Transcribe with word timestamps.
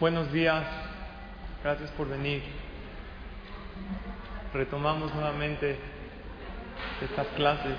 Buenos 0.00 0.32
días, 0.32 0.64
gracias 1.62 1.90
por 1.90 2.08
venir. 2.08 2.42
Retomamos 4.54 5.14
nuevamente 5.14 5.78
estas 7.02 7.26
clases. 7.36 7.76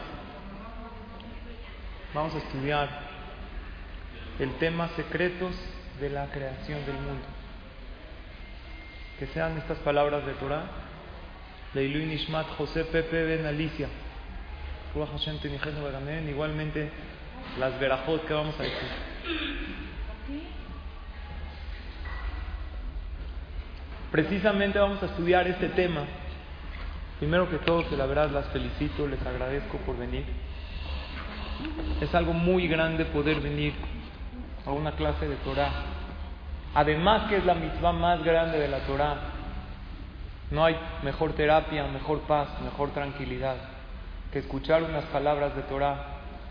Vamos 2.14 2.36
a 2.36 2.38
estudiar 2.38 2.90
el 4.38 4.54
tema 4.60 4.90
secretos 4.90 5.56
de 6.00 6.12
la 6.12 6.28
creación 6.28 6.86
del 6.86 6.94
mundo. 6.94 7.26
Que 9.18 9.26
sean 9.26 9.58
estas 9.58 9.80
palabras 9.80 10.24
de 10.24 10.34
Torah. 10.34 10.66
Leilu 11.74 12.06
Nishmat 12.06 12.50
José 12.50 12.84
Pepe 12.84 13.24
Ben 13.24 13.48
Alicia. 13.48 13.88
Igualmente 16.30 16.92
las 17.58 17.80
verajot 17.80 18.28
que 18.28 18.34
vamos 18.36 18.60
a 18.60 18.62
decir. 18.62 20.61
Precisamente 24.12 24.78
vamos 24.78 25.02
a 25.02 25.06
estudiar 25.06 25.48
este 25.48 25.70
tema. 25.70 26.02
Primero 27.20 27.50
que 27.50 27.58
todo, 27.60 27.88
que 27.88 27.96
la 27.96 28.06
verdad 28.06 28.30
las 28.30 28.48
felicito, 28.48 29.08
les 29.08 29.26
agradezco 29.26 29.78
por 29.80 29.98
venir. 29.98 30.26
Es 32.02 32.14
algo 32.14 32.34
muy 32.34 32.68
grande 32.68 33.06
poder 33.06 33.40
venir 33.40 33.74
a 34.66 34.72
una 34.72 34.92
clase 34.94 35.28
de 35.28 35.36
Torah. 35.38 35.72
Además 36.74 37.30
que 37.30 37.38
es 37.38 37.46
la 37.46 37.56
mitzvah 37.56 37.94
más 37.94 38.22
grande 38.24 38.60
de 38.60 38.68
la 38.68 38.80
Torah. 38.80 39.16
No 40.50 40.66
hay 40.66 40.76
mejor 41.04 41.34
terapia, 41.34 41.88
mejor 41.88 42.20
paz, 42.22 42.50
mejor 42.62 42.92
tranquilidad 42.92 43.56
que 44.32 44.40
escuchar 44.40 44.84
unas 44.84 45.04
palabras 45.06 45.56
de 45.56 45.62
Torah, 45.64 46.06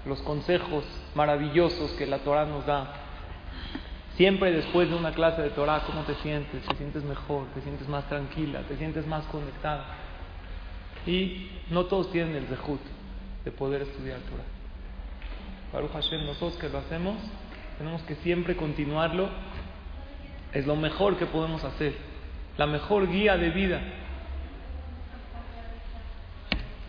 los 0.04 0.20
consejos 0.23 0.84
maravillosos 1.15 1.90
que 1.92 2.06
la 2.06 2.18
Torah 2.18 2.45
nos 2.45 2.66
da 2.66 2.99
Siempre 4.20 4.52
después 4.52 4.91
de 4.91 4.97
una 4.97 5.12
clase 5.12 5.41
de 5.41 5.48
Torah, 5.48 5.83
¿cómo 5.87 6.02
te 6.02 6.15
sientes? 6.16 6.62
¿Te 6.69 6.77
sientes 6.77 7.02
mejor? 7.05 7.47
¿Te 7.55 7.62
sientes 7.62 7.88
más 7.88 8.06
tranquila? 8.06 8.60
¿Te 8.69 8.77
sientes 8.77 9.07
más 9.07 9.24
conectada? 9.29 9.82
Y 11.07 11.49
no 11.71 11.87
todos 11.87 12.12
tienen 12.12 12.37
el 12.37 12.45
zehut 12.45 12.82
de 13.46 13.51
poder 13.51 13.80
estudiar 13.80 14.18
Torah. 14.18 14.45
Baruch 15.73 15.93
Hashem, 15.93 16.27
nosotros 16.27 16.60
que 16.60 16.68
lo 16.68 16.80
hacemos, 16.80 17.16
tenemos 17.79 18.02
que 18.02 18.15
siempre 18.16 18.57
continuarlo. 18.57 19.30
Es 20.52 20.66
lo 20.66 20.77
mejor 20.77 21.16
que 21.16 21.24
podemos 21.24 21.65
hacer. 21.65 21.95
La 22.59 22.66
mejor 22.66 23.10
guía 23.10 23.38
de 23.38 23.49
vida. 23.49 23.80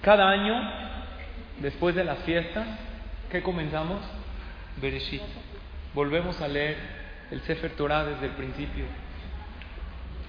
Cada 0.01 0.29
año, 0.29 0.69
después 1.61 1.95
de 1.95 2.03
las 2.03 2.19
fiestas, 2.23 2.67
¿qué 3.31 3.41
comenzamos? 3.41 4.01
Bereshit. 4.81 5.21
Volvemos 5.93 6.41
a 6.41 6.49
leer 6.49 7.00
el 7.31 7.41
Sefer 7.41 7.71
Torah 7.71 8.03
desde 8.03 8.27
el 8.27 8.33
principio. 8.33 8.85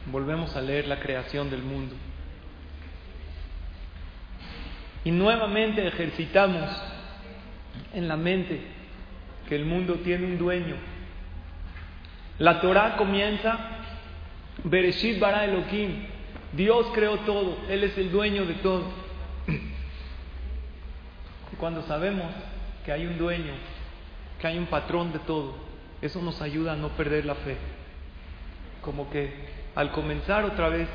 Volvemos 0.07 0.57
a 0.57 0.61
leer 0.61 0.87
la 0.87 1.01
creación 1.01 1.51
del 1.51 1.63
mundo. 1.63 1.95
Y 5.05 5.11
nuevamente 5.11 5.87
ejercitamos 5.87 6.71
en 7.93 8.07
la 8.07 8.17
mente 8.17 8.61
que 9.49 9.57
el 9.57 9.65
mundo 9.65 9.97
tiene 9.97 10.27
un 10.27 10.39
dueño. 10.39 10.77
La 12.39 12.61
Torah 12.61 12.97
comienza, 12.97 13.59
Bereshit 14.65 15.19
bara 15.19 15.45
Elohim, 15.45 16.07
Dios 16.53 16.87
creó 16.95 17.19
todo, 17.21 17.59
Él 17.69 17.83
es 17.85 17.99
el 17.99 18.13
dueño 18.13 18.47
de 18.47 18.55
todo. 18.55 18.85
Y 21.53 21.57
cuando 21.57 21.83
sabemos 21.83 22.27
que 22.85 22.93
hay 22.93 23.07
un 23.07 23.19
dueño, 23.19 23.53
que 24.41 24.47
hay 24.47 24.59
un 24.59 24.67
patrón 24.67 25.13
de 25.13 25.19
todo, 25.21 25.72
eso 26.03 26.21
nos 26.21 26.43
ayuda 26.43 26.73
a 26.73 26.77
no 26.77 26.89
perder 26.91 27.25
la 27.25 27.37
fe. 27.37 27.57
Como 28.83 29.09
que 29.09 29.33
al 29.77 29.93
comenzar 29.93 30.45
otra 30.45 30.69
vez, 30.69 30.89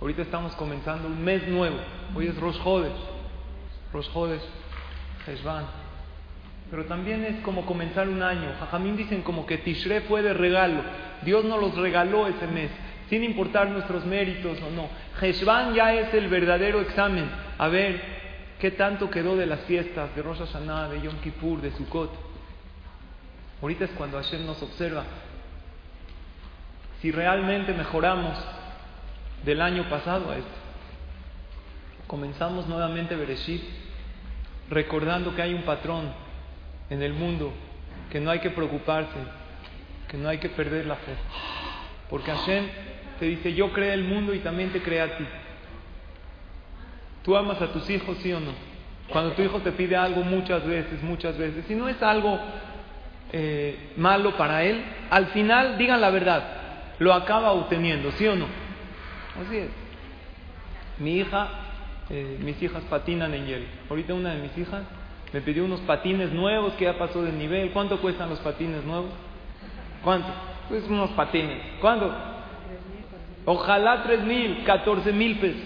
ahorita 0.00 0.22
estamos 0.22 0.54
comenzando 0.56 1.06
un 1.06 1.22
mes 1.22 1.46
nuevo, 1.46 1.76
hoy 2.14 2.26
es 2.26 2.36
Rosh 2.40 2.58
Hodesh, 2.64 2.96
Rosh 3.92 4.08
Hodesh, 4.12 4.42
Heshvan. 5.26 5.66
Pero 6.70 6.86
también 6.86 7.24
es 7.24 7.40
como 7.42 7.66
comenzar 7.66 8.08
un 8.08 8.22
año. 8.22 8.54
Jajamín 8.58 8.96
dicen 8.96 9.22
como 9.22 9.44
que 9.44 9.58
Tishre 9.58 10.02
fue 10.02 10.22
de 10.22 10.32
regalo. 10.32 10.82
Dios 11.22 11.44
nos 11.44 11.60
los 11.60 11.76
regaló 11.76 12.26
ese 12.26 12.46
mes, 12.46 12.70
sin 13.10 13.22
importar 13.22 13.68
nuestros 13.68 14.06
méritos 14.06 14.58
o 14.62 14.70
no. 14.70 14.88
Heshvan 15.20 15.74
ya 15.74 15.92
es 15.94 16.14
el 16.14 16.28
verdadero 16.28 16.80
examen. 16.80 17.28
A 17.58 17.68
ver, 17.68 18.00
¿qué 18.58 18.70
tanto 18.70 19.10
quedó 19.10 19.36
de 19.36 19.46
las 19.46 19.60
fiestas 19.62 20.14
de 20.16 20.22
Rosh 20.22 20.38
Hashanah, 20.38 20.88
de 20.88 21.02
Yom 21.02 21.16
Kippur, 21.20 21.60
de 21.60 21.72
Sukkot? 21.72 22.29
Ahorita 23.62 23.84
es 23.84 23.90
cuando 23.92 24.16
Hashem 24.16 24.46
nos 24.46 24.62
observa. 24.62 25.04
Si 27.00 27.10
realmente 27.10 27.72
mejoramos 27.72 28.36
del 29.44 29.60
año 29.60 29.88
pasado 29.88 30.30
a 30.30 30.36
este, 30.36 30.50
comenzamos 32.06 32.66
nuevamente 32.66 33.16
Bereshit, 33.16 33.62
recordando 34.68 35.34
que 35.34 35.42
hay 35.42 35.54
un 35.54 35.62
patrón 35.62 36.12
en 36.90 37.02
el 37.02 37.12
mundo, 37.12 37.52
que 38.10 38.20
no 38.20 38.30
hay 38.30 38.40
que 38.40 38.50
preocuparse, 38.50 39.16
que 40.08 40.16
no 40.16 40.28
hay 40.28 40.38
que 40.38 40.48
perder 40.48 40.86
la 40.86 40.96
fe. 40.96 41.14
Porque 42.08 42.32
Hashem 42.32 42.66
te 43.18 43.26
dice, 43.26 43.54
yo 43.54 43.72
creé 43.72 43.94
el 43.94 44.04
mundo 44.04 44.34
y 44.34 44.40
también 44.40 44.72
te 44.72 44.82
creé 44.82 45.02
a 45.02 45.16
ti. 45.16 45.24
¿Tú 47.22 47.36
amas 47.36 47.60
a 47.60 47.72
tus 47.72 47.88
hijos, 47.90 48.16
sí 48.22 48.32
o 48.32 48.40
no? 48.40 48.52
Cuando 49.08 49.32
tu 49.32 49.42
hijo 49.42 49.60
te 49.60 49.72
pide 49.72 49.96
algo 49.96 50.22
muchas 50.22 50.64
veces, 50.66 51.02
muchas 51.02 51.36
veces, 51.36 51.64
si 51.66 51.74
no 51.74 51.88
es 51.88 52.02
algo 52.02 52.38
eh, 53.32 53.92
malo 53.96 54.36
para 54.36 54.62
él, 54.64 54.82
al 55.10 55.26
final, 55.28 55.78
digan 55.78 56.00
la 56.00 56.10
verdad, 56.10 56.42
lo 56.98 57.12
acaba 57.12 57.52
obteniendo, 57.52 58.10
¿sí 58.12 58.26
o 58.26 58.36
no? 58.36 58.46
Así 59.44 59.56
es. 59.56 59.70
Mi 60.98 61.16
hija, 61.16 61.48
eh, 62.10 62.38
mis 62.42 62.60
hijas 62.62 62.82
patinan 62.90 63.32
en 63.34 63.46
hielo. 63.46 63.66
Ahorita 63.88 64.14
una 64.14 64.34
de 64.34 64.42
mis 64.42 64.58
hijas 64.58 64.82
me 65.32 65.40
pidió 65.40 65.64
unos 65.64 65.80
patines 65.80 66.32
nuevos 66.32 66.74
que 66.74 66.84
ya 66.84 66.98
pasó 66.98 67.22
de 67.22 67.32
nivel. 67.32 67.70
¿Cuánto 67.70 68.00
cuestan 68.00 68.28
los 68.28 68.40
patines 68.40 68.84
nuevos? 68.84 69.10
¿Cuánto? 70.02 70.28
Pues 70.68 70.84
unos 70.88 71.10
patines. 71.10 71.58
¿Cuánto? 71.80 72.12
Ojalá 73.46 74.02
tres 74.02 74.22
mil, 74.22 74.64
catorce 74.64 75.12
mil 75.12 75.38
pesos. 75.38 75.62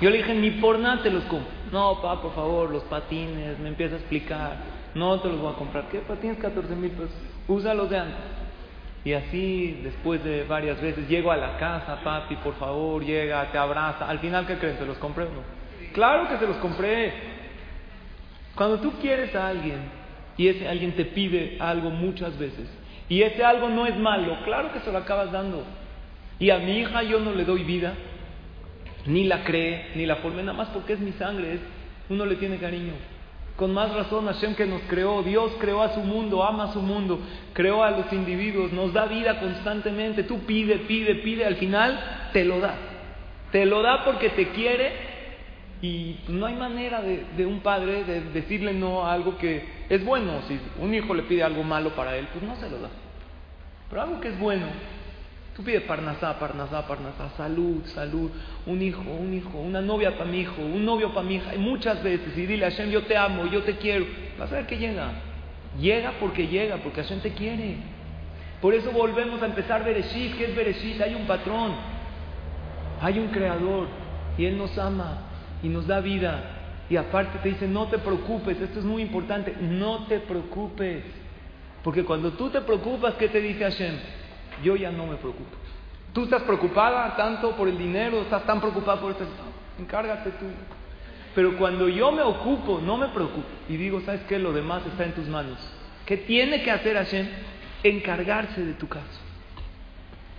Yo 0.00 0.10
le 0.10 0.18
dije, 0.18 0.34
ni 0.34 0.52
por 0.52 0.78
nada 0.78 1.02
te 1.02 1.10
los 1.10 1.24
compro. 1.24 1.50
No, 1.72 2.00
papá, 2.00 2.22
por 2.22 2.34
favor, 2.34 2.70
los 2.70 2.84
patines, 2.84 3.58
me 3.58 3.68
empieza 3.68 3.96
a 3.96 3.98
explicar. 3.98 4.77
No 4.98 5.20
te 5.20 5.28
los 5.28 5.40
voy 5.40 5.52
a 5.52 5.56
comprar. 5.56 5.88
¿Qué? 5.88 6.00
Pues 6.00 6.20
tienes 6.20 6.38
14 6.38 6.74
mil 6.74 6.90
pesos. 6.90 7.14
Úsalos 7.46 7.88
de 7.88 7.98
antes. 7.98 8.16
Y 9.04 9.12
así, 9.12 9.80
después 9.84 10.22
de 10.24 10.44
varias 10.44 10.80
veces, 10.82 11.08
llego 11.08 11.30
a 11.30 11.36
la 11.36 11.56
casa, 11.56 12.00
papi, 12.02 12.34
por 12.36 12.54
favor, 12.56 13.04
llega, 13.04 13.50
te 13.52 13.58
abraza. 13.58 14.08
Al 14.08 14.18
final, 14.18 14.44
¿qué 14.46 14.58
creen? 14.58 14.76
¿Se 14.76 14.84
los 14.84 14.98
compré 14.98 15.24
o 15.24 15.28
no? 15.28 15.58
Claro 15.92 16.28
que 16.28 16.36
se 16.36 16.46
los 16.46 16.56
compré. 16.56 17.12
Cuando 18.54 18.80
tú 18.80 18.92
quieres 19.00 19.34
a 19.36 19.46
alguien 19.46 19.78
y 20.36 20.48
ese 20.48 20.68
alguien 20.68 20.92
te 20.96 21.04
pide 21.04 21.58
algo 21.60 21.90
muchas 21.90 22.36
veces 22.36 22.68
y 23.08 23.22
ese 23.22 23.44
algo 23.44 23.68
no 23.68 23.86
es 23.86 23.96
malo, 23.96 24.36
claro 24.44 24.72
que 24.72 24.80
se 24.80 24.90
lo 24.90 24.98
acabas 24.98 25.30
dando. 25.30 25.62
Y 26.40 26.50
a 26.50 26.58
mi 26.58 26.78
hija 26.78 27.04
yo 27.04 27.20
no 27.20 27.32
le 27.32 27.44
doy 27.44 27.62
vida, 27.62 27.94
ni 29.06 29.24
la 29.24 29.44
cree, 29.44 29.92
ni 29.94 30.06
la 30.06 30.16
forme, 30.16 30.42
nada 30.42 30.58
más 30.58 30.68
porque 30.68 30.94
es 30.94 30.98
mi 30.98 31.12
sangre, 31.12 31.60
uno 32.10 32.26
le 32.26 32.34
tiene 32.34 32.58
cariño. 32.58 32.94
Con 33.58 33.74
más 33.74 33.92
razón 33.92 34.26
Hashem 34.26 34.54
que 34.54 34.66
nos 34.66 34.82
creó, 34.82 35.24
Dios 35.24 35.50
creó 35.58 35.82
a 35.82 35.92
su 35.92 35.98
mundo, 35.98 36.44
ama 36.44 36.66
a 36.66 36.72
su 36.72 36.80
mundo, 36.80 37.18
creó 37.52 37.82
a 37.82 37.90
los 37.90 38.12
individuos, 38.12 38.72
nos 38.72 38.92
da 38.92 39.06
vida 39.06 39.40
constantemente. 39.40 40.22
Tú 40.22 40.38
pide, 40.46 40.76
pide, 40.86 41.16
pide, 41.16 41.44
al 41.44 41.56
final 41.56 41.98
te 42.32 42.44
lo 42.44 42.60
da. 42.60 42.76
Te 43.50 43.66
lo 43.66 43.82
da 43.82 44.04
porque 44.04 44.28
te 44.28 44.50
quiere 44.50 44.92
y 45.82 46.20
no 46.28 46.46
hay 46.46 46.54
manera 46.54 47.02
de, 47.02 47.46
un 47.46 47.58
padre 47.58 48.04
de 48.04 48.20
decirle 48.30 48.74
no 48.74 49.04
a 49.04 49.12
algo 49.12 49.36
que 49.38 49.64
es 49.88 50.04
bueno. 50.04 50.40
Si 50.46 50.56
un 50.80 50.94
hijo 50.94 51.12
le 51.12 51.24
pide 51.24 51.42
algo 51.42 51.64
malo 51.64 51.96
para 51.96 52.16
él, 52.16 52.28
pues 52.32 52.44
no 52.44 52.54
se 52.54 52.70
lo 52.70 52.78
da. 52.78 52.90
Pero 53.90 54.02
algo 54.02 54.20
que 54.20 54.28
es 54.28 54.38
bueno, 54.38 54.66
Tú 55.58 55.64
pides 55.64 55.82
parnasá, 55.82 56.38
parnasá, 56.38 56.86
parnasá, 56.86 57.30
salud, 57.36 57.84
salud, 57.86 58.30
un 58.64 58.80
hijo, 58.80 59.02
un 59.02 59.34
hijo, 59.34 59.58
una 59.58 59.80
novia 59.80 60.16
para 60.16 60.30
mi 60.30 60.42
hijo, 60.42 60.62
un 60.62 60.84
novio 60.84 61.12
para 61.12 61.26
mi 61.26 61.34
hija, 61.34 61.52
y 61.52 61.58
muchas 61.58 62.00
veces, 62.00 62.38
y 62.38 62.46
dile 62.46 62.66
a 62.66 62.70
Hashem, 62.70 62.90
yo 62.90 63.02
te 63.06 63.16
amo, 63.16 63.44
yo 63.46 63.64
te 63.64 63.76
quiero, 63.76 64.06
vas 64.38 64.52
a 64.52 64.54
ver 64.54 64.66
que 64.68 64.78
llega. 64.78 65.10
Llega 65.80 66.12
porque 66.20 66.46
llega, 66.46 66.76
porque 66.76 67.02
Hashem 67.02 67.18
te 67.18 67.32
quiere. 67.32 67.74
Por 68.62 68.72
eso 68.72 68.92
volvemos 68.92 69.42
a 69.42 69.46
empezar 69.46 69.84
Bereshit, 69.84 70.36
¿qué 70.36 70.44
es 70.44 70.54
Bereshit? 70.54 71.00
Hay 71.00 71.16
un 71.16 71.26
patrón, 71.26 71.72
hay 73.02 73.18
un 73.18 73.26
creador, 73.26 73.88
y 74.38 74.44
Él 74.44 74.56
nos 74.56 74.78
ama, 74.78 75.22
y 75.60 75.68
nos 75.68 75.88
da 75.88 75.98
vida. 75.98 76.40
Y 76.88 76.94
aparte 76.94 77.36
te 77.40 77.48
dice, 77.48 77.66
no 77.66 77.88
te 77.88 77.98
preocupes, 77.98 78.60
esto 78.60 78.78
es 78.78 78.84
muy 78.84 79.02
importante, 79.02 79.56
no 79.60 80.06
te 80.06 80.20
preocupes. 80.20 81.02
Porque 81.82 82.04
cuando 82.04 82.30
tú 82.34 82.48
te 82.48 82.60
preocupas, 82.60 83.14
¿qué 83.14 83.28
te 83.28 83.40
dice 83.40 83.64
Hashem? 83.64 83.96
Yo 84.62 84.76
ya 84.76 84.90
no 84.90 85.06
me 85.06 85.16
preocupo. 85.16 85.56
Tú 86.12 86.24
estás 86.24 86.42
preocupada 86.42 87.16
tanto 87.16 87.52
por 87.56 87.68
el 87.68 87.78
dinero, 87.78 88.22
estás 88.22 88.44
tan 88.44 88.60
preocupada 88.60 89.00
por 89.00 89.12
esto, 89.12 89.24
encárgate 89.78 90.30
tú. 90.30 90.46
Pero 91.34 91.56
cuando 91.56 91.88
yo 91.88 92.10
me 92.10 92.22
ocupo, 92.22 92.80
no 92.80 92.96
me 92.96 93.08
preocupo 93.08 93.46
y 93.68 93.76
digo, 93.76 94.00
¿sabes 94.00 94.22
qué? 94.28 94.38
Lo 94.38 94.52
demás 94.52 94.82
está 94.86 95.04
en 95.04 95.12
tus 95.12 95.28
manos. 95.28 95.58
¿Qué 96.06 96.16
tiene 96.16 96.62
que 96.62 96.70
hacer 96.70 96.96
Hashem? 96.96 97.28
Encargarse 97.82 98.64
de 98.64 98.72
tu 98.74 98.88
caso. 98.88 99.20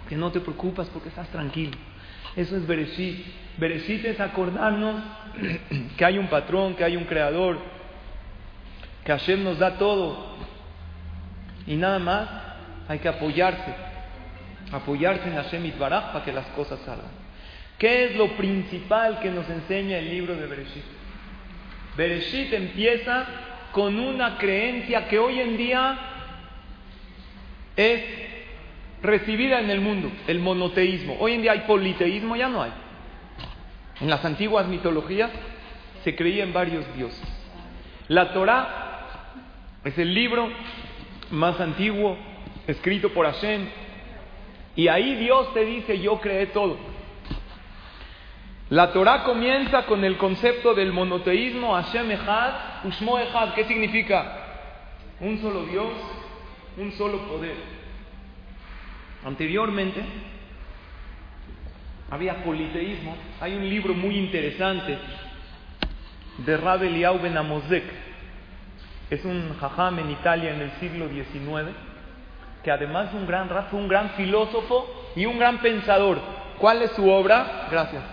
que 0.10 0.16
no 0.16 0.31
te 0.31 0.39
preocupas 0.39 0.89
porque 0.89 1.10
estás 1.10 1.30
tranquilo. 1.30 1.77
Eso 2.36 2.57
es 2.57 2.66
Bereshit. 2.66 3.25
Bereshit 3.57 4.04
es 4.06 4.19
acordarnos 4.19 5.04
que 5.98 6.04
hay 6.04 6.18
un 6.18 6.27
patrón, 6.27 6.74
que 6.74 6.83
hay 6.83 6.98
un 6.98 7.06
creador, 7.06 7.60
que 9.06 9.12
Hashem 9.12 9.44
nos 9.44 9.60
da 9.60 9.77
todo. 9.77 10.36
Y 11.68 11.75
nada 11.75 12.00
más 12.00 12.27
hay 12.88 13.00
que 13.00 13.07
apoyarse, 13.07 13.75
apoyarse 14.71 15.27
en 15.27 15.36
Hashem 15.36 15.66
Itbaraj 15.66 16.13
para 16.13 16.25
que 16.25 16.31
las 16.31 16.45
cosas 16.48 16.80
salgan. 16.86 17.12
¿Qué 17.77 18.06
es 18.06 18.16
lo 18.16 18.36
principal 18.36 19.19
que 19.19 19.31
nos 19.31 19.50
enseña 19.50 19.98
el 19.98 20.10
libro 20.10 20.36
de 20.36 20.45
Bereshit? 20.48 20.83
Bereshit 21.95 22.54
empieza 22.54 23.25
con 23.71 24.00
una 24.00 24.38
creencia 24.38 25.07
que 25.07 25.18
hoy 25.18 25.39
en 25.39 25.57
día 25.57 25.98
es 27.75 28.04
recibida 29.01 29.62
en 29.62 29.69
el 29.69 29.80
mundo, 29.80 30.12
el 30.27 30.39
monoteísmo. 30.39 31.16
Hoy 31.19 31.33
en 31.33 31.42
día 31.42 31.54
hay 31.54 31.62
politeísmo, 31.62 32.36
ya 32.36 32.50
no 32.50 32.62
hay. 32.62 32.71
En 34.01 34.10
las 34.10 34.24
antiguas 34.25 34.68
mitologías 34.68 35.31
se 36.04 36.16
creía 36.16 36.44
en 36.44 36.54
varios 36.54 36.86
dioses. 36.95 37.27
La 38.07 38.33
Torah 38.33 39.06
es 39.83 39.98
el 39.98 40.13
libro 40.13 40.50
más 41.31 41.60
antiguo 41.60 42.18
escrito 42.68 43.10
por 43.13 43.25
Hashem 43.25 43.68
y 44.75 44.88
ahí 44.88 45.16
Dios 45.16 45.54
te 45.54 45.66
dice 45.66 46.00
yo 46.00 46.19
creé 46.19 46.48
todo. 46.48 46.77
La 48.69 48.94
Torah 48.94 49.24
comienza 49.24 49.86
con 49.88 50.04
el 50.04 50.18
concepto 50.18 50.75
del 50.75 50.94
monoteísmo 50.94 51.74
Hashem 51.74 52.12
Echad, 52.12 52.86
Ushmo 52.86 53.18
Echad. 53.18 53.56
¿Qué 53.56 53.66
significa? 53.66 54.45
Un 55.19 55.39
solo 55.42 55.66
Dios, 55.66 55.92
un 56.77 56.92
solo 56.92 57.18
poder. 57.27 57.56
Anteriormente 59.25 60.04
había 62.12 62.44
politeísmo. 62.44 63.16
Hay 63.42 63.56
un 63.56 63.68
libro 63.68 63.95
muy 63.95 64.16
interesante 64.18 64.98
de 66.38 66.57
Rabbi 66.57 66.88
Eliyahu 66.88 67.19
Ben. 67.19 67.36
Es 69.10 69.25
un 69.25 69.56
jajam 69.60 69.98
en 69.98 70.12
Italia 70.12 70.54
en 70.54 70.62
el 70.62 70.71
siglo 70.74 71.10
XIX, 71.10 71.75
que 72.69 72.74
además 72.74 73.12
de 73.12 73.18
un 73.18 73.25
gran 73.25 73.50
fue 73.71 73.80
un 73.80 73.88
gran 73.88 74.12
filósofo 74.12 75.12
y 75.16 75.25
un 75.25 75.39
gran 75.39 75.57
pensador. 75.57 76.19
¿Cuál 76.60 76.83
es 76.83 76.92
su 76.92 77.10
obra? 77.10 77.66
Gracias. 77.71 78.04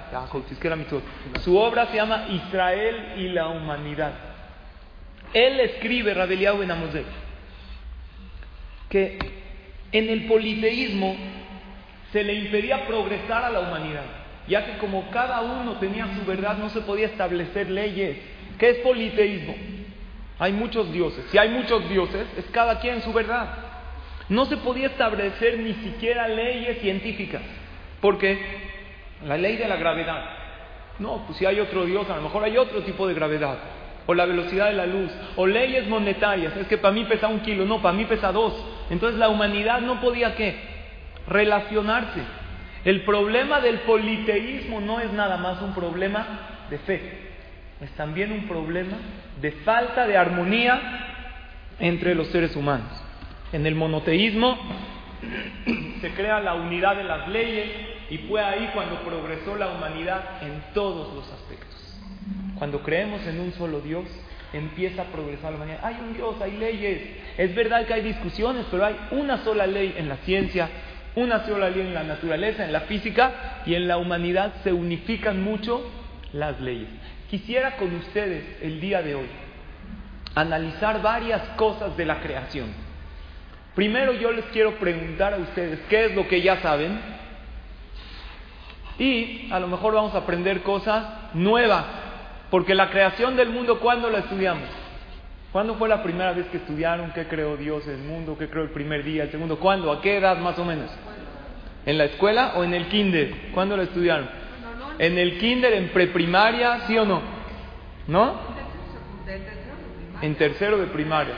Su 1.42 1.58
obra 1.58 1.88
se 1.88 1.96
llama 1.96 2.24
Israel 2.30 3.16
y 3.18 3.28
la 3.28 3.48
humanidad. 3.48 4.12
Él 5.34 5.60
escribe, 5.60 6.14
Rabbi 6.14 6.32
Eliyahu 6.32 6.60
Ben 6.60 6.70
Amozek, 6.70 7.04
que 8.88 9.18
en 9.92 10.08
el 10.08 10.24
politeísmo 10.24 11.14
se 12.10 12.24
le 12.24 12.32
impedía 12.32 12.86
progresar 12.86 13.44
a 13.44 13.50
la 13.50 13.60
humanidad, 13.60 14.04
ya 14.48 14.64
que 14.64 14.78
como 14.78 15.10
cada 15.10 15.42
uno 15.42 15.72
tenía 15.72 16.08
su 16.18 16.24
verdad, 16.24 16.56
no 16.56 16.70
se 16.70 16.80
podía 16.80 17.08
establecer 17.08 17.70
leyes. 17.70 18.16
¿Qué 18.58 18.70
es 18.70 18.78
politeísmo? 18.78 19.54
Hay 20.38 20.54
muchos 20.54 20.90
dioses. 20.90 21.26
Si 21.30 21.36
hay 21.36 21.50
muchos 21.50 21.86
dioses, 21.90 22.26
es 22.38 22.46
cada 22.52 22.80
quien 22.80 23.02
su 23.02 23.12
verdad. 23.12 23.65
No 24.28 24.46
se 24.46 24.56
podía 24.56 24.88
establecer 24.88 25.58
ni 25.58 25.74
siquiera 25.74 26.28
leyes 26.28 26.80
científicas. 26.80 27.42
porque 28.00 28.38
La 29.24 29.36
ley 29.36 29.56
de 29.56 29.68
la 29.68 29.76
gravedad. 29.76 30.24
No, 30.98 31.24
pues 31.26 31.38
si 31.38 31.46
hay 31.46 31.60
otro 31.60 31.84
dios, 31.84 32.08
a 32.08 32.16
lo 32.16 32.22
mejor 32.22 32.44
hay 32.44 32.56
otro 32.56 32.82
tipo 32.82 33.06
de 33.06 33.14
gravedad. 33.14 33.58
O 34.06 34.14
la 34.14 34.24
velocidad 34.24 34.66
de 34.66 34.74
la 34.74 34.86
luz. 34.86 35.10
O 35.36 35.46
leyes 35.46 35.86
monetarias. 35.88 36.56
Es 36.56 36.66
que 36.66 36.78
para 36.78 36.94
mí 36.94 37.04
pesa 37.04 37.28
un 37.28 37.40
kilo. 37.40 37.64
No, 37.64 37.82
para 37.82 37.96
mí 37.96 38.04
pesa 38.04 38.32
dos. 38.32 38.54
Entonces 38.90 39.18
la 39.18 39.28
humanidad 39.28 39.80
no 39.80 40.00
podía 40.00 40.34
qué? 40.34 40.76
relacionarse. 41.26 42.20
El 42.84 43.02
problema 43.02 43.60
del 43.60 43.80
politeísmo 43.80 44.80
no 44.80 45.00
es 45.00 45.12
nada 45.12 45.36
más 45.36 45.60
un 45.60 45.74
problema 45.74 46.26
de 46.70 46.78
fe, 46.78 47.00
es 47.80 47.90
también 47.92 48.32
un 48.32 48.46
problema 48.46 48.96
de 49.40 49.52
falta 49.52 50.06
de 50.06 50.16
armonía 50.16 50.80
entre 51.78 52.14
los 52.14 52.28
seres 52.28 52.54
humanos. 52.54 53.05
En 53.56 53.64
el 53.64 53.74
monoteísmo 53.74 54.58
se 56.02 56.10
crea 56.10 56.40
la 56.40 56.52
unidad 56.52 56.94
de 56.94 57.04
las 57.04 57.26
leyes 57.28 57.70
y 58.10 58.18
fue 58.18 58.44
ahí 58.44 58.68
cuando 58.74 59.00
progresó 59.00 59.56
la 59.56 59.68
humanidad 59.68 60.42
en 60.42 60.62
todos 60.74 61.14
los 61.14 61.24
aspectos. 61.32 61.98
Cuando 62.58 62.82
creemos 62.82 63.26
en 63.26 63.40
un 63.40 63.54
solo 63.54 63.80
Dios, 63.80 64.04
empieza 64.52 65.00
a 65.00 65.04
progresar 65.06 65.52
la 65.52 65.56
humanidad. 65.56 65.80
Hay 65.82 65.96
un 66.06 66.12
Dios, 66.12 66.36
hay 66.42 66.58
leyes. 66.58 67.00
Es 67.38 67.54
verdad 67.54 67.86
que 67.86 67.94
hay 67.94 68.02
discusiones, 68.02 68.66
pero 68.70 68.84
hay 68.84 68.96
una 69.12 69.38
sola 69.38 69.66
ley 69.66 69.94
en 69.96 70.10
la 70.10 70.16
ciencia, 70.18 70.68
una 71.14 71.46
sola 71.46 71.70
ley 71.70 71.80
en 71.80 71.94
la 71.94 72.02
naturaleza, 72.02 72.66
en 72.66 72.74
la 72.74 72.82
física 72.82 73.62
y 73.64 73.74
en 73.74 73.88
la 73.88 73.96
humanidad 73.96 74.52
se 74.64 74.74
unifican 74.74 75.42
mucho 75.42 75.80
las 76.34 76.60
leyes. 76.60 76.90
Quisiera 77.30 77.78
con 77.78 77.94
ustedes 77.94 78.44
el 78.60 78.82
día 78.82 79.00
de 79.00 79.14
hoy 79.14 79.28
analizar 80.34 81.00
varias 81.00 81.40
cosas 81.56 81.96
de 81.96 82.04
la 82.04 82.20
creación. 82.20 82.85
Primero 83.76 84.14
yo 84.14 84.32
les 84.32 84.46
quiero 84.46 84.72
preguntar 84.78 85.34
a 85.34 85.36
ustedes 85.36 85.78
qué 85.90 86.06
es 86.06 86.14
lo 86.16 86.26
que 86.26 86.40
ya 86.40 86.62
saben 86.62 86.98
y 88.98 89.50
a 89.52 89.60
lo 89.60 89.68
mejor 89.68 89.92
vamos 89.92 90.14
a 90.14 90.18
aprender 90.18 90.62
cosas 90.62 91.04
nuevas, 91.34 91.84
porque 92.50 92.74
la 92.74 92.88
creación 92.88 93.36
del 93.36 93.50
mundo, 93.50 93.78
¿cuándo 93.78 94.08
la 94.08 94.20
estudiamos? 94.20 94.64
¿Cuándo 95.52 95.74
fue 95.74 95.90
la 95.90 96.02
primera 96.02 96.32
vez 96.32 96.46
que 96.46 96.56
estudiaron 96.56 97.12
qué 97.12 97.26
creó 97.28 97.58
Dios 97.58 97.86
el 97.86 97.98
mundo, 97.98 98.38
qué 98.38 98.48
creó 98.48 98.64
el 98.64 98.70
primer 98.70 99.04
día, 99.04 99.24
el 99.24 99.30
segundo? 99.30 99.58
¿Cuándo? 99.58 99.92
¿A 99.92 100.00
qué 100.00 100.16
edad 100.16 100.38
más 100.38 100.58
o 100.58 100.64
menos? 100.64 100.90
¿En 101.84 101.98
la 101.98 102.04
escuela 102.04 102.54
o 102.56 102.64
en 102.64 102.72
el 102.72 102.86
kinder? 102.88 103.50
¿Cuándo 103.52 103.76
lo 103.76 103.82
estudiaron? 103.82 104.26
¿En 104.98 105.18
el 105.18 105.38
kinder, 105.38 105.74
en 105.74 105.90
preprimaria, 105.90 106.86
sí 106.86 106.96
o 106.96 107.04
no? 107.04 107.20
¿No? 108.06 108.40
En 110.22 110.34
tercero 110.36 110.78
de 110.78 110.86
primaria. 110.86 111.34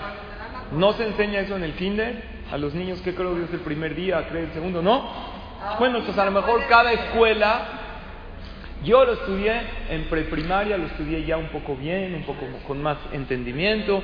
¿No 0.73 0.93
se 0.93 1.07
enseña 1.07 1.41
eso 1.41 1.57
en 1.57 1.65
el 1.65 1.75
kinder? 1.75 2.23
A 2.53 2.59
los 2.59 2.75
niños 2.75 3.01
qué 3.03 3.15
creó 3.15 3.35
Dios 3.35 3.49
el 3.53 3.61
primer 3.61 3.95
día, 3.95 4.27
cree 4.29 4.45
el 4.45 4.53
segundo, 4.53 4.83
¿no? 4.83 5.09
Bueno, 5.79 6.01
pues 6.05 6.17
a 6.19 6.25
lo 6.25 6.31
mejor 6.31 6.67
cada 6.69 6.93
escuela 6.93 7.79
yo 8.85 9.05
lo 9.05 9.15
estudié 9.15 9.61
en 9.91 10.05
preprimaria, 10.05 10.79
lo 10.79 10.87
estudié 10.87 11.25
ya 11.25 11.37
un 11.37 11.49
poco 11.49 11.75
bien, 11.75 12.15
un 12.15 12.23
poco 12.23 12.47
con 12.67 12.81
más 12.83 12.99
entendimiento. 13.13 14.03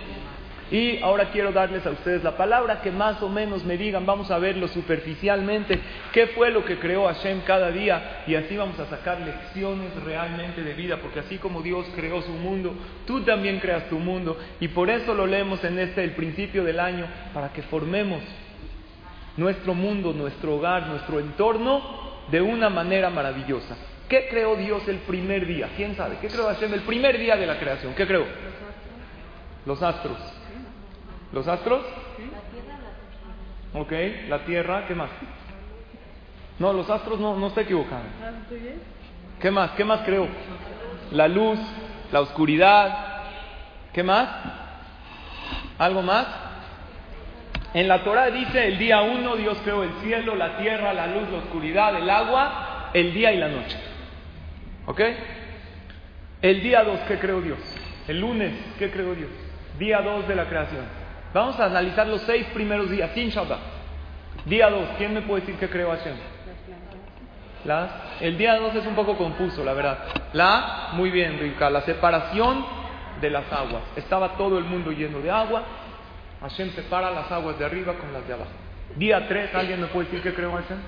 Y 0.71 0.99
ahora 1.03 1.31
quiero 1.31 1.53
darles 1.53 1.87
a 1.87 1.91
ustedes 1.91 2.25
la 2.25 2.37
palabra 2.37 2.81
que 2.81 2.91
más 2.91 3.23
o 3.23 3.29
menos 3.29 3.65
me 3.65 3.77
digan, 3.77 4.07
vamos 4.07 4.31
a 4.31 4.39
verlo 4.39 4.67
superficialmente, 4.67 5.79
qué 6.13 6.29
fue 6.29 6.51
lo 6.51 6.65
que 6.65 6.79
creó 6.79 7.07
Hashem 7.07 7.43
cada 7.43 7.71
día 7.71 8.23
y 8.27 8.35
así 8.35 8.57
vamos 8.57 8.79
a 8.81 8.87
sacar 8.87 9.21
lecciones 9.21 9.95
realmente 10.05 10.63
de 10.63 10.73
vida, 10.73 10.97
porque 11.03 11.21
así 11.21 11.37
como 11.37 11.61
Dios 11.61 11.87
creó 11.95 12.23
su 12.23 12.33
mundo, 12.33 12.75
tú 13.07 13.21
también 13.21 13.61
creas 13.61 13.89
tu 13.91 13.99
mundo 13.99 14.39
y 14.59 14.69
por 14.69 14.89
eso 14.89 15.15
lo 15.15 15.27
leemos 15.27 15.63
en 15.65 15.79
este, 15.79 16.03
el 16.03 16.13
principio 16.13 16.65
del 16.65 16.81
año, 16.81 17.07
para 17.35 17.53
que 17.53 17.63
formemos 17.63 18.23
nuestro 19.37 19.75
mundo, 19.75 20.13
nuestro 20.13 20.57
hogar, 20.57 20.87
nuestro 20.87 21.21
entorno 21.21 21.83
de 22.31 22.41
una 22.41 22.71
manera 22.71 23.11
maravillosa. 23.11 23.77
¿Qué 24.09 24.29
creó 24.29 24.57
Dios 24.57 24.87
el 24.89 24.99
primer 24.99 25.47
día? 25.47 25.71
¿Quién 25.77 25.95
sabe? 25.97 26.17
¿Qué 26.21 26.29
creó 26.29 26.47
Hashem 26.47 26.73
el 26.73 26.83
primer 26.83 27.19
día 27.19 27.37
de 27.37 27.47
la 27.47 27.59
creación? 27.59 27.95
¿Qué 27.95 28.07
creó? 28.07 28.25
Los 29.67 29.83
astros. 29.83 30.19
¿Los 30.19 30.23
astros? 30.23 30.44
Ok, 33.75 33.93
la 34.29 34.45
tierra, 34.45 34.87
¿qué 34.87 34.95
más? 34.95 35.11
No, 36.59 36.73
los 36.73 36.89
astros 36.89 37.19
no, 37.19 37.37
no 37.37 37.49
está 37.49 37.63
equivocado. 37.63 38.05
¿Qué 39.41 39.51
más? 39.51 39.73
¿Qué 39.73 39.85
más 39.85 40.01
creó? 40.03 40.29
La 41.11 41.27
luz, 41.27 41.59
la 42.13 42.21
oscuridad. 42.21 43.25
¿Qué 43.93 44.03
más? 44.03 44.29
¿Algo 45.79 46.03
más? 46.03 46.27
En 47.75 47.89
la 47.89 48.05
Torah 48.05 48.31
dice 48.31 48.69
el 48.69 48.79
día 48.79 49.03
uno 49.03 49.35
Dios 49.35 49.59
creó 49.65 49.83
el 49.83 49.91
cielo, 50.03 50.37
la 50.37 50.59
tierra, 50.59 50.95
la 50.95 51.09
luz, 51.09 51.29
la 51.31 51.39
oscuridad, 51.39 51.97
el 51.97 52.09
agua, 52.09 52.91
el 52.95 53.13
día 53.13 53.33
y 53.33 53.39
la 53.39 53.49
noche. 53.49 53.77
¿Ok? 54.87 55.01
El 56.43 56.63
día 56.63 56.85
2, 56.85 57.01
¿qué 57.09 57.19
creó 57.19 57.41
Dios? 57.41 57.59
El 58.07 58.21
lunes, 58.21 58.53
¿qué 58.79 58.91
creó 58.91 59.15
Dios? 59.15 59.31
Día 59.79 60.03
2 60.03 60.29
de 60.29 60.37
la 60.37 60.47
creación. 60.47 61.04
Vamos 61.35 61.59
a 61.59 61.65
analizar 61.65 62.07
los 62.07 62.23
seis 62.23 62.47
primeros 62.55 62.89
días, 62.89 63.11
sin 63.13 63.29
Shabbat. 63.29 63.59
Día 64.45 64.71
2, 64.71 64.91
¿quién 64.97 65.13
me 65.13 65.23
puede 65.23 65.41
decir 65.41 65.57
qué 65.57 65.69
creó 65.69 65.91
Hashem? 65.91 66.15
Las, 67.65 67.91
el 68.21 68.39
día 68.39 68.57
2 68.57 68.77
es 68.77 68.87
un 68.87 68.95
poco 68.95 69.17
confuso, 69.17 69.65
la 69.65 69.73
verdad. 69.73 69.99
La, 70.33 70.91
muy 70.93 71.11
bien, 71.11 71.41
Rica, 71.41 71.69
la 71.71 71.81
separación 71.81 72.65
de 73.21 73.31
las 73.31 73.53
aguas. 73.53 73.83
Estaba 73.97 74.37
todo 74.37 74.59
el 74.59 74.65
mundo 74.65 74.93
lleno 74.93 75.19
de 75.19 75.31
agua. 75.31 75.65
Hashem 76.41 76.71
separa 76.71 77.11
las 77.11 77.33
aguas 77.33 77.59
de 77.59 77.65
arriba 77.65 77.95
con 77.95 78.13
las 78.13 78.25
de 78.29 78.35
abajo. 78.35 78.51
Día 78.95 79.27
3, 79.27 79.55
¿alguien 79.57 79.81
me 79.81 79.89
puede 79.89 80.07
decir 80.07 80.23
qué 80.23 80.35
creó 80.35 80.53
Hashem? 80.53 80.79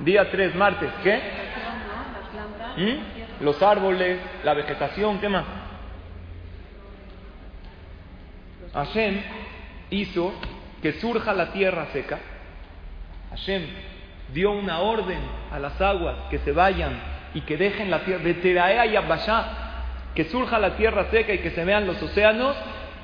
Día 0.00 0.28
3, 0.32 0.54
martes, 0.56 0.90
¿qué? 1.04 1.20
¿Mm? 2.76 3.44
Los 3.44 3.62
árboles, 3.62 4.18
la 4.42 4.54
vegetación, 4.54 5.20
¿qué 5.20 5.28
más? 5.28 5.44
Hashem 8.74 9.20
hizo 9.90 10.34
que 10.82 10.92
surja 10.94 11.32
la 11.32 11.52
tierra 11.52 11.86
seca 11.92 12.18
Hashem 13.30 13.62
dio 14.32 14.52
una 14.52 14.80
orden 14.80 15.18
a 15.50 15.58
las 15.58 15.80
aguas 15.80 16.16
que 16.30 16.38
se 16.38 16.52
vayan 16.52 17.00
y 17.34 17.40
que 17.42 17.56
dejen 17.56 17.90
la 17.90 18.04
tierra, 18.04 18.22
de 18.22 18.34
Teraea 18.34 18.86
y 18.86 18.96
que 20.14 20.24
surja 20.24 20.58
la 20.58 20.76
tierra 20.76 21.10
seca 21.10 21.32
y 21.32 21.38
que 21.38 21.50
se 21.50 21.64
vean 21.64 21.86
los 21.86 22.00
océanos 22.00 22.56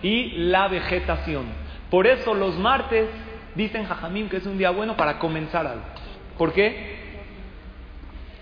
y 0.03 0.31
la 0.49 0.69
vegetación. 0.69 1.47
Por 1.91 2.07
eso 2.07 2.35
los 2.35 2.57
martes 2.57 3.09
dicen 3.55 3.87
Jajamim 3.87 4.29
que 4.29 4.37
es 4.37 4.47
un 4.47 4.57
día 4.57 4.71
bueno 4.71 4.97
para 4.97 5.19
comenzar 5.19 5.67
algo. 5.67 5.85
¿Por 6.39 6.53
qué? 6.53 7.01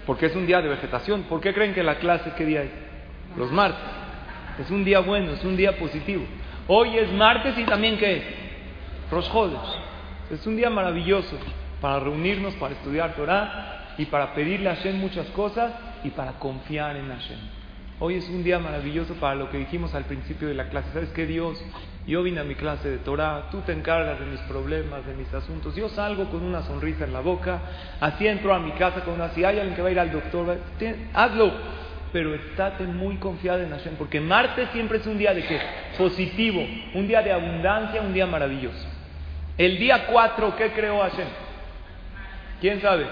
Porque 0.06 0.26
es 0.26 0.36
un 0.36 0.46
día 0.46 0.60
de 0.60 0.68
vegetación. 0.68 1.22
¿Por 1.24 1.40
qué 1.40 1.54
creen 1.54 1.74
que 1.74 1.82
la 1.82 1.96
clase 1.96 2.32
qué 2.36 2.44
día 2.44 2.62
es? 2.62 2.70
Los 3.36 3.50
martes. 3.50 3.80
Es 4.60 4.70
un 4.70 4.84
día 4.84 5.00
bueno, 5.00 5.32
es 5.32 5.44
un 5.44 5.56
día 5.56 5.78
positivo. 5.78 6.24
Hoy 6.70 6.98
es 6.98 7.10
martes 7.14 7.56
y 7.56 7.64
también 7.64 7.96
qué 7.96 8.18
es? 8.18 8.22
Rosh 9.10 9.30
Es 10.30 10.46
un 10.46 10.54
día 10.54 10.68
maravilloso 10.68 11.34
para 11.80 11.98
reunirnos, 11.98 12.54
para 12.56 12.74
estudiar 12.74 13.16
Torah 13.16 13.94
y 13.96 14.04
para 14.04 14.34
pedirle 14.34 14.68
a 14.68 14.76
Hashem 14.76 14.98
muchas 14.98 15.26
cosas 15.28 15.72
y 16.04 16.10
para 16.10 16.32
confiar 16.32 16.96
en 16.96 17.08
Hashem. 17.08 17.38
Hoy 18.00 18.16
es 18.16 18.28
un 18.28 18.44
día 18.44 18.58
maravilloso 18.58 19.14
para 19.14 19.34
lo 19.34 19.48
que 19.48 19.56
dijimos 19.56 19.94
al 19.94 20.04
principio 20.04 20.46
de 20.46 20.52
la 20.52 20.68
clase. 20.68 20.92
¿Sabes 20.92 21.08
qué, 21.14 21.24
Dios? 21.24 21.58
Yo 22.06 22.22
vine 22.22 22.40
a 22.40 22.44
mi 22.44 22.54
clase 22.54 22.90
de 22.90 22.98
Torah, 22.98 23.48
tú 23.50 23.62
te 23.62 23.72
encargas 23.72 24.20
de 24.20 24.26
mis 24.26 24.40
problemas, 24.40 25.06
de 25.06 25.14
mis 25.14 25.32
asuntos. 25.32 25.74
Yo 25.74 25.88
salgo 25.88 26.26
con 26.26 26.42
una 26.44 26.60
sonrisa 26.64 27.06
en 27.06 27.14
la 27.14 27.20
boca, 27.20 27.62
así 27.98 28.26
entro 28.26 28.52
a 28.52 28.58
mi 28.58 28.72
casa 28.72 29.04
con 29.04 29.14
una. 29.14 29.30
Si 29.30 29.42
hay 29.42 29.58
alguien 29.58 29.74
que 29.74 29.80
va 29.80 29.88
a 29.88 29.92
ir 29.92 30.00
al 30.00 30.12
doctor, 30.12 30.58
hazlo. 31.14 31.50
Pero 32.12 32.34
estate 32.34 32.84
muy 32.84 33.16
confiado 33.16 33.60
en 33.60 33.70
Hashem, 33.70 33.96
porque 33.96 34.20
martes 34.20 34.68
siempre 34.72 34.98
es 34.98 35.06
un 35.06 35.18
día 35.18 35.34
de 35.34 35.44
qué? 35.44 35.60
Positivo, 35.98 36.66
un 36.94 37.06
día 37.06 37.22
de 37.22 37.32
abundancia, 37.32 38.00
un 38.00 38.14
día 38.14 38.26
maravilloso. 38.26 38.88
El 39.58 39.78
día 39.78 40.06
4, 40.06 40.56
¿qué 40.56 40.72
creó 40.72 41.00
Hashem? 41.00 41.28
¿Quién 42.60 42.80
sabe? 42.80 43.06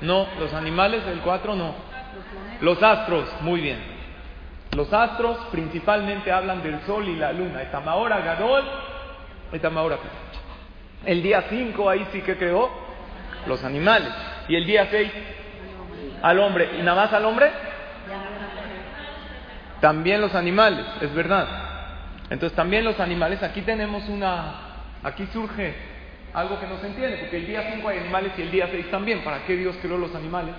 No, 0.00 0.26
los 0.38 0.52
animales 0.52 1.04
del 1.06 1.20
4 1.20 1.54
no. 1.54 1.74
Los 2.60 2.82
astros, 2.82 3.28
muy 3.40 3.60
bien. 3.60 3.78
Los 4.76 4.92
astros 4.92 5.38
principalmente 5.50 6.32
hablan 6.32 6.62
del 6.62 6.80
sol 6.82 7.06
y 7.08 7.16
la 7.16 7.32
luna. 7.32 7.62
Etamaora 7.62 8.20
Gadol, 8.20 8.64
Etamaora 9.52 9.98
El 11.04 11.22
día 11.22 11.44
5 11.48 11.88
ahí 11.90 12.06
sí 12.12 12.22
que 12.22 12.36
creó 12.36 12.70
los 13.46 13.62
animales. 13.64 14.12
Y 14.48 14.56
el 14.56 14.66
día 14.66 14.88
6 14.90 15.12
al 16.22 16.38
hombre. 16.38 16.70
¿Y 16.78 16.82
nada 16.82 17.02
más 17.02 17.12
al 17.12 17.24
hombre? 17.24 17.50
También 19.82 20.20
los 20.20 20.32
animales, 20.36 20.86
es 21.00 21.12
verdad. 21.12 21.48
Entonces 22.30 22.54
también 22.54 22.84
los 22.84 23.00
animales, 23.00 23.42
aquí 23.42 23.62
tenemos 23.62 24.08
una, 24.08 24.54
aquí 25.02 25.26
surge 25.32 25.74
algo 26.32 26.60
que 26.60 26.68
no 26.68 26.78
se 26.78 26.86
entiende, 26.86 27.16
porque 27.16 27.38
el 27.38 27.48
día 27.48 27.72
5 27.74 27.88
hay 27.88 27.98
animales 27.98 28.32
y 28.38 28.42
el 28.42 28.52
día 28.52 28.68
6 28.70 28.92
también. 28.92 29.24
¿Para 29.24 29.44
qué 29.44 29.56
Dios 29.56 29.74
creó 29.82 29.98
los 29.98 30.14
animales? 30.14 30.54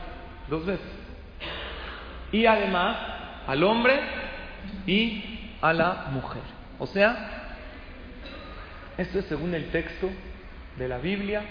Dos 0.50 0.65
veces. 0.65 0.86
Y 2.34 2.46
además 2.46 2.98
al 3.48 3.63
hombre 3.63 3.98
y 4.86 5.53
a 5.62 5.72
la 5.72 6.08
mujer. 6.12 6.44
O 6.77 6.86
sea, 6.86 7.56
esto 8.98 9.20
es 9.20 9.25
según 9.27 9.56
el 9.56 9.70
texto 9.72 10.10
de 10.77 10.89
la 10.89 10.98
Biblia, 10.98 11.44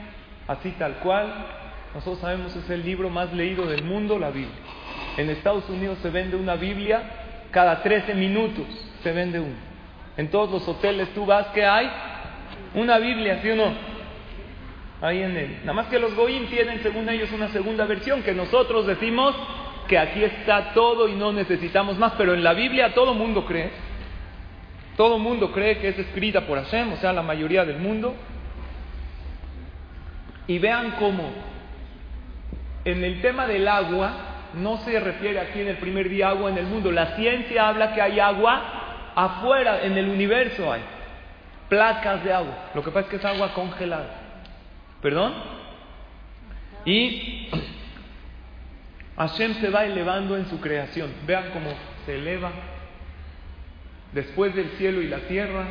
así 0.47 0.73
tal 0.73 0.97
cual. 0.97 1.47
Nosotros 1.95 2.21
sabemos 2.21 2.55
es 2.55 2.69
el 2.69 2.85
libro 2.85 3.09
más 3.09 3.33
leído 3.33 3.65
del 3.65 3.83
mundo, 3.83 4.19
la 4.19 4.29
Biblia. 4.29 4.59
En 5.17 5.31
Estados 5.31 5.67
Unidos 5.71 5.97
se 6.03 6.11
vende 6.11 6.37
una 6.37 6.57
Biblia 6.57 7.22
cada 7.53 7.83
13 7.83 8.15
minutos, 8.15 8.67
se 9.03 9.13
vende 9.13 9.39
una. 9.39 9.55
En 10.17 10.29
todos 10.29 10.51
los 10.51 10.67
hoteles 10.67 11.09
tú 11.15 11.25
vas, 11.25 11.47
que 11.49 11.65
hay? 11.65 11.89
Una 12.75 12.99
Biblia, 12.99 13.39
¿sí 13.43 13.51
o 13.51 13.57
no? 13.57 13.73
Ahí 15.01 15.23
en 15.23 15.37
él. 15.37 15.59
Nada 15.61 15.75
más 15.75 15.87
que 15.87 15.99
los 15.99 16.15
Goim 16.15 16.47
tienen, 16.47 16.83
según 16.83 17.09
ellos, 17.09 17.31
una 17.33 17.49
segunda 17.49 17.85
versión 17.85 18.23
que 18.23 18.35
nosotros 18.35 18.87
decimos 18.87 19.35
que 19.89 19.99
aquí 19.99 20.25
está 20.25 20.73
todo 20.73 21.09
y 21.09 21.15
no 21.15 21.33
necesitamos 21.33 21.99
más, 21.99 22.13
pero 22.17 22.35
en 22.35 22.43
la 22.43 22.55
Biblia 22.55 22.95
todo 22.95 23.15
mundo 23.15 23.45
cree, 23.45 23.71
todo 24.97 25.19
mundo 25.19 25.53
cree 25.53 25.79
que 25.79 25.89
es 25.89 25.99
escrita 25.99 26.43
por 26.47 26.63
Hashem, 26.63 26.93
o 26.93 26.97
sea, 26.97 27.13
la 27.13 27.23
mayoría 27.23 27.65
del 27.65 27.79
mundo. 27.79 28.15
Y 30.47 30.59
vean 30.59 30.93
cómo 30.99 31.31
en 32.85 33.05
el 33.05 33.21
tema 33.21 33.47
del 33.47 33.67
agua 33.69 34.32
no 34.55 34.79
se 34.79 34.99
refiere 35.01 35.41
aquí 35.41 35.61
en 35.61 35.69
el 35.69 35.77
primer 35.77 36.09
día 36.09 36.29
agua 36.31 36.51
en 36.51 36.59
el 36.59 36.67
mundo, 36.67 36.91
la 36.91 37.17
ciencia 37.17 37.69
habla 37.69 37.95
que 37.95 38.03
hay 38.03 38.21
agua 38.21 39.13
afuera, 39.15 39.83
en 39.83 39.97
el 39.97 40.09
universo 40.09 40.73
hay 40.73 40.81
placas 41.69 42.23
de 42.23 42.33
agua, 42.33 42.71
lo 42.75 42.83
que 42.83 42.91
pasa 42.91 43.07
es 43.07 43.11
que 43.11 43.17
es 43.17 43.25
agua 43.25 43.55
congelada. 43.55 44.23
¿Perdón? 45.01 45.35
Y 46.85 47.49
Hashem 49.17 49.55
se 49.55 49.69
va 49.71 49.85
elevando 49.85 50.37
en 50.37 50.47
su 50.47 50.61
creación. 50.61 51.13
Vean 51.27 51.51
cómo 51.53 51.71
se 52.07 52.17
eleva. 52.17 52.51
Después 54.13 54.55
del 54.55 54.71
cielo 54.79 55.01
y 55.01 55.09
la 55.09 55.21
tierra, 55.21 55.65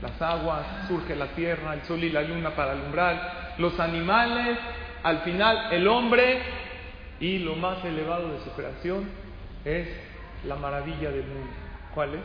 las 0.00 0.20
aguas, 0.20 0.64
surge 0.88 1.14
la 1.16 1.28
tierra, 1.28 1.74
el 1.74 1.82
sol 1.82 2.02
y 2.02 2.10
la 2.10 2.22
luna 2.22 2.50
para 2.50 2.72
alumbrar, 2.72 3.54
los 3.58 3.78
animales, 3.78 4.58
al 5.02 5.18
final 5.20 5.72
el 5.72 5.86
hombre 5.88 6.40
y 7.22 7.38
lo 7.38 7.54
más 7.54 7.82
elevado 7.84 8.32
de 8.32 8.40
su 8.40 8.50
creación 8.50 9.08
es 9.64 9.86
la 10.44 10.56
maravilla 10.56 11.08
del 11.08 11.24
mundo. 11.24 11.52
¿Cuál 11.94 12.16
es? 12.16 12.20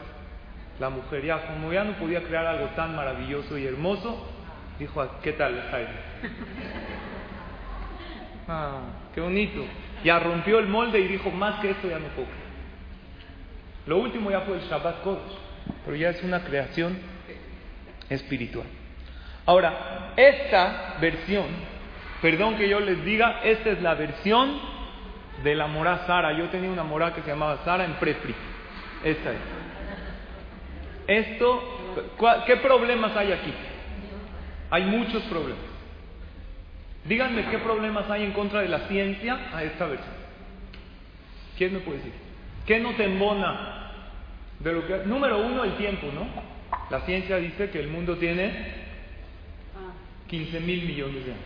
La 0.80 0.90
mujer. 0.90 1.24
Ya, 1.24 1.46
como 1.46 1.72
ya 1.72 1.84
no 1.84 1.94
podía 1.94 2.24
crear 2.24 2.48
algo 2.48 2.66
tan 2.70 2.96
maravilloso 2.96 3.60
y 3.60 3.68
hermoso, 3.68 4.28
dijo, 4.80 5.08
¿qué 5.22 5.34
tal, 5.34 5.62
Jaime? 5.72 5.90
Ah, 8.50 8.80
qué 9.14 9.20
bonito. 9.20 9.66
Ya 10.06 10.20
rompió 10.20 10.60
el 10.60 10.68
molde 10.68 11.02
y 11.02 11.08
dijo, 11.10 11.30
más 11.32 11.60
que 11.60 11.72
esto 11.72 11.90
ya 11.90 12.00
no 12.00 12.08
puedo. 12.16 12.30
Lo 13.88 13.98
último 13.98 14.32
ya 14.32 14.40
fue 14.40 14.56
el 14.56 14.62
Shabbat 14.62 15.02
Kodesh, 15.02 15.38
pero 15.84 15.98
ya 15.98 16.12
es 16.12 16.24
una 16.24 16.46
creación 16.46 16.98
espiritual. 18.10 18.66
Ahora, 19.46 20.14
esta 20.16 20.96
versión, 21.02 21.48
perdón 22.22 22.56
que 22.56 22.70
yo 22.70 22.80
les 22.80 23.04
diga, 23.04 23.42
esta 23.44 23.72
es 23.72 23.82
la 23.82 23.96
versión 23.96 24.77
de 25.44 25.56
la 25.56 25.68
morá 25.68 26.06
Sara. 26.08 26.34
Yo 26.34 26.50
tenía 26.50 26.70
una 26.70 26.84
morá 26.84 27.14
que 27.14 27.22
se 27.22 27.30
llamaba 27.30 27.60
Sara 27.64 27.86
en 27.86 27.94
Prefri. 27.94 28.36
Esta 29.04 29.32
es. 29.32 29.40
Esto, 31.08 32.06
¿qué 32.46 32.58
problemas 32.58 33.16
hay 33.16 33.32
aquí? 33.32 33.54
Hay 34.70 34.84
muchos 34.84 35.24
problemas. 35.24 35.64
Díganme 37.06 37.46
qué 37.50 37.60
problemas 37.60 38.10
hay 38.10 38.24
en 38.24 38.34
contra 38.34 38.62
de 38.62 38.68
la 38.68 38.88
ciencia 38.88 39.50
a 39.54 39.64
esta 39.64 39.86
versión. 39.86 40.14
¿Quién 41.58 41.74
me 41.74 41.80
puede 41.80 42.00
decir? 42.00 42.14
¿Qué 42.66 42.80
no 42.80 42.94
te 42.96 43.06
embona 43.06 43.92
de 44.60 44.74
lo 44.74 44.86
que... 44.86 44.98
Número 45.06 45.40
uno, 45.40 45.64
el 45.64 45.78
tiempo, 45.78 46.08
¿no? 46.14 46.28
La 46.90 47.02
ciencia 47.06 47.38
dice 47.38 47.70
que 47.70 47.80
el 47.80 47.88
mundo 47.88 48.18
tiene 48.18 48.74
15 50.28 50.60
mil 50.60 50.86
millones 50.86 51.26
de 51.26 51.32
años. 51.32 51.44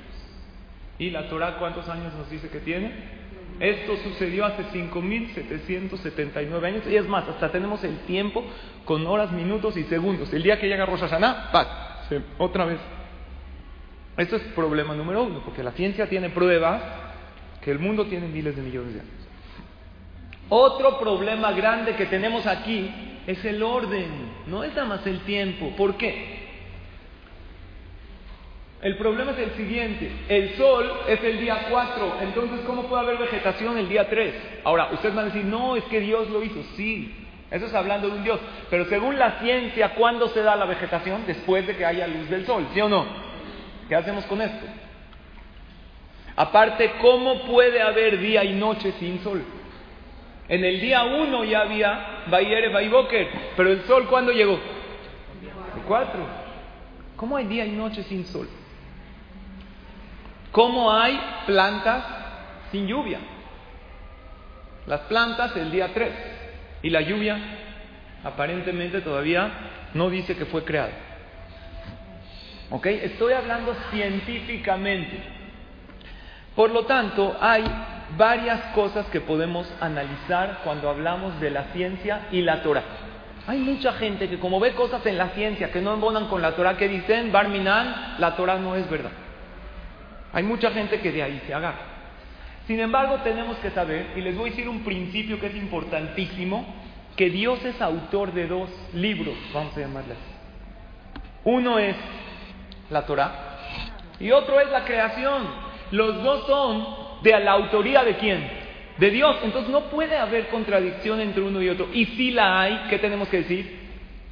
¿Y 0.98 1.10
la 1.12 1.30
Torah 1.30 1.58
cuántos 1.58 1.88
años 1.90 2.14
nos 2.16 2.30
dice 2.30 2.50
que 2.50 2.60
tiene? 2.60 3.21
Esto 3.62 3.96
sucedió 3.98 4.44
hace 4.44 4.64
5.779 4.74 6.66
años 6.66 6.84
y 6.90 6.96
es 6.96 7.08
más, 7.08 7.30
hasta 7.30 7.52
tenemos 7.52 7.84
el 7.84 8.00
tiempo 8.00 8.44
con 8.86 9.06
horas, 9.06 9.32
minutos 9.32 9.78
y 9.78 9.84
segundos. 9.84 10.34
El 10.34 10.42
día 10.44 10.60
que 10.60 10.68
llega 10.68 10.86
Rosh 10.86 11.02
Hashanah, 11.02 11.52
¡pac! 11.52 11.68
otra 12.40 12.66
vez 12.66 12.80
esto 14.18 14.36
es 14.36 14.42
problema 14.54 14.94
número 14.94 15.24
uno, 15.24 15.42
porque 15.44 15.64
la 15.64 15.72
ciencia 15.72 16.08
tiene 16.10 16.30
pruebas 16.30 16.82
que 17.64 17.72
el 17.72 17.80
mundo 17.80 18.06
tiene 18.06 18.28
miles 18.28 18.56
de 18.56 18.62
millones 18.62 18.94
de 18.94 19.00
años. 19.00 19.14
Otro 20.50 21.00
problema 21.00 21.52
grande 21.54 21.96
que 21.96 22.08
tenemos 22.08 22.46
aquí 22.46 22.92
es 23.26 23.44
el 23.46 23.64
orden, 23.64 24.10
no 24.48 24.64
es 24.64 24.76
nada 24.76 24.88
más 24.88 25.08
el 25.08 25.22
tiempo. 25.22 25.74
¿Por 25.78 25.96
qué? 25.96 26.41
El 28.82 28.98
problema 28.98 29.32
es 29.32 29.38
el 29.38 29.52
siguiente, 29.52 30.12
el 30.28 30.56
sol 30.56 30.92
es 31.08 31.24
el 31.24 31.40
día 31.40 31.68
4, 31.70 32.18
entonces 32.24 32.62
¿cómo 32.66 32.88
puede 32.88 33.04
haber 33.04 33.18
vegetación 33.20 33.78
el 33.78 33.88
día 33.88 34.10
3? 34.10 34.34
Ahora, 34.64 34.90
ustedes 34.92 35.14
van 35.14 35.26
a 35.26 35.28
decir, 35.28 35.46
no, 35.46 35.76
es 35.76 35.84
que 35.84 36.00
Dios 36.00 36.28
lo 36.32 36.44
hizo, 36.44 36.64
sí, 36.76 37.14
eso 37.52 37.68
es 37.68 37.74
hablando 37.76 38.10
de 38.10 38.16
un 38.16 38.24
Dios, 38.24 38.40
pero 38.72 38.86
según 38.86 39.20
la 39.20 39.40
ciencia, 39.40 39.94
¿cuándo 39.94 40.30
se 40.30 40.42
da 40.42 40.56
la 40.56 40.66
vegetación? 40.66 41.28
Después 41.28 41.68
de 41.68 41.78
que 41.78 41.86
haya 41.86 42.08
luz 42.08 42.28
del 42.28 42.44
sol, 42.48 42.66
¿sí 42.74 42.82
o 42.82 42.90
no? 42.90 43.06
¿Qué 43.88 43.96
hacemos 43.96 44.26
con 44.26 44.42
esto? 44.42 44.66
Aparte, 46.36 46.94
¿cómo 47.02 47.44
puede 47.44 47.84
haber 47.84 48.18
día 48.18 48.44
y 48.44 48.54
noche 48.54 48.94
sin 48.94 49.20
sol? 49.20 49.44
En 50.48 50.66
el 50.66 50.82
día 50.82 51.04
uno 51.04 51.44
ya 51.44 51.62
había 51.62 52.24
Bayere 52.32 52.70
Bayboker, 52.70 53.30
pero 53.56 53.70
el 53.70 53.84
sol 53.84 54.08
¿cuándo 54.08 54.32
llegó? 54.32 54.54
El 54.54 55.82
cuatro. 55.88 56.26
¿Cómo 57.16 57.38
hay 57.38 57.46
día 57.46 57.66
y 57.66 57.72
noche 57.72 58.02
sin 58.04 58.26
sol? 58.26 58.48
¿Cómo 60.52 60.92
hay 60.92 61.20
plantas 61.46 62.04
sin 62.72 62.88
lluvia? 62.88 63.20
Las 64.86 65.02
plantas 65.02 65.56
el 65.56 65.72
día 65.72 65.94
3 65.94 66.12
y 66.82 66.90
la 66.90 67.02
lluvia 67.02 67.38
aparentemente 68.24 69.02
todavía 69.02 69.50
no 69.94 70.10
dice 70.10 70.36
que 70.36 70.46
fue 70.46 70.64
creada. 70.66 70.92
¿Ok? 72.70 72.86
Estoy 72.86 73.34
hablando 73.34 73.76
científicamente. 73.92 75.22
Por 76.56 76.72
lo 76.72 76.86
tanto, 76.86 77.38
hay 77.40 77.64
varias 78.18 78.60
cosas 78.74 79.06
que 79.08 79.22
podemos 79.22 79.72
analizar 79.80 80.60
cuando 80.64 80.90
hablamos 80.90 81.40
de 81.40 81.50
la 81.50 81.66
ciencia 81.74 82.28
y 82.32 82.42
la 82.42 82.62
Torah. 82.62 82.84
Hay 83.48 83.60
mucha 83.60 83.94
gente 83.94 84.30
que 84.30 84.40
como 84.40 84.60
ve 84.60 84.74
cosas 84.74 85.06
en 85.06 85.18
la 85.18 85.30
ciencia 85.30 85.72
que 85.72 85.82
no 85.82 85.94
embonan 85.94 86.28
con 86.28 86.42
la 86.42 86.56
Torah, 86.56 86.78
que 86.78 86.88
dicen, 86.88 87.32
Barminan, 87.32 88.16
la 88.20 88.36
Torah 88.36 88.58
no 88.58 88.76
es 88.76 88.90
verdad. 88.90 89.12
Hay 90.34 90.44
mucha 90.44 90.72
gente 90.72 91.00
que 91.00 91.12
de 91.12 91.24
ahí 91.24 91.42
se 91.46 91.54
agarra. 91.54 91.92
Sin 92.68 92.80
embargo, 92.80 93.18
tenemos 93.24 93.58
que 93.58 93.72
saber, 93.72 94.12
y 94.16 94.22
les 94.22 94.36
voy 94.38 94.50
a 94.50 94.52
decir 94.52 94.70
un 94.70 94.84
principio 94.84 95.40
que 95.40 95.48
es 95.48 95.56
importantísimo, 95.56 96.66
que 97.16 97.30
Dios 97.30 97.64
es 97.66 97.82
autor 97.82 98.32
de 98.34 98.48
dos 98.48 98.70
libros, 98.94 99.36
vamos 99.54 99.76
a 99.76 99.82
llamarles. 99.82 100.18
Uno 101.44 101.80
es 101.80 101.96
la 102.90 103.06
Torah 103.06 103.58
y 104.20 104.32
otro 104.32 104.60
es 104.60 104.70
la 104.70 104.86
creación. 104.86 105.44
Los 105.92 106.24
dos 106.24 106.46
son 106.46 106.88
de 107.24 107.40
la 107.40 107.52
autoría 107.52 108.04
de 108.04 108.16
quién? 108.18 108.48
De 108.98 109.10
Dios. 109.10 109.38
Entonces 109.44 109.72
no 109.72 109.86
puede 109.86 110.18
haber 110.18 110.48
contradicción 110.50 111.20
entre 111.20 111.42
uno 111.42 111.62
y 111.62 111.70
otro. 111.70 111.90
Y 111.94 112.06
si 112.06 112.32
la 112.32 112.62
hay, 112.62 112.86
¿qué 112.90 113.00
tenemos 113.00 113.28
que 113.30 113.38
decir? 113.38 113.80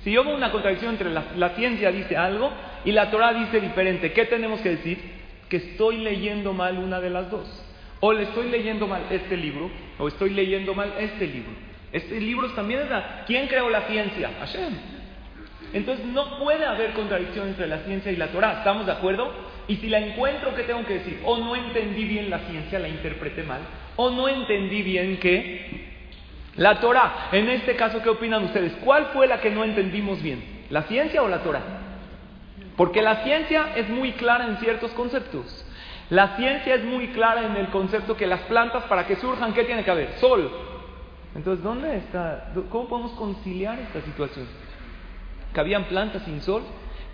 Si 0.03 0.11
yo 0.11 0.23
veo 0.23 0.35
una 0.35 0.51
contradicción 0.51 0.91
entre 0.91 1.09
la, 1.09 1.49
ciencia 1.55 1.91
dice 1.91 2.15
algo 2.15 2.51
y 2.85 2.91
la 2.91 3.11
Torah 3.11 3.33
dice 3.33 3.59
diferente, 3.59 4.13
¿qué 4.13 4.25
tenemos 4.25 4.61
que 4.61 4.69
decir? 4.69 5.18
Que 5.49 5.57
estoy 5.57 5.97
leyendo 5.97 6.53
mal 6.53 6.77
una 6.77 6.99
de 6.99 7.09
las 7.09 7.29
dos. 7.29 7.47
O 7.99 8.13
le 8.13 8.23
estoy 8.23 8.49
leyendo 8.49 8.87
mal 8.87 9.03
este 9.09 9.35
libro, 9.35 9.69
o 9.97 10.07
estoy 10.07 10.29
leyendo 10.29 10.73
mal 10.73 10.93
este 10.99 11.27
libro. 11.27 11.51
Este 11.91 12.21
libro 12.21 12.47
también 12.51 12.81
es 12.81 12.89
la... 12.89 13.23
¿Quién 13.25 13.47
creó 13.47 13.69
la 13.69 13.81
ciencia? 13.81 14.31
Hashem. 14.39 14.73
Entonces 15.73 16.05
no 16.05 16.39
puede 16.39 16.65
haber 16.65 16.93
contradicción 16.93 17.49
entre 17.49 17.67
la 17.67 17.79
ciencia 17.79 18.11
y 18.11 18.15
la 18.15 18.27
Torah. 18.27 18.59
¿Estamos 18.59 18.85
de 18.85 18.91
acuerdo? 18.91 19.31
Y 19.67 19.75
si 19.77 19.87
la 19.87 19.99
encuentro, 19.99 20.55
¿qué 20.55 20.63
tengo 20.63 20.85
que 20.85 20.95
decir? 20.95 21.19
O 21.25 21.37
no 21.37 21.55
entendí 21.55 22.05
bien 22.05 22.29
la 22.29 22.39
ciencia, 22.39 22.79
la 22.79 22.87
interpreté 22.87 23.43
mal. 23.43 23.61
O 23.95 24.09
no 24.09 24.27
entendí 24.27 24.81
bien 24.81 25.17
que 25.17 25.89
la 26.55 26.79
Torah. 26.79 27.29
En 27.31 27.49
este 27.49 27.75
caso, 27.75 28.01
¿qué 28.01 28.09
opinan 28.09 28.45
ustedes? 28.45 28.73
¿Cuál 28.83 29.07
fue 29.13 29.27
la 29.27 29.41
que 29.41 29.51
no 29.51 29.63
entendimos 29.63 30.21
bien? 30.23 30.43
¿La 30.69 30.83
ciencia 30.83 31.21
o 31.21 31.27
la 31.27 31.39
Torah? 31.39 31.61
Porque 32.79 33.01
la 33.01 33.23
ciencia 33.23 33.73
es 33.75 33.89
muy 33.89 34.13
clara 34.13 34.47
en 34.47 34.55
ciertos 34.59 34.91
conceptos. 34.91 35.65
La 36.09 36.37
ciencia 36.37 36.75
es 36.75 36.85
muy 36.85 37.09
clara 37.09 37.45
en 37.45 37.57
el 37.57 37.67
concepto 37.71 38.15
que 38.15 38.25
las 38.25 38.39
plantas, 38.43 38.85
para 38.85 39.05
que 39.05 39.17
surjan, 39.17 39.53
¿qué 39.53 39.65
tiene 39.65 39.83
que 39.83 39.91
haber? 39.91 40.13
Sol. 40.19 40.49
Entonces, 41.35 41.61
¿dónde 41.61 41.97
está? 41.97 42.53
¿Cómo 42.69 42.87
podemos 42.87 43.11
conciliar 43.17 43.77
esta 43.79 43.99
situación? 44.03 44.47
¿Que 45.53 45.59
habían 45.59 45.89
plantas 45.89 46.23
sin 46.23 46.41
sol? 46.41 46.63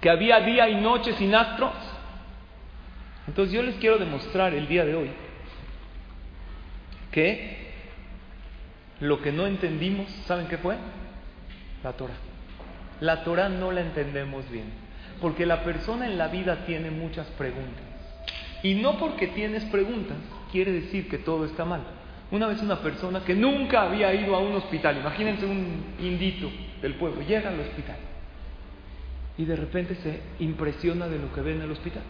¿Que 0.02 0.12
había 0.12 0.40
día 0.42 0.70
y 0.70 0.76
noche 0.76 1.14
sin 1.14 1.34
astros? 1.34 1.74
Entonces, 3.28 3.52
yo 3.52 3.64
les 3.64 3.74
quiero 3.78 3.98
demostrar 3.98 4.54
el 4.54 4.68
día 4.68 4.86
de 4.86 4.94
hoy 4.94 5.10
que 7.12 7.72
lo 9.00 9.20
que 9.20 9.32
no 9.32 9.48
entendimos, 9.48 10.12
¿saben 10.28 10.48
qué 10.48 10.60
fue? 10.60 10.76
La 11.84 11.94
Torah. 11.94 12.14
La 13.00 13.24
Torah 13.24 13.50
no 13.50 13.72
la 13.72 13.82
entendemos 13.82 14.48
bien, 14.52 14.85
porque 15.22 15.46
la 15.46 15.64
persona 15.64 16.06
en 16.06 16.18
la 16.18 16.28
vida 16.28 16.66
tiene 16.66 16.92
muchas 16.92 17.28
preguntas. 17.38 17.84
Y 18.64 18.76
no 18.76 18.98
porque 18.98 19.28
tienes 19.28 19.64
preguntas 19.66 20.18
quiere 20.52 20.72
decir 20.72 21.10
que 21.10 21.18
todo 21.18 21.46
está 21.46 21.66
mal. 21.66 21.82
Una 22.32 22.48
vez 22.48 22.62
una 22.62 22.80
persona 22.80 23.24
que 23.24 23.36
nunca 23.36 23.84
había 23.84 24.14
ido 24.14 24.36
a 24.36 24.40
un 24.40 24.56
hospital, 24.56 24.98
imagínense 24.98 25.46
un 25.46 25.84
indito 26.00 26.50
del 26.82 26.96
pueblo, 26.96 27.22
llega 27.22 27.50
al 27.50 27.60
hospital 27.60 27.98
y 29.38 29.46
de 29.46 29.56
repente 29.56 29.96
se 29.96 30.22
impresiona 30.40 31.08
de 31.08 31.20
lo 31.20 31.34
que 31.34 31.42
ve 31.42 31.54
en 31.54 31.62
el 31.62 31.72
hospital. 31.72 32.04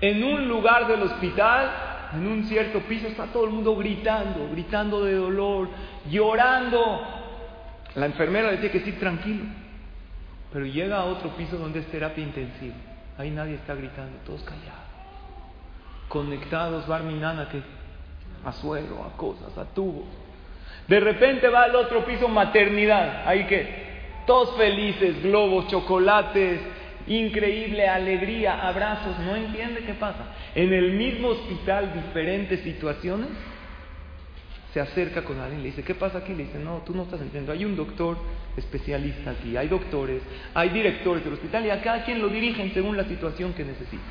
En 0.00 0.22
un 0.22 0.48
lugar 0.48 0.86
del 0.86 1.02
hospital, 1.02 1.70
en 2.14 2.26
un 2.26 2.44
cierto 2.44 2.80
piso, 2.80 3.08
está 3.08 3.26
todo 3.26 3.44
el 3.44 3.50
mundo 3.50 3.76
gritando, 3.76 4.48
gritando 4.52 5.04
de 5.04 5.14
dolor, 5.14 5.68
llorando. 6.08 7.02
La 7.96 8.06
enfermera 8.06 8.50
le 8.50 8.58
dice 8.58 8.70
que 8.70 8.80
sí, 8.80 8.92
tranquilo. 8.92 9.44
Pero 10.52 10.66
llega 10.66 10.98
a 10.98 11.04
otro 11.04 11.30
piso 11.36 11.56
donde 11.56 11.80
es 11.80 11.86
terapia 11.86 12.24
intensiva. 12.24 12.74
Ahí 13.16 13.30
nadie 13.30 13.54
está 13.54 13.74
gritando, 13.74 14.16
todos 14.24 14.42
callados 14.42 14.88
conectados, 16.08 16.86
Barminana, 16.86 17.48
que 17.48 17.60
a 18.44 18.52
suelo, 18.52 19.04
a 19.04 19.16
cosas, 19.16 19.56
a 19.56 19.64
tubos. 19.74 20.06
De 20.88 21.00
repente 21.00 21.48
va 21.48 21.64
al 21.64 21.76
otro 21.76 22.04
piso 22.04 22.28
maternidad, 22.28 23.26
ahí 23.26 23.44
que 23.44 23.88
todos 24.26 24.56
felices, 24.56 25.22
globos, 25.22 25.68
chocolates, 25.68 26.60
increíble 27.06 27.86
alegría, 27.86 28.66
abrazos, 28.66 29.18
no 29.20 29.36
entiende 29.36 29.84
qué 29.84 29.94
pasa. 29.94 30.24
En 30.54 30.72
el 30.72 30.92
mismo 30.92 31.28
hospital, 31.28 31.92
diferentes 31.92 32.60
situaciones, 32.60 33.28
se 34.78 34.82
acerca 34.82 35.24
con 35.24 35.40
alguien, 35.40 35.62
le 35.62 35.70
dice, 35.70 35.82
¿qué 35.82 35.96
pasa 35.96 36.18
aquí? 36.18 36.32
Le 36.32 36.44
dice, 36.44 36.58
no, 36.60 36.82
tú 36.86 36.94
no 36.94 37.02
estás 37.02 37.20
entendiendo, 37.20 37.50
hay 37.50 37.64
un 37.64 37.74
doctor 37.74 38.16
especialista 38.56 39.32
aquí, 39.32 39.56
hay 39.56 39.66
doctores, 39.66 40.22
hay 40.54 40.68
directores 40.68 41.24
del 41.24 41.32
hospital 41.32 41.66
y 41.66 41.70
a 41.70 41.82
cada 41.82 42.04
quien 42.04 42.22
lo 42.22 42.28
dirigen 42.28 42.72
según 42.72 42.96
la 42.96 43.02
situación 43.04 43.54
que 43.54 43.64
necesita. 43.64 44.04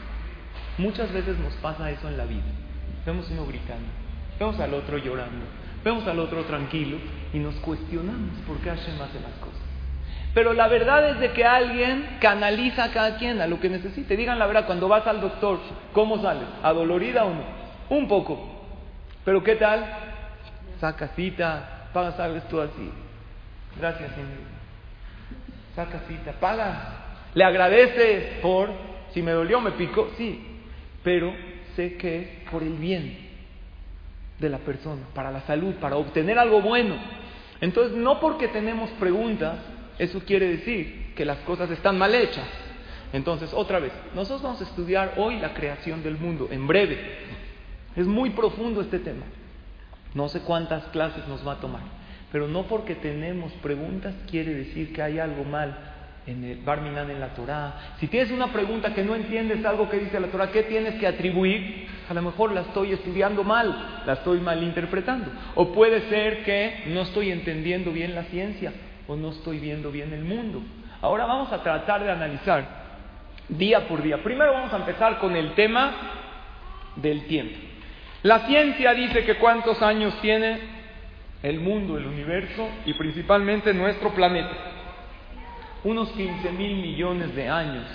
Muchas 0.78 1.14
veces 1.14 1.40
nos 1.40 1.54
pasa 1.56 1.90
eso 1.90 2.10
en 2.10 2.18
la 2.18 2.26
vida. 2.26 2.44
Vemos 3.06 3.30
uno 3.32 3.46
gritando, 3.46 3.88
vemos 4.38 4.60
al 4.60 4.74
otro 4.74 4.98
llorando, 4.98 5.46
vemos 5.86 6.06
al 6.06 6.20
otro 6.20 6.44
tranquilo 6.44 6.98
y 7.34 7.40
nos 7.40 7.56
cuestionamos 7.56 8.38
por 8.46 8.58
qué 8.58 8.70
Hashem 8.70 9.02
hace 9.02 9.22
las 9.22 9.34
cosas. 9.40 9.62
Pero 10.34 10.52
la 10.52 10.68
verdad 10.68 11.12
es 11.12 11.20
de 11.20 11.32
que 11.32 11.46
alguien 11.46 12.18
canaliza 12.20 12.84
a 12.84 12.92
cada 12.92 13.18
quien 13.18 13.40
a 13.40 13.48
lo 13.48 13.62
que 13.62 13.70
necesite. 13.70 14.18
Digan 14.18 14.38
la 14.38 14.48
verdad, 14.48 14.66
cuando 14.66 14.90
vas 14.90 15.08
al 15.08 15.22
doctor, 15.22 15.60
¿cómo 15.94 16.22
sales? 16.22 16.50
¿Adolorida 16.62 17.24
o 17.24 17.30
no? 17.30 17.44
Un 17.90 18.10
poco. 18.10 18.38
Pero 19.24 19.42
¿qué 19.44 19.56
tal? 19.56 20.08
Saca 20.80 21.10
cita, 21.10 21.90
paga, 21.94 22.12
sales 22.13 22.48
tú 22.48 22.62
así. 22.62 22.92
Gracias, 23.80 24.12
Señor. 24.12 24.58
Saca 25.76 26.00
cita, 26.08 26.34
paga. 26.40 27.06
Le 27.34 27.44
agradeces 27.44 28.40
por, 28.42 28.70
si 29.13 29.22
me 29.22 29.32
dolió, 29.32 29.62
me 29.62 29.72
picó, 29.72 30.10
sí, 30.18 30.42
pero 31.04 31.34
sé 31.76 31.96
que 31.98 32.20
es 32.20 32.50
por 32.50 32.63
el 32.63 32.74
bien 32.74 33.28
de 34.40 34.50
la 34.50 34.60
persona, 34.60 35.02
para 35.13 35.32
la 35.32 35.42
salud, 35.42 35.76
para 35.76 35.98
obtener 35.98 36.38
algo 36.40 36.62
bueno. 36.62 36.96
Entonces, 37.62 37.98
no 37.98 38.20
porque 38.20 38.48
tenemos 38.48 38.90
preguntas, 38.92 39.58
eso 39.98 40.20
quiere 40.26 40.50
decir 40.50 41.13
que 41.16 41.26
las 41.26 41.40
cosas 41.40 41.70
están 41.72 41.98
mal 41.98 42.13
hechas. 42.13 42.48
Entonces, 43.13 43.52
otra 43.54 43.80
vez, 43.80 43.94
nosotros 44.13 44.42
vamos 44.42 44.62
a 44.62 44.66
estudiar 44.66 45.13
hoy 45.18 45.40
la 45.40 45.54
creación 45.54 46.04
del 46.04 46.18
mundo, 46.18 46.50
en 46.52 46.68
breve. 46.68 47.00
Es 47.96 48.06
muy 48.06 48.32
profundo 48.32 48.82
este 48.82 49.00
tema. 49.00 49.24
No 50.13 50.30
sé 50.30 50.41
cuántas 50.41 50.84
clases 50.86 51.28
nos 51.28 51.46
va 51.48 51.54
a 51.54 51.60
tomar, 51.60 51.82
pero 52.32 52.48
no 52.48 52.63
porque 52.63 52.96
tenemos 52.96 53.52
preguntas 53.62 54.13
quiere 54.30 54.54
decir 54.54 54.93
que 54.93 55.02
hay 55.02 55.20
algo 55.20 55.43
mal 55.43 55.78
en 56.28 56.43
el 56.43 56.58
Barminan 56.58 57.10
en 57.10 57.20
la 57.20 57.30
Torah. 57.30 57.96
Si 58.00 58.08
tienes 58.08 58.32
una 58.32 58.48
pregunta 58.48 58.93
que 58.93 59.04
no 59.04 59.15
entiendes 59.15 59.65
algo 59.65 59.89
que 59.89 59.98
dice 59.98 60.20
la 60.20 60.28
Torah, 60.28 60.52
¿qué 60.52 60.63
tienes 60.63 60.96
que 60.96 61.08
atribuir? 61.08 61.88
A 62.10 62.13
lo 62.13 62.22
mejor 62.22 62.52
la 62.52 62.62
estoy 62.62 62.91
estudiando 62.91 63.43
mal, 63.43 64.02
la 64.06 64.13
estoy 64.13 64.39
mal 64.39 64.62
interpretando. 64.62 65.32
O 65.56 65.72
puede 65.72 66.10
ser 66.10 66.43
que 66.43 66.84
no 66.88 67.02
estoy 67.02 67.32
entendiendo 67.32 67.91
bien 67.91 68.13
la 68.13 68.24
ciencia 68.24 68.74
o 69.08 69.15
no 69.15 69.30
estoy 69.30 69.60
viendo 69.60 69.89
bien 69.89 70.13
el 70.13 70.26
mundo. 70.26 70.62
Ahora 71.02 71.26
vamos 71.26 71.52
a 71.54 71.63
tratar 71.63 72.04
de 72.04 72.12
analizar 72.12 72.65
día 73.48 73.88
por 73.88 74.02
día. 74.02 74.22
Primero 74.22 74.52
vamos 74.52 74.74
a 74.74 74.78
empezar 74.78 75.20
con 75.20 75.36
el 75.36 75.54
tema 75.54 75.93
del 76.98 77.26
tiempo. 77.28 77.58
La 78.24 78.48
ciencia 78.48 78.94
dice 78.94 79.24
que 79.24 79.36
cuántos 79.36 79.82
años 79.82 80.20
tiene 80.22 80.60
el 81.44 81.60
mundo, 81.60 81.98
el 81.98 82.08
universo 82.08 82.68
y 82.86 82.94
principalmente 82.94 83.74
nuestro 83.74 84.14
planeta 84.14 84.76
unos 85.84 86.10
15 86.10 86.52
mil 86.52 86.76
millones 86.78 87.36
de 87.36 87.48
años, 87.48 87.88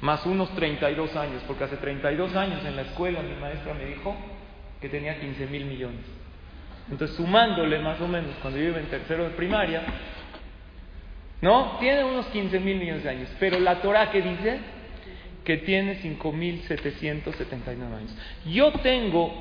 más 0.00 0.24
unos 0.26 0.50
32 0.54 1.14
años, 1.16 1.42
porque 1.46 1.64
hace 1.64 1.76
32 1.76 2.34
años 2.34 2.64
en 2.64 2.76
la 2.76 2.82
escuela 2.82 3.22
mi 3.22 3.34
maestra 3.40 3.74
me 3.74 3.86
dijo 3.86 4.16
que 4.80 4.88
tenía 4.88 5.18
15 5.20 5.46
mil 5.46 5.66
millones. 5.66 6.04
Entonces, 6.90 7.16
sumándole 7.16 7.78
más 7.80 8.00
o 8.00 8.08
menos, 8.08 8.30
cuando 8.40 8.58
yo 8.58 8.68
iba 8.68 8.78
en 8.78 8.86
tercero 8.86 9.24
de 9.24 9.30
primaria, 9.30 9.82
¿no? 11.40 11.76
Tiene 11.80 12.04
unos 12.04 12.26
15 12.26 12.60
mil 12.60 12.76
millones 12.76 13.04
de 13.04 13.10
años, 13.10 13.28
pero 13.38 13.58
la 13.58 13.80
Torah 13.80 14.10
que 14.10 14.22
dice 14.22 14.58
que 15.46 15.58
tiene 15.58 16.02
5.779 16.02 17.68
años. 17.70 18.14
Yo 18.46 18.72
tengo 18.80 19.32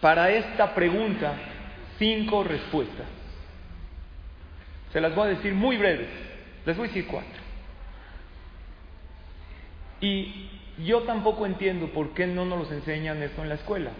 para 0.00 0.30
esta 0.30 0.74
pregunta 0.74 1.34
cinco 1.98 2.42
respuestas. 2.42 3.06
Se 4.90 5.00
las 5.02 5.14
voy 5.14 5.26
a 5.26 5.30
decir 5.32 5.52
muy 5.52 5.76
breves. 5.76 6.08
Les 6.64 6.74
voy 6.76 6.86
a 6.86 6.88
decir 6.88 7.06
cuatro. 7.06 7.40
Y 10.00 10.48
yo 10.86 11.02
tampoco 11.02 11.44
entiendo 11.44 11.88
por 11.88 12.14
qué 12.14 12.26
no 12.26 12.46
nos 12.46 12.60
los 12.60 12.72
enseñan 12.72 13.22
esto 13.22 13.42
en 13.42 13.50
la 13.50 13.56
escuela. 13.56 13.90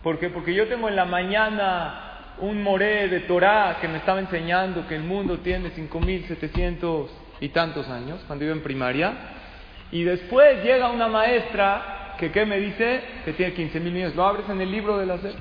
¿Por 0.00 0.20
qué? 0.20 0.30
Porque 0.30 0.54
yo 0.54 0.68
tengo 0.68 0.88
en 0.88 0.94
la 0.94 1.06
mañana 1.06 2.36
un 2.38 2.62
moré 2.62 3.08
de 3.08 3.20
Torah 3.20 3.78
que 3.80 3.88
me 3.88 3.98
estaba 3.98 4.20
enseñando 4.20 4.86
que 4.86 4.94
el 4.94 5.02
mundo 5.02 5.40
tiene 5.40 5.72
5.700 5.72 7.08
y 7.40 7.48
tantos 7.48 7.88
años, 7.88 8.22
cuando 8.28 8.44
iba 8.44 8.54
en 8.54 8.62
primaria. 8.62 9.39
Y 9.92 10.04
después 10.04 10.62
llega 10.62 10.90
una 10.90 11.08
maestra 11.08 12.14
que 12.18 12.30
¿qué 12.30 12.44
me 12.44 12.58
dice? 12.58 13.00
Que 13.24 13.32
tiene 13.32 13.54
15 13.54 13.80
mil 13.80 13.92
millones. 13.92 14.14
Lo 14.14 14.24
abres 14.26 14.48
en 14.48 14.60
el 14.60 14.70
libro 14.70 14.98
de 14.98 15.06
la 15.06 15.18
SED. 15.18 15.34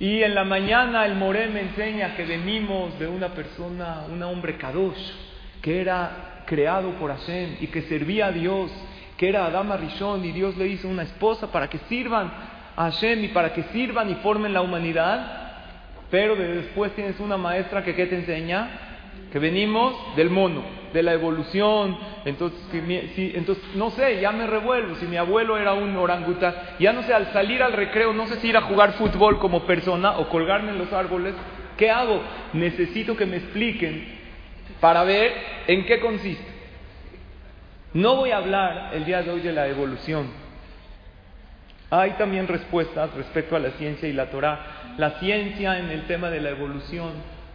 Y 0.00 0.22
en 0.22 0.34
la 0.34 0.42
mañana 0.42 1.06
el 1.06 1.14
Moré 1.14 1.48
me 1.48 1.60
enseña 1.60 2.16
que 2.16 2.24
venimos 2.24 2.98
de 2.98 3.06
una 3.06 3.28
persona, 3.28 4.04
un 4.10 4.22
hombre 4.22 4.56
kadosh, 4.56 5.12
que 5.60 5.80
era 5.80 6.42
creado 6.46 6.90
por 6.92 7.14
Hashem 7.14 7.56
y 7.60 7.68
que 7.68 7.82
servía 7.82 8.26
a 8.26 8.32
Dios, 8.32 8.72
que 9.16 9.28
era 9.28 9.46
Adama 9.46 9.76
Rishon 9.76 10.24
y 10.24 10.32
Dios 10.32 10.56
le 10.56 10.66
hizo 10.66 10.88
una 10.88 11.04
esposa 11.04 11.52
para 11.52 11.68
que 11.68 11.78
sirvan 11.88 12.32
a 12.74 12.90
Hashem 12.90 13.24
y 13.24 13.28
para 13.28 13.52
que 13.52 13.62
sirvan 13.64 14.10
y 14.10 14.14
formen 14.16 14.52
la 14.52 14.62
humanidad. 14.62 15.52
Pero 16.10 16.34
después 16.34 16.92
tienes 16.94 17.20
una 17.20 17.36
maestra 17.36 17.84
que 17.84 17.94
¿qué 17.94 18.06
te 18.06 18.16
enseña? 18.16 18.91
Que 19.32 19.38
venimos 19.38 19.94
del 20.14 20.30
mono, 20.30 20.62
de 20.92 21.02
la 21.02 21.14
evolución. 21.14 21.96
Entonces, 22.24 22.60
entonces, 22.72 23.64
no 23.74 23.90
sé, 23.90 24.20
ya 24.20 24.30
me 24.30 24.46
revuelvo. 24.46 24.94
Si 24.96 25.06
mi 25.06 25.16
abuelo 25.16 25.56
era 25.56 25.72
un 25.72 25.96
orangután, 25.96 26.54
ya 26.78 26.92
no 26.92 27.02
sé, 27.02 27.14
al 27.14 27.32
salir 27.32 27.62
al 27.62 27.72
recreo, 27.72 28.12
no 28.12 28.26
sé 28.26 28.36
si 28.36 28.48
ir 28.48 28.56
a 28.56 28.62
jugar 28.62 28.92
fútbol 28.92 29.38
como 29.38 29.64
persona 29.64 30.18
o 30.18 30.28
colgarme 30.28 30.72
en 30.72 30.78
los 30.78 30.92
árboles. 30.92 31.34
¿Qué 31.78 31.90
hago? 31.90 32.20
Necesito 32.52 33.16
que 33.16 33.24
me 33.24 33.38
expliquen 33.38 34.06
para 34.80 35.02
ver 35.04 35.32
en 35.66 35.86
qué 35.86 35.98
consiste. 35.98 36.52
No 37.94 38.16
voy 38.16 38.30
a 38.30 38.36
hablar 38.36 38.90
el 38.94 39.04
día 39.04 39.22
de 39.22 39.30
hoy 39.30 39.40
de 39.40 39.52
la 39.52 39.66
evolución. 39.66 40.28
Hay 41.90 42.12
también 42.12 42.48
respuestas 42.48 43.12
respecto 43.14 43.56
a 43.56 43.58
la 43.58 43.70
ciencia 43.72 44.08
y 44.08 44.12
la 44.12 44.30
Torah 44.30 44.82
la 44.96 45.18
ciencia 45.18 45.78
en 45.78 45.90
el 45.90 46.06
tema 46.06 46.30
de 46.30 46.40
la 46.40 46.50
evolución 46.50 47.12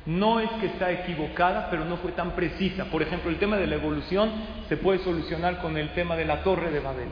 no 0.08 0.40
es 0.40 0.50
que 0.62 0.68
está 0.68 0.90
equivocada, 0.90 1.70
pero 1.70 1.84
no 1.84 1.98
fue 1.98 2.14
tan 2.14 2.32
precisa. 2.32 2.86
Por 2.86 3.02
ejemplo, 3.04 3.30
el 3.30 3.38
tema 3.40 3.58
de 3.58 3.68
la 3.68 3.76
evolución 3.76 4.32
se 4.70 4.78
puede 4.78 5.00
solucionar 5.00 5.60
con 5.60 5.78
el 5.78 5.94
tema 5.94 6.16
de 6.16 6.24
la 6.24 6.44
Torre 6.44 6.72
de 6.72 6.80
Babel, 6.80 7.10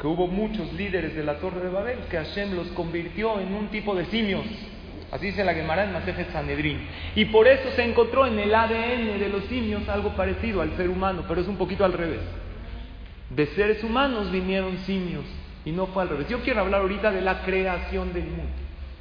que 0.00 0.06
hubo 0.06 0.26
muchos 0.26 0.72
líderes 0.72 1.14
de 1.14 1.22
la 1.22 1.34
Torre 1.38 1.60
de 1.60 1.68
Babel 1.68 1.98
que 2.10 2.16
Hashem 2.16 2.56
los 2.56 2.68
convirtió 2.68 3.38
en 3.38 3.52
un 3.52 3.68
tipo 3.68 3.94
de 3.94 4.06
simios. 4.06 4.46
Así 5.12 5.26
dice 5.26 5.44
la 5.44 5.52
Gemara 5.52 5.84
en 5.84 5.92
Masejet 5.92 6.32
Sanedrín. 6.32 6.78
Y 7.14 7.26
por 7.26 7.46
eso 7.46 7.68
se 7.76 7.84
encontró 7.84 8.26
en 8.26 8.38
el 8.38 8.54
ADN 8.54 9.18
de 9.18 9.28
los 9.28 9.44
simios 9.44 9.86
algo 9.90 10.16
parecido 10.16 10.62
al 10.62 10.74
ser 10.78 10.88
humano, 10.88 11.24
pero 11.28 11.42
es 11.42 11.48
un 11.48 11.56
poquito 11.56 11.84
al 11.84 11.92
revés. 11.92 12.20
De 13.28 13.46
seres 13.48 13.84
humanos 13.84 14.32
vinieron 14.32 14.78
simios 14.78 15.24
y 15.66 15.72
no 15.72 15.88
fue 15.88 16.04
al 16.04 16.08
revés. 16.08 16.28
Yo 16.28 16.40
quiero 16.40 16.60
hablar 16.60 16.80
ahorita 16.80 17.10
de 17.10 17.20
la 17.20 17.42
creación 17.42 18.14
del 18.14 18.24
mundo. 18.24 18.52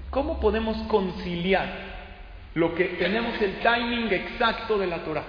¿Cómo 0.10 0.42
podemos 0.42 0.76
conciliar 0.88 1.89
lo 2.56 2.76
que 2.76 2.86
tenemos 2.86 3.42
el 3.42 3.60
timing 3.60 4.12
exacto 4.12 4.78
de 4.78 4.88
la 4.88 4.98
Torah? 5.00 5.24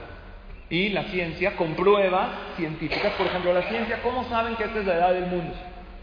Y 0.69 0.91
la 0.91 1.05
ciencia 1.05 1.57
con 1.57 1.75
pruebas 1.75 2.31
científicas, 2.57 3.13
por 3.15 3.27
ejemplo, 3.27 3.53
la 3.53 3.69
ciencia, 3.69 4.01
¿cómo 4.03 4.25
saben 4.29 4.55
que 4.55 4.65
esta 4.65 4.79
es 4.79 4.87
la 4.87 4.95
edad 4.95 5.13
del 5.13 5.27
mundo? 5.27 5.53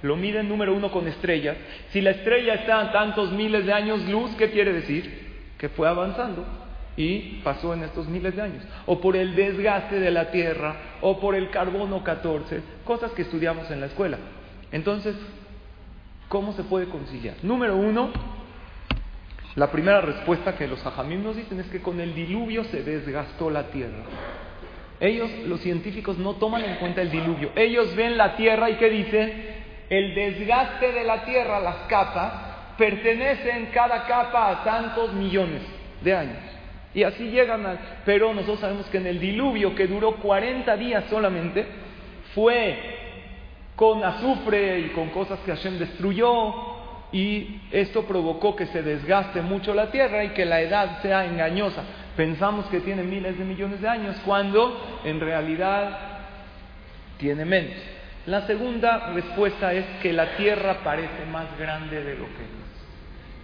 Lo 0.01 0.15
miden 0.15 0.49
número 0.49 0.73
uno 0.75 0.91
con 0.91 1.08
estrellas. 1.08 1.58
Si 1.91 2.01
la 2.01 2.12
estrella 2.12 2.56
está 2.56 2.82
a 2.82 2.91
tantos 2.91 3.32
miles 3.32 3.65
de 3.65 3.73
años 3.73 4.01
luz, 4.10 4.32
¿qué 4.38 4.51
quiere 4.51 4.73
decir? 4.73 5.53
Que 5.58 5.69
fue 5.69 5.88
avanzando 5.88 6.45
y 6.97 7.39
pasó 7.43 7.73
en 7.73 7.84
estos 7.84 8.08
miles 8.08 8.36
de 8.36 8.41
años. 8.41 8.63
O 8.86 8.99
por 8.99 9.15
el 9.15 9.36
desgaste 9.36 9.99
de 9.99 10.12
la 10.12 10.32
Tierra, 10.32 10.75
o 11.01 11.19
por 11.19 11.36
el 11.36 11.49
carbono 11.49 12.03
14, 12.03 12.62
cosas 12.84 13.12
que 13.12 13.21
estudiamos 13.21 13.71
en 13.71 13.80
la 13.80 13.86
escuela. 13.86 14.17
Entonces, 14.71 15.15
¿cómo 16.27 16.53
se 16.53 16.63
puede 16.63 16.88
conciliar? 16.88 17.36
Número 17.43 17.77
uno, 17.77 18.12
la 19.57 19.71
primera 19.71 20.01
respuesta 20.01 20.55
que 20.55 20.67
los 20.67 20.85
hajamim 20.85 21.23
nos 21.23 21.35
dicen 21.35 21.59
es 21.59 21.65
que 21.65 21.81
con 21.81 21.99
el 21.99 22.13
diluvio 22.13 22.63
se 22.65 22.83
desgastó 22.83 23.49
la 23.49 23.63
tierra. 23.71 24.03
Ellos, 24.99 25.31
los 25.47 25.61
científicos, 25.61 26.19
no 26.19 26.33
toman 26.33 26.63
en 26.63 26.75
cuenta 26.75 27.01
el 27.01 27.09
diluvio. 27.09 27.49
Ellos 27.55 27.95
ven 27.95 28.17
la 28.17 28.35
tierra 28.35 28.69
y 28.69 28.75
¿qué 28.75 28.87
dicen? 28.87 29.57
El 29.89 30.13
desgaste 30.13 30.91
de 30.91 31.03
la 31.03 31.25
tierra, 31.25 31.59
las 31.59 31.75
capas, 31.87 32.33
pertenecen 32.77 33.69
cada 33.73 34.05
capa 34.05 34.51
a 34.51 34.63
tantos 34.63 35.13
millones 35.13 35.63
de 36.03 36.15
años. 36.15 36.43
Y 36.93 37.01
así 37.01 37.31
llegan 37.31 37.65
al... 37.65 37.79
Pero 38.05 38.35
nosotros 38.35 38.59
sabemos 38.59 38.85
que 38.87 38.99
en 38.99 39.07
el 39.07 39.19
diluvio, 39.19 39.73
que 39.73 39.87
duró 39.87 40.17
40 40.17 40.77
días 40.77 41.05
solamente, 41.09 41.65
fue 42.35 42.77
con 43.75 44.03
azufre 44.03 44.81
y 44.81 44.89
con 44.89 45.09
cosas 45.09 45.39
que 45.39 45.51
Hashem 45.51 45.79
destruyó, 45.79 46.76
y 47.11 47.61
esto 47.71 48.03
provocó 48.03 48.55
que 48.55 48.65
se 48.67 48.83
desgaste 48.83 49.41
mucho 49.41 49.73
la 49.73 49.91
Tierra 49.91 50.23
y 50.23 50.29
que 50.29 50.45
la 50.45 50.61
edad 50.61 51.01
sea 51.01 51.25
engañosa. 51.25 51.83
Pensamos 52.17 52.65
que 52.65 52.81
tiene 52.81 53.03
miles 53.03 53.37
de 53.37 53.45
millones 53.45 53.81
de 53.81 53.87
años 53.87 54.17
cuando 54.25 54.99
en 55.03 55.19
realidad 55.19 55.97
tiene 57.17 57.45
menos. 57.45 57.77
La 58.25 58.45
segunda 58.45 59.13
respuesta 59.13 59.73
es 59.73 59.85
que 60.01 60.11
la 60.11 60.35
Tierra 60.35 60.79
parece 60.83 61.25
más 61.31 61.45
grande 61.57 62.03
de 62.03 62.15
lo 62.15 62.25
que 62.25 62.43
es. 62.43 62.57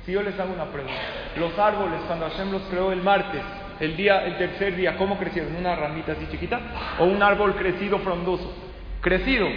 Si 0.06 0.12
yo 0.12 0.22
les 0.22 0.38
hago 0.38 0.54
una 0.54 0.66
pregunta, 0.66 1.00
los 1.38 1.58
árboles 1.58 2.02
cuando 2.08 2.30
Hashem 2.30 2.52
los 2.52 2.64
creó 2.64 2.92
el 2.92 3.02
martes, 3.02 3.42
el 3.80 3.96
día, 3.96 4.26
el 4.26 4.38
tercer 4.38 4.76
día, 4.76 4.98
¿cómo 4.98 5.18
crecieron? 5.18 5.56
¿Una 5.56 5.76
ramita 5.76 6.12
así 6.12 6.28
chiquita? 6.30 6.60
¿O 7.00 7.06
un 7.06 7.24
árbol 7.24 7.56
crecido 7.56 8.00
frondoso? 8.00 8.54
Crecido. 9.00 9.48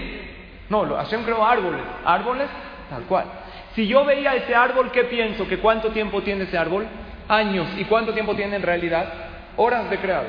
No, 0.69 0.85
Hashem 0.95 1.25
creó 1.25 1.45
árboles, 1.45 1.83
árboles 2.05 2.49
tal 2.89 3.03
cual. 3.05 3.27
Si 3.77 3.87
yo 3.87 4.07
veía 4.07 4.35
ese 4.35 4.55
árbol, 4.55 4.91
¿qué 4.91 5.05
pienso? 5.05 5.47
¿Que 5.47 5.59
cuánto 5.59 5.91
tiempo 5.91 6.23
tiene 6.23 6.45
ese 6.45 6.57
árbol? 6.57 6.87
Años. 7.29 7.69
¿Y 7.77 7.85
cuánto 7.85 8.15
tiempo 8.15 8.35
tiene 8.35 8.57
en 8.57 8.63
realidad? 8.63 9.07
Horas 9.59 9.91
de 9.91 9.99
creado. 9.99 10.29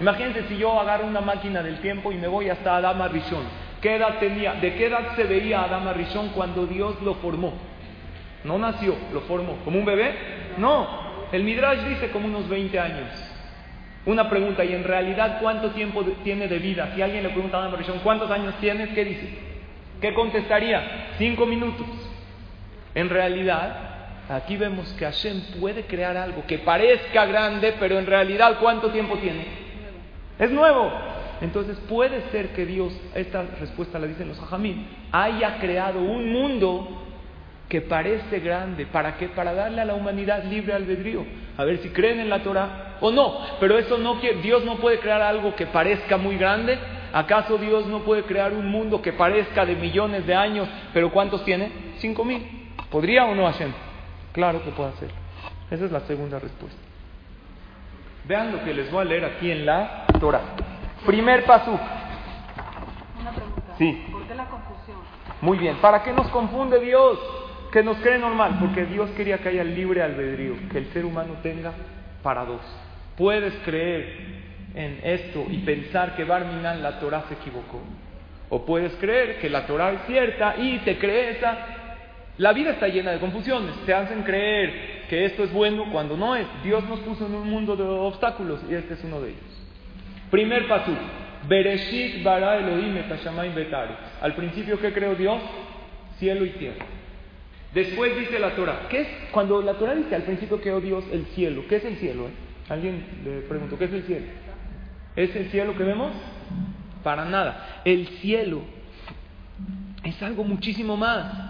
Imagínense 0.00 0.44
si 0.48 0.56
yo 0.56 0.80
agarro 0.80 1.06
una 1.06 1.20
máquina 1.20 1.62
del 1.62 1.78
tiempo 1.80 2.10
y 2.10 2.14
me 2.14 2.26
voy 2.26 2.48
hasta 2.48 2.74
Adama 2.74 3.06
Rishon. 3.08 3.44
¿Qué 3.82 3.96
edad 3.96 4.18
tenía? 4.18 4.54
¿De 4.54 4.76
qué 4.76 4.86
edad 4.86 5.14
se 5.14 5.24
veía 5.24 5.64
Adama 5.64 5.92
Rishon 5.92 6.30
cuando 6.30 6.66
Dios 6.66 6.96
lo 7.02 7.16
formó? 7.16 7.52
No 8.44 8.56
nació, 8.56 8.96
lo 9.12 9.20
formó. 9.22 9.58
¿Como 9.62 9.78
un 9.78 9.84
bebé? 9.84 10.14
No. 10.56 11.28
El 11.32 11.44
Midrash 11.44 11.80
dice 11.80 12.10
como 12.10 12.28
unos 12.28 12.48
20 12.48 12.80
años. 12.80 13.10
Una 14.06 14.30
pregunta, 14.30 14.64
¿y 14.64 14.72
en 14.72 14.84
realidad 14.84 15.38
cuánto 15.42 15.72
tiempo 15.72 16.02
tiene 16.24 16.48
de 16.48 16.58
vida? 16.58 16.92
Si 16.94 17.02
alguien 17.02 17.24
le 17.24 17.28
pregunta 17.28 17.58
a 17.58 17.60
Adama 17.60 17.76
Rishon, 17.76 17.98
¿cuántos 17.98 18.30
años 18.30 18.54
tienes? 18.58 18.88
¿Qué 18.94 19.04
dice? 19.04 19.28
¿Qué 20.00 20.14
contestaría? 20.14 21.10
Cinco 21.18 21.44
minutos. 21.44 21.86
En 22.96 23.10
realidad, 23.10 23.76
aquí 24.30 24.56
vemos 24.56 24.90
que 24.94 25.04
Hashem 25.04 25.38
puede 25.60 25.84
crear 25.84 26.16
algo 26.16 26.46
que 26.46 26.60
parezca 26.60 27.26
grande, 27.26 27.74
pero 27.78 27.98
en 27.98 28.06
realidad, 28.06 28.56
¿cuánto 28.58 28.90
tiempo 28.90 29.18
tiene? 29.18 29.44
Es 30.38 30.50
nuevo. 30.50 30.90
Entonces 31.42 31.76
puede 31.90 32.22
ser 32.32 32.54
que 32.54 32.64
Dios, 32.64 32.98
esta 33.14 33.44
respuesta 33.60 33.98
la 33.98 34.06
dicen 34.06 34.28
los 34.28 34.42
hajamim, 34.42 34.86
haya 35.12 35.58
creado 35.58 36.00
un 36.00 36.32
mundo 36.32 37.02
que 37.68 37.82
parece 37.82 38.40
grande. 38.40 38.86
¿Para 38.86 39.18
qué? 39.18 39.28
Para 39.28 39.52
darle 39.52 39.82
a 39.82 39.84
la 39.84 39.94
humanidad 39.94 40.44
libre 40.44 40.72
albedrío. 40.72 41.22
A 41.58 41.64
ver 41.64 41.76
si 41.82 41.90
creen 41.90 42.18
en 42.18 42.30
la 42.30 42.42
Torah 42.42 42.96
o 43.02 43.10
no. 43.10 43.40
Pero 43.60 43.76
eso 43.76 43.98
no 43.98 44.20
quiere, 44.20 44.40
Dios 44.40 44.64
no 44.64 44.76
puede 44.76 45.00
crear 45.00 45.20
algo 45.20 45.54
que 45.54 45.66
parezca 45.66 46.16
muy 46.16 46.38
grande. 46.38 46.78
¿Acaso 47.12 47.58
Dios 47.58 47.86
no 47.88 48.04
puede 48.04 48.22
crear 48.22 48.54
un 48.54 48.70
mundo 48.70 49.02
que 49.02 49.12
parezca 49.12 49.66
de 49.66 49.76
millones 49.76 50.26
de 50.26 50.34
años, 50.34 50.66
pero 50.94 51.12
cuántos 51.12 51.44
tiene? 51.44 51.70
Cinco 51.98 52.24
mil. 52.24 52.55
¿Podría 52.90 53.24
o 53.24 53.34
no 53.34 53.46
Hashem? 53.46 53.72
Claro 54.32 54.62
que 54.62 54.70
puede 54.70 54.90
hacer. 54.90 55.10
Esa 55.70 55.84
es 55.84 55.90
la 55.90 56.00
segunda 56.00 56.38
respuesta. 56.38 56.78
Vean 58.24 58.52
lo 58.52 58.64
que 58.64 58.74
les 58.74 58.90
voy 58.90 59.02
a 59.02 59.04
leer 59.04 59.24
aquí 59.24 59.50
en 59.50 59.66
la 59.66 60.06
Torah. 60.20 60.42
Primer 61.04 61.44
paso. 61.44 61.78
Una 63.20 63.30
pregunta. 63.30 63.74
Sí. 63.78 64.06
¿Por 64.10 64.26
qué 64.26 64.34
la 64.34 64.46
confusión? 64.46 64.98
Muy 65.40 65.58
bien. 65.58 65.76
¿Para 65.76 66.02
qué 66.02 66.12
nos 66.12 66.28
confunde 66.28 66.80
Dios? 66.80 67.18
Que 67.72 67.82
nos 67.82 67.96
cree 67.98 68.18
normal. 68.18 68.56
Porque 68.60 68.84
Dios 68.86 69.10
quería 69.10 69.38
que 69.38 69.48
haya 69.48 69.64
libre 69.64 70.02
albedrío. 70.02 70.54
Que 70.70 70.78
el 70.78 70.86
ser 70.92 71.04
humano 71.04 71.34
tenga 71.42 71.72
para 72.22 72.44
dos. 72.44 72.62
Puedes 73.16 73.54
creer 73.64 74.46
en 74.74 75.00
esto 75.02 75.44
y 75.48 75.58
pensar 75.58 76.16
que 76.16 76.24
Barminan 76.24 76.82
la 76.82 76.98
Torah 77.00 77.24
se 77.28 77.34
equivocó. 77.34 77.80
O 78.48 78.64
puedes 78.64 78.92
creer 78.96 79.40
que 79.40 79.48
la 79.48 79.66
Torah 79.66 79.92
es 79.92 80.02
cierta 80.06 80.56
y 80.56 80.78
te 80.78 80.98
crees 80.98 81.38
esa 81.38 81.85
la 82.38 82.52
vida 82.52 82.70
está 82.72 82.88
llena 82.88 83.12
de 83.12 83.18
confusiones. 83.18 83.74
Te 83.86 83.94
hacen 83.94 84.22
creer 84.22 85.06
que 85.08 85.24
esto 85.24 85.44
es 85.44 85.52
bueno 85.52 85.90
cuando 85.90 86.16
no 86.16 86.36
es. 86.36 86.46
Dios 86.62 86.84
nos 86.88 87.00
puso 87.00 87.26
en 87.26 87.34
un 87.34 87.48
mundo 87.48 87.76
de 87.76 87.84
obstáculos 87.84 88.60
y 88.68 88.74
este 88.74 88.94
es 88.94 89.04
uno 89.04 89.20
de 89.20 89.30
ellos. 89.30 89.66
Primer 90.30 90.68
paso. 90.68 90.92
Bereshit 91.48 92.22
bara 92.22 92.58
Elohim. 92.58 92.96
Al 94.20 94.34
principio, 94.34 94.78
¿qué 94.80 94.92
creó 94.92 95.14
Dios? 95.14 95.40
Cielo 96.18 96.44
y 96.44 96.50
tierra. 96.50 96.84
Después 97.72 98.18
dice 98.18 98.38
la 98.38 98.54
Torah. 98.54 98.86
¿Qué 98.88 99.00
es? 99.02 99.08
Cuando 99.30 99.62
la 99.62 99.74
Torah 99.74 99.94
dice 99.94 100.14
al 100.14 100.22
principio 100.22 100.60
creó 100.60 100.80
Dios 100.80 101.04
el 101.12 101.26
cielo. 101.26 101.64
¿Qué 101.68 101.76
es 101.76 101.84
el 101.84 101.96
cielo? 101.96 102.26
Eh? 102.26 102.30
Alguien 102.68 103.04
le 103.24 103.40
preguntó, 103.42 103.78
¿qué 103.78 103.84
es 103.84 103.92
el 103.92 104.02
cielo? 104.04 104.26
¿Es 105.14 105.36
el 105.36 105.50
cielo 105.50 105.76
que 105.76 105.84
vemos? 105.84 106.12
Para 107.02 107.24
nada. 107.24 107.82
El 107.84 108.06
cielo 108.08 108.62
es 110.02 110.22
algo 110.22 110.42
muchísimo 110.44 110.96
más. 110.96 111.45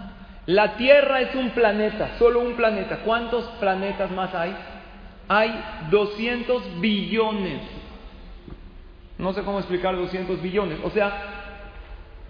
La 0.47 0.77
Tierra 0.77 1.21
es 1.21 1.35
un 1.35 1.51
planeta, 1.51 2.15
solo 2.17 2.39
un 2.39 2.53
planeta. 2.53 3.01
¿Cuántos 3.05 3.45
planetas 3.59 4.09
más 4.11 4.33
hay? 4.33 4.55
Hay 5.27 5.63
200 5.91 6.79
billones. 6.79 7.61
No 9.17 9.33
sé 9.33 9.43
cómo 9.43 9.59
explicar 9.59 9.95
200 9.95 10.41
billones. 10.41 10.79
O 10.83 10.89
sea, 10.89 11.11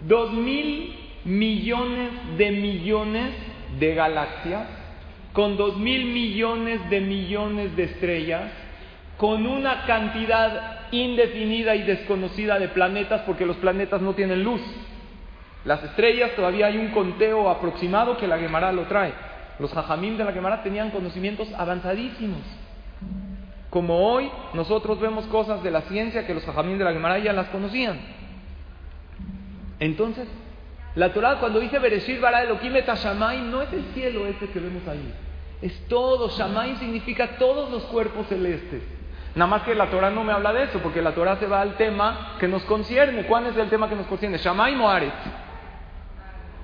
2 0.00 0.32
mil 0.32 0.94
millones 1.24 2.10
de 2.36 2.50
millones 2.50 3.34
de 3.78 3.94
galaxias, 3.94 4.66
con 5.32 5.56
dos 5.56 5.76
mil 5.76 6.06
millones 6.06 6.88
de 6.90 7.00
millones 7.00 7.76
de 7.76 7.84
estrellas, 7.84 8.50
con 9.16 9.46
una 9.46 9.84
cantidad 9.84 10.88
indefinida 10.90 11.76
y 11.76 11.82
desconocida 11.82 12.58
de 12.58 12.68
planetas, 12.68 13.22
porque 13.22 13.46
los 13.46 13.56
planetas 13.58 14.00
no 14.00 14.14
tienen 14.14 14.42
luz. 14.42 14.60
Las 15.68 15.84
estrellas 15.84 16.30
todavía 16.34 16.68
hay 16.68 16.78
un 16.78 16.92
conteo 16.92 17.50
aproximado 17.50 18.16
que 18.16 18.26
la 18.26 18.38
Gemara 18.38 18.72
lo 18.72 18.84
trae. 18.84 19.12
Los 19.58 19.70
jajamim 19.70 20.16
de 20.16 20.24
la 20.24 20.32
Gemara 20.32 20.62
tenían 20.62 20.90
conocimientos 20.90 21.46
avanzadísimos. 21.52 22.40
Como 23.68 23.98
hoy 23.98 24.30
nosotros 24.54 24.98
vemos 24.98 25.26
cosas 25.26 25.62
de 25.62 25.70
la 25.70 25.82
ciencia 25.82 26.26
que 26.26 26.32
los 26.32 26.42
jajamim 26.46 26.78
de 26.78 26.84
la 26.84 26.94
Gemara 26.94 27.18
ya 27.18 27.34
las 27.34 27.48
conocían. 27.48 28.00
Entonces, 29.78 30.26
la 30.94 31.12
Torah 31.12 31.36
cuando 31.38 31.60
dice 31.60 31.78
Bereshit 31.78 32.18
bara 32.18 32.44
Elohim 32.44 32.74
et 32.74 32.88
no 33.42 33.60
es 33.60 33.70
el 33.70 33.84
cielo 33.92 34.26
ese 34.26 34.48
que 34.48 34.60
vemos 34.60 34.88
ahí. 34.88 35.12
Es 35.60 35.86
todo. 35.86 36.30
Shamay 36.30 36.76
significa 36.76 37.36
todos 37.36 37.70
los 37.70 37.82
cuerpos 37.82 38.26
celestes. 38.28 38.82
Nada 39.34 39.50
más 39.50 39.62
que 39.64 39.74
la 39.74 39.90
Torah 39.90 40.08
no 40.08 40.24
me 40.24 40.32
habla 40.32 40.54
de 40.54 40.62
eso, 40.62 40.78
porque 40.78 41.02
la 41.02 41.12
Torah 41.12 41.36
se 41.36 41.46
va 41.46 41.60
al 41.60 41.76
tema 41.76 42.36
que 42.40 42.48
nos 42.48 42.62
concierne. 42.62 43.24
¿Cuál 43.24 43.48
es 43.48 43.56
el 43.58 43.68
tema 43.68 43.86
que 43.86 43.96
nos 43.96 44.06
concierne? 44.06 44.38
Shamay 44.38 44.74
Moaret. 44.74 45.12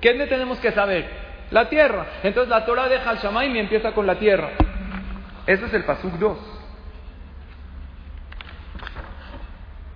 ¿Qué 0.05 0.13
tenemos 0.27 0.59
que 0.59 0.71
saber? 0.71 1.03
La 1.49 1.67
tierra. 1.67 2.05
Entonces 2.21 2.47
la 2.47 2.63
Torah 2.63 2.87
deja 2.87 3.09
al 3.09 3.17
Shamay 3.17 3.51
y 3.51 3.57
empieza 3.57 3.91
con 3.93 4.05
la 4.05 4.19
tierra. 4.19 4.51
Ese 5.47 5.65
es 5.65 5.73
el 5.73 5.83
Pasuk 5.83 6.13
2. 6.19 6.37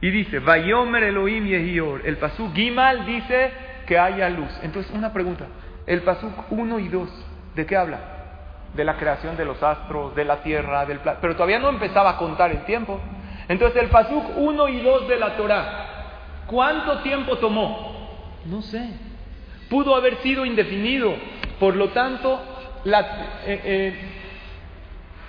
Y 0.01 0.09
dice, 0.09 0.39
Vayomer 0.39 1.03
Elohim 1.03 1.45
Yehior. 1.45 2.01
El 2.07 2.17
Pasuk 2.17 2.55
Gimal 2.55 3.05
dice 3.05 3.51
que 3.85 3.99
haya 3.99 4.29
luz. 4.29 4.49
Entonces, 4.63 4.91
una 4.95 5.13
pregunta. 5.13 5.45
El 5.85 6.01
Pasuk 6.01 6.33
1 6.49 6.79
y 6.79 6.87
2, 6.87 7.25
¿de 7.53 7.67
qué 7.67 7.77
habla? 7.77 7.99
De 8.73 8.83
la 8.83 8.97
creación 8.97 9.37
de 9.37 9.45
los 9.45 9.61
astros, 9.61 10.15
de 10.15 10.25
la 10.25 10.41
tierra, 10.41 10.87
del 10.87 11.01
Pero 11.21 11.35
todavía 11.35 11.59
no 11.59 11.69
empezaba 11.69 12.09
a 12.09 12.17
contar 12.17 12.49
el 12.49 12.65
tiempo. 12.65 12.99
Entonces, 13.47 13.79
el 13.83 13.89
Pasuk 13.89 14.37
1 14.37 14.69
y 14.69 14.81
2 14.81 15.07
de 15.07 15.17
la 15.17 15.37
Torah, 15.37 16.45
¿cuánto 16.47 17.01
tiempo 17.03 17.37
tomó? 17.37 18.39
No 18.47 18.63
sé. 18.63 19.08
Pudo 19.69 19.95
haber 19.95 20.17
sido 20.17 20.45
indefinido. 20.45 21.15
Por 21.59 21.75
lo 21.75 21.89
tanto, 21.89 22.39
la, 22.85 23.01
eh, 23.45 23.61
eh, 23.63 23.93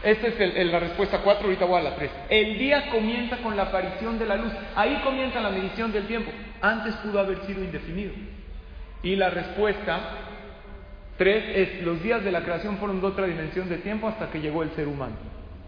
esta 0.03 0.29
es 0.29 0.67
la 0.67 0.81
respuesta 0.81 1.19
4, 1.23 1.45
ahorita 1.45 1.65
voy 1.67 1.81
a 1.81 1.83
la 1.83 1.95
3. 1.97 2.11
El 2.31 2.59
día 2.59 2.91
comienza 2.91 3.37
con 3.39 3.57
la 3.57 3.65
aparición 3.65 4.19
de 4.19 4.27
la 4.27 4.37
luz. 4.37 4.53
Ahí 4.75 5.01
comienza 5.05 5.41
la 5.41 5.51
medición 5.51 5.93
del 5.93 6.07
tiempo. 6.07 6.31
Antes 6.63 6.95
pudo 6.97 7.21
haber 7.21 7.45
sido 7.47 7.63
indefinido. 7.63 8.13
Y 9.03 9.17
la 9.17 9.31
respuesta 9.31 9.99
3 11.19 11.45
es, 11.55 11.83
los 11.83 12.03
días 12.03 12.25
de 12.25 12.33
la 12.33 12.43
creación 12.43 12.79
fueron 12.79 13.01
de 13.01 13.07
otra 13.07 13.27
dimensión 13.27 13.69
de 13.69 13.77
tiempo 13.77 14.09
hasta 14.09 14.31
que 14.31 14.41
llegó 14.41 14.63
el 14.63 14.71
ser 14.71 14.89
humano. 14.89 15.17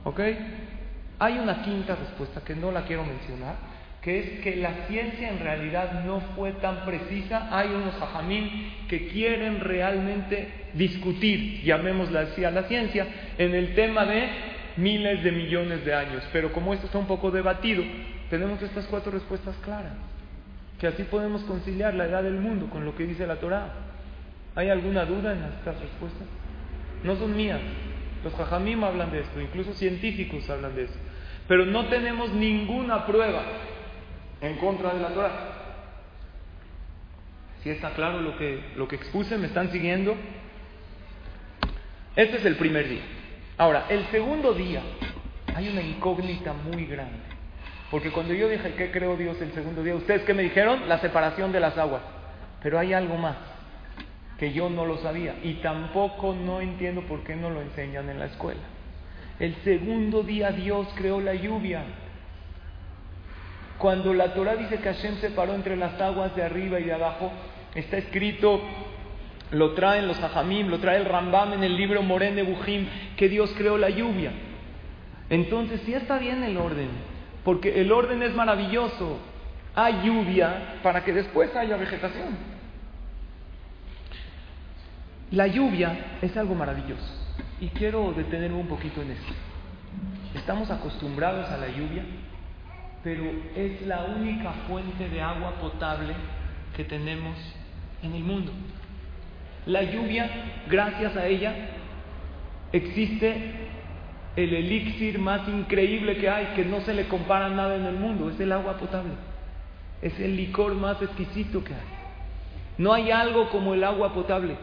¿Ok? 0.04 0.20
Hay 1.18 1.38
una 1.38 1.62
quinta 1.62 1.94
respuesta 1.94 2.40
que 2.42 2.54
no 2.54 2.72
la 2.72 2.82
quiero 2.82 3.04
mencionar, 3.04 3.56
que 4.02 4.18
es 4.18 4.40
que 4.40 4.56
la 4.56 4.88
ciencia 4.88 5.28
en 5.28 5.38
realidad 5.38 6.04
no 6.04 6.20
fue 6.34 6.52
tan 6.54 6.84
precisa. 6.84 7.56
Hay 7.56 7.68
unos 7.68 7.94
ajamín 8.02 8.72
que 8.88 9.06
quieren 9.06 9.60
realmente 9.60 10.48
discutir, 10.74 11.62
llamémosla 11.62 12.20
así 12.20 12.44
a 12.44 12.50
la 12.50 12.64
ciencia, 12.64 13.06
en 13.38 13.54
el 13.54 13.74
tema 13.76 14.04
de 14.04 14.28
miles 14.76 15.22
de 15.22 15.30
millones 15.30 15.84
de 15.84 15.94
años. 15.94 16.24
Pero 16.32 16.52
como 16.52 16.74
esto 16.74 16.86
está 16.86 16.98
un 16.98 17.06
poco 17.06 17.30
debatido, 17.30 17.84
tenemos 18.28 18.60
estas 18.60 18.86
cuatro 18.86 19.12
respuestas 19.12 19.54
claras, 19.58 19.92
que 20.80 20.88
así 20.88 21.04
podemos 21.04 21.44
conciliar 21.44 21.94
la 21.94 22.06
edad 22.06 22.24
del 22.24 22.40
mundo 22.40 22.68
con 22.70 22.84
lo 22.84 22.96
que 22.96 23.06
dice 23.06 23.24
la 23.24 23.36
Torah. 23.36 23.72
¿Hay 24.56 24.68
alguna 24.68 25.04
duda 25.04 25.32
en 25.32 25.44
estas 25.44 25.80
respuestas? 25.80 26.26
No 27.04 27.14
son 27.14 27.36
mías. 27.36 27.60
Los 28.24 28.34
jajamim 28.34 28.82
hablan 28.82 29.12
de 29.12 29.20
esto, 29.20 29.40
incluso 29.40 29.74
científicos 29.74 30.50
hablan 30.50 30.74
de 30.74 30.84
eso. 30.84 30.94
Pero 31.46 31.66
no 31.66 31.86
tenemos 31.86 32.32
ninguna 32.32 33.06
prueba 33.06 33.42
en 34.42 34.56
contra 34.56 34.92
de 34.92 35.00
la 35.00 35.08
Torah. 35.08 35.32
Si 37.62 37.70
está 37.70 37.90
claro 37.94 38.20
lo 38.20 38.36
que, 38.36 38.60
lo 38.76 38.88
que 38.88 38.96
expuse, 38.96 39.38
me 39.38 39.46
están 39.46 39.70
siguiendo. 39.70 40.16
Este 42.16 42.36
es 42.36 42.44
el 42.44 42.56
primer 42.56 42.88
día. 42.88 43.02
Ahora, 43.56 43.86
el 43.88 44.04
segundo 44.06 44.52
día 44.52 44.82
hay 45.54 45.68
una 45.68 45.80
incógnita 45.80 46.52
muy 46.52 46.86
grande. 46.86 47.18
Porque 47.90 48.10
cuando 48.10 48.34
yo 48.34 48.48
dije, 48.48 48.74
¿qué 48.74 48.90
creó 48.90 49.16
Dios 49.16 49.40
el 49.40 49.52
segundo 49.52 49.82
día? 49.82 49.94
¿Ustedes 49.94 50.22
qué 50.22 50.34
me 50.34 50.42
dijeron? 50.42 50.88
La 50.88 50.98
separación 50.98 51.52
de 51.52 51.60
las 51.60 51.78
aguas. 51.78 52.02
Pero 52.62 52.78
hay 52.78 52.92
algo 52.92 53.16
más 53.16 53.36
que 54.38 54.52
yo 54.52 54.68
no 54.68 54.84
lo 54.86 54.98
sabía 54.98 55.36
y 55.44 55.54
tampoco 55.62 56.34
no 56.34 56.60
entiendo 56.60 57.02
por 57.02 57.22
qué 57.22 57.36
no 57.36 57.48
lo 57.50 57.60
enseñan 57.60 58.08
en 58.08 58.18
la 58.18 58.26
escuela. 58.26 58.60
El 59.38 59.54
segundo 59.62 60.24
día 60.24 60.50
Dios 60.50 60.88
creó 60.96 61.20
la 61.20 61.34
lluvia. 61.34 61.84
Cuando 63.82 64.14
la 64.14 64.32
Torah 64.32 64.54
dice 64.54 64.76
que 64.76 64.94
Hashem 64.94 65.16
separó 65.16 65.56
entre 65.56 65.76
las 65.76 66.00
aguas 66.00 66.36
de 66.36 66.44
arriba 66.44 66.78
y 66.78 66.84
de 66.84 66.92
abajo, 66.92 67.32
está 67.74 67.96
escrito, 67.96 68.60
lo 69.50 69.72
traen 69.72 70.06
los 70.06 70.22
Hajamim, 70.22 70.68
lo 70.68 70.78
trae 70.78 70.98
el 70.98 71.04
Rambam 71.04 71.54
en 71.54 71.64
el 71.64 71.76
libro 71.76 72.00
Moren 72.00 72.36
de 72.36 72.44
Bujim, 72.44 72.86
que 73.16 73.28
Dios 73.28 73.52
creó 73.58 73.76
la 73.76 73.90
lluvia. 73.90 74.30
Entonces, 75.30 75.80
sí 75.84 75.94
está 75.94 76.18
bien 76.18 76.44
el 76.44 76.58
orden, 76.58 76.90
porque 77.42 77.80
el 77.80 77.90
orden 77.90 78.22
es 78.22 78.32
maravilloso. 78.36 79.18
Hay 79.74 80.02
lluvia 80.04 80.78
para 80.84 81.02
que 81.02 81.12
después 81.12 81.52
haya 81.56 81.76
vegetación. 81.76 82.36
La 85.32 85.48
lluvia 85.48 86.18
es 86.22 86.36
algo 86.36 86.54
maravilloso 86.54 87.36
y 87.60 87.66
quiero 87.70 88.12
detenerme 88.12 88.58
un 88.58 88.68
poquito 88.68 89.02
en 89.02 89.10
esto. 89.10 89.32
Estamos 90.36 90.70
acostumbrados 90.70 91.50
a 91.50 91.56
la 91.56 91.66
lluvia 91.66 92.04
pero 93.02 93.24
es 93.56 93.82
la 93.82 94.04
única 94.04 94.52
fuente 94.68 95.08
de 95.08 95.20
agua 95.20 95.54
potable 95.60 96.14
que 96.76 96.84
tenemos 96.84 97.36
en 98.02 98.14
el 98.14 98.22
mundo. 98.22 98.52
La 99.66 99.82
lluvia, 99.82 100.30
gracias 100.68 101.16
a 101.16 101.26
ella, 101.26 101.54
existe 102.72 103.52
el 104.36 104.54
elixir 104.54 105.18
más 105.18 105.46
increíble 105.48 106.16
que 106.16 106.28
hay, 106.28 106.46
que 106.56 106.64
no 106.64 106.80
se 106.80 106.94
le 106.94 107.06
compara 107.08 107.48
nada 107.48 107.76
en 107.76 107.84
el 107.84 107.96
mundo, 107.96 108.30
es 108.30 108.40
el 108.40 108.52
agua 108.52 108.78
potable. 108.78 109.12
Es 110.00 110.18
el 110.18 110.36
licor 110.36 110.74
más 110.74 111.00
exquisito 111.02 111.62
que 111.62 111.74
hay. 111.74 111.80
No 112.78 112.92
hay 112.92 113.10
algo 113.10 113.50
como 113.50 113.74
el 113.74 113.84
agua 113.84 114.14
potable, 114.14 114.56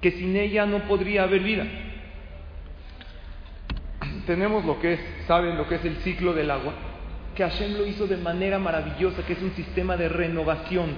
que 0.00 0.10
sin 0.12 0.36
ella 0.36 0.66
no 0.66 0.80
podría 0.80 1.22
haber 1.22 1.42
vida. 1.42 1.66
Tenemos 4.26 4.64
lo 4.64 4.80
que 4.80 4.94
es, 4.94 5.00
¿saben 5.26 5.56
lo 5.56 5.68
que 5.68 5.76
es 5.76 5.84
el 5.84 5.96
ciclo 5.98 6.32
del 6.32 6.50
agua? 6.50 6.89
Que 7.40 7.44
Hashem 7.48 7.78
lo 7.78 7.86
hizo 7.86 8.06
de 8.06 8.18
manera 8.18 8.58
maravillosa, 8.58 9.24
que 9.24 9.32
es 9.32 9.40
un 9.40 9.52
sistema 9.52 9.96
de 9.96 10.10
renovación 10.10 10.90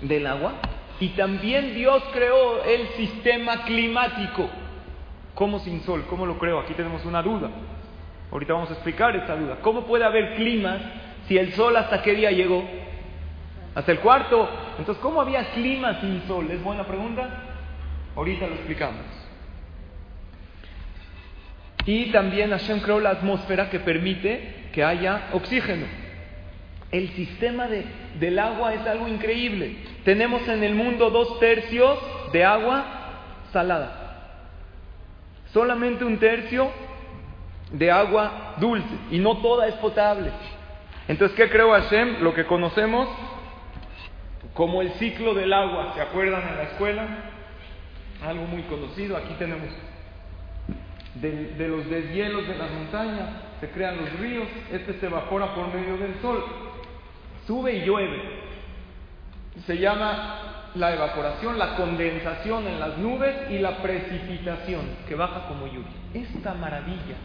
del 0.00 0.26
agua. 0.26 0.54
Y 1.00 1.10
también 1.10 1.74
Dios 1.74 2.02
creó 2.14 2.64
el 2.64 2.88
sistema 2.96 3.64
climático. 3.64 4.48
¿Cómo 5.34 5.58
sin 5.58 5.82
sol? 5.82 6.06
¿Cómo 6.08 6.24
lo 6.24 6.38
creó? 6.38 6.60
Aquí 6.60 6.72
tenemos 6.72 7.04
una 7.04 7.22
duda. 7.22 7.50
Ahorita 8.32 8.54
vamos 8.54 8.70
a 8.70 8.72
explicar 8.72 9.14
esta 9.16 9.36
duda. 9.36 9.58
¿Cómo 9.60 9.84
puede 9.84 10.06
haber 10.06 10.34
climas 10.36 10.80
si 11.26 11.36
el 11.36 11.52
sol 11.52 11.76
hasta 11.76 12.00
qué 12.00 12.14
día 12.14 12.30
llegó? 12.30 12.64
Hasta 13.74 13.92
el 13.92 13.98
cuarto. 13.98 14.48
Entonces, 14.78 15.02
¿cómo 15.02 15.20
había 15.20 15.44
clima 15.50 16.00
sin 16.00 16.22
sol? 16.26 16.50
¿Es 16.50 16.62
buena 16.62 16.84
pregunta? 16.84 17.28
Ahorita 18.16 18.46
lo 18.46 18.54
explicamos. 18.54 19.04
Y 21.84 22.06
también 22.12 22.48
Hashem 22.48 22.80
creó 22.80 22.98
la 22.98 23.10
atmósfera 23.10 23.68
que 23.68 23.80
permite 23.80 24.57
que 24.78 24.84
haya 24.84 25.30
oxígeno. 25.32 25.86
El 26.92 27.08
sistema 27.08 27.66
de, 27.66 27.84
del 28.20 28.38
agua 28.38 28.74
es 28.74 28.86
algo 28.86 29.08
increíble. 29.08 29.74
Tenemos 30.04 30.46
en 30.46 30.62
el 30.62 30.76
mundo 30.76 31.10
dos 31.10 31.40
tercios 31.40 31.98
de 32.32 32.44
agua 32.44 32.84
salada. 33.52 34.44
Solamente 35.52 36.04
un 36.04 36.16
tercio 36.20 36.70
de 37.72 37.90
agua 37.90 38.54
dulce. 38.58 38.94
Y 39.10 39.18
no 39.18 39.38
toda 39.38 39.66
es 39.66 39.74
potable. 39.74 40.30
Entonces, 41.08 41.36
¿qué 41.36 41.50
creo 41.50 41.72
Hashem? 41.72 42.22
Lo 42.22 42.32
que 42.32 42.46
conocemos 42.46 43.08
como 44.54 44.80
el 44.80 44.92
ciclo 44.92 45.34
del 45.34 45.52
agua. 45.54 45.94
¿Se 45.96 46.02
acuerdan 46.02 46.50
en 46.50 46.56
la 46.56 46.62
escuela? 46.62 47.04
Algo 48.24 48.44
muy 48.44 48.62
conocido. 48.62 49.16
Aquí 49.16 49.34
tenemos 49.40 49.70
de, 51.16 51.68
los 51.68 51.90
deshielos 51.90 52.46
de 52.46 52.54
las 52.54 52.70
montañas, 52.70 53.47
se 53.60 53.68
crean 53.70 53.96
los 53.96 54.12
ríos, 54.20 54.48
este 54.72 54.98
se 55.00 55.06
evapora 55.06 55.54
por 55.54 55.72
medio 55.74 55.96
del 55.96 56.14
sol, 56.20 56.44
sube 57.46 57.74
y 57.74 57.84
llueve. 57.84 58.48
Se 59.66 59.78
llama 59.78 60.70
la 60.74 60.94
evaporación, 60.94 61.58
la 61.58 61.76
condensación 61.76 62.66
en 62.66 62.78
las 62.78 62.98
nubes 62.98 63.34
y 63.50 63.58
la 63.58 63.78
precipitación 63.78 64.82
que 65.08 65.14
baja 65.14 65.48
como 65.48 65.66
lluvia. 65.66 65.90
Esta 66.14 66.54
maravilla, 66.54 67.16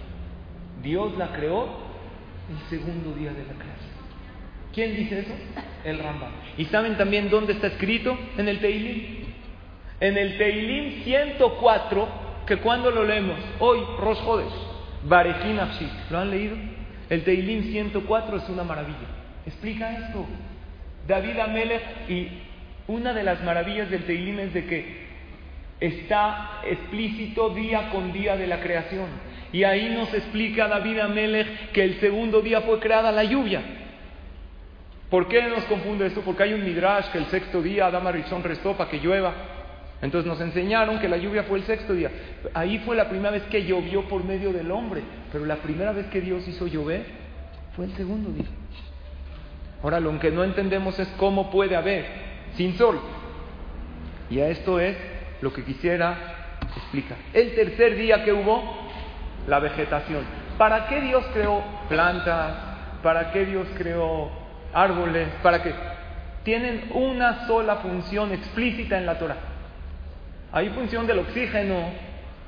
Dios 0.81 1.15
la 1.17 1.27
creó 1.33 1.67
el 2.49 2.69
segundo 2.69 3.13
día 3.13 3.31
de 3.31 3.43
la 3.43 3.53
creación. 3.53 3.93
¿Quién 4.73 4.95
dice 4.95 5.19
eso? 5.19 5.33
El 5.83 5.99
Rambam. 5.99 6.31
¿Y 6.57 6.65
saben 6.65 6.97
también 6.97 7.29
dónde 7.29 7.53
está 7.53 7.67
escrito? 7.67 8.17
En 8.37 8.47
el 8.47 8.59
Teilim. 8.59 9.25
En 9.99 10.17
el 10.17 10.37
Teilim 10.37 11.03
104, 11.03 12.07
que 12.47 12.57
cuando 12.57 12.89
lo 12.89 13.03
leemos, 13.03 13.37
hoy, 13.59 13.79
Rosh 13.99 14.19
Hodesh, 15.03 15.09
Barejin 15.09 15.59
¿lo 16.09 16.19
han 16.19 16.31
leído? 16.31 16.55
El 17.09 17.23
Teilim 17.23 17.71
104 17.71 18.37
es 18.37 18.49
una 18.49 18.63
maravilla. 18.63 18.97
Explica 19.45 19.97
esto. 19.97 20.25
David 21.07 21.39
Amelech, 21.39 22.09
y 22.09 22.29
una 22.87 23.13
de 23.13 23.23
las 23.23 23.43
maravillas 23.43 23.89
del 23.89 24.05
Teilim 24.05 24.39
es 24.39 24.53
de 24.53 24.65
que 24.65 25.03
está 25.79 26.61
explícito 26.65 27.49
día 27.49 27.89
con 27.89 28.13
día 28.13 28.37
de 28.37 28.47
la 28.47 28.61
creación. 28.61 29.07
Y 29.51 29.65
ahí 29.65 29.89
nos 29.89 30.13
explica 30.13 30.67
David 30.67 30.99
Amelech 30.99 31.71
que 31.71 31.83
el 31.83 31.99
segundo 31.99 32.41
día 32.41 32.61
fue 32.61 32.79
creada 32.79 33.11
la 33.11 33.23
lluvia. 33.23 33.61
¿Por 35.09 35.27
qué 35.27 35.43
nos 35.43 35.63
confunde 35.65 36.07
esto? 36.07 36.21
Porque 36.21 36.43
hay 36.43 36.53
un 36.53 36.63
midrash 36.63 37.11
que 37.11 37.19
el 37.19 37.25
sexto 37.25 37.61
día 37.61 37.85
Adama 37.85 38.11
Rishon 38.11 38.43
restó 38.43 38.75
para 38.75 38.89
que 38.89 38.97
llueva. 38.97 39.52
Entonces 40.03 40.27
nos 40.27 40.41
enseñaron 40.41 40.99
que 40.99 41.07
la 41.07 41.15
lluvia 41.15 41.43
fue 41.43 41.59
el 41.59 41.63
sexto 41.63 41.93
día. 41.93 42.11
Ahí 42.53 42.77
fue 42.79 42.93
la 42.93 43.07
primera 43.07 43.31
vez 43.31 43.43
que 43.43 43.63
llovió 43.63 44.05
por 44.09 44.25
medio 44.25 44.51
del 44.51 44.69
hombre. 44.69 45.01
Pero 45.31 45.45
la 45.45 45.55
primera 45.55 45.93
vez 45.93 46.07
que 46.07 46.19
Dios 46.19 46.45
hizo 46.45 46.67
llover 46.67 47.05
fue 47.73 47.85
el 47.85 47.93
segundo 47.93 48.29
día. 48.31 48.47
Ahora 49.81 50.01
lo 50.01 50.19
que 50.19 50.29
no 50.29 50.43
entendemos 50.43 50.99
es 50.99 51.07
cómo 51.17 51.49
puede 51.49 51.77
haber 51.77 52.05
sin 52.57 52.77
sol. 52.77 52.99
Y 54.29 54.41
a 54.41 54.49
esto 54.49 54.77
es 54.77 54.97
lo 55.39 55.53
que 55.53 55.63
quisiera 55.63 56.57
explicar. 56.75 57.17
El 57.33 57.55
tercer 57.55 57.95
día 57.95 58.25
que 58.25 58.33
hubo, 58.33 58.61
la 59.47 59.59
vegetación. 59.59 60.25
¿Para 60.57 60.87
qué 60.89 60.99
Dios 60.99 61.23
creó 61.33 61.63
plantas? 61.87 62.57
¿Para 63.01 63.31
qué 63.31 63.45
Dios 63.45 63.67
creó 63.77 64.29
árboles? 64.73 65.29
¿Para 65.41 65.63
qué? 65.63 65.73
Tienen 66.43 66.91
una 66.93 67.47
sola 67.47 67.77
función 67.77 68.33
explícita 68.33 68.97
en 68.97 69.05
la 69.05 69.17
Torah. 69.17 69.52
Hay 70.53 70.69
función 70.69 71.07
del 71.07 71.19
oxígeno 71.19 71.89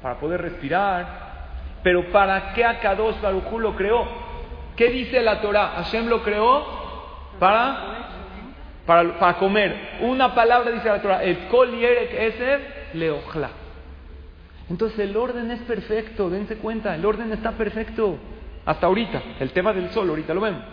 para 0.01 0.19
poder 0.19 0.41
respirar. 0.41 1.25
Pero 1.81 2.11
¿para 2.11 2.53
qué 2.53 2.63
Akadosh 2.63 3.19
Baruj 3.19 3.51
lo 3.59 3.75
creó? 3.75 4.07
¿Qué 4.75 4.89
dice 4.89 5.21
la 5.21 5.41
Torah? 5.41 5.73
Hashem 5.77 6.07
lo 6.07 6.23
creó 6.23 6.65
para, 7.39 8.07
para, 8.85 9.17
para 9.17 9.37
comer. 9.37 9.97
Una 10.01 10.35
palabra 10.35 10.71
dice 10.71 10.87
la 10.87 11.01
Torah, 11.01 11.23
el 11.23 11.47
kol 11.47 11.71
yerek 11.71 12.13
eser 12.13 12.89
leojla. 12.93 13.49
Entonces 14.69 14.99
el 14.99 15.15
orden 15.15 15.49
es 15.51 15.61
perfecto, 15.61 16.29
dense 16.29 16.57
cuenta, 16.57 16.95
el 16.95 17.05
orden 17.05 17.31
está 17.31 17.51
perfecto. 17.51 18.17
Hasta 18.65 18.87
ahorita, 18.87 19.21
el 19.39 19.51
tema 19.51 19.73
del 19.73 19.89
sol, 19.91 20.09
ahorita 20.09 20.33
lo 20.33 20.41
vemos. 20.41 20.63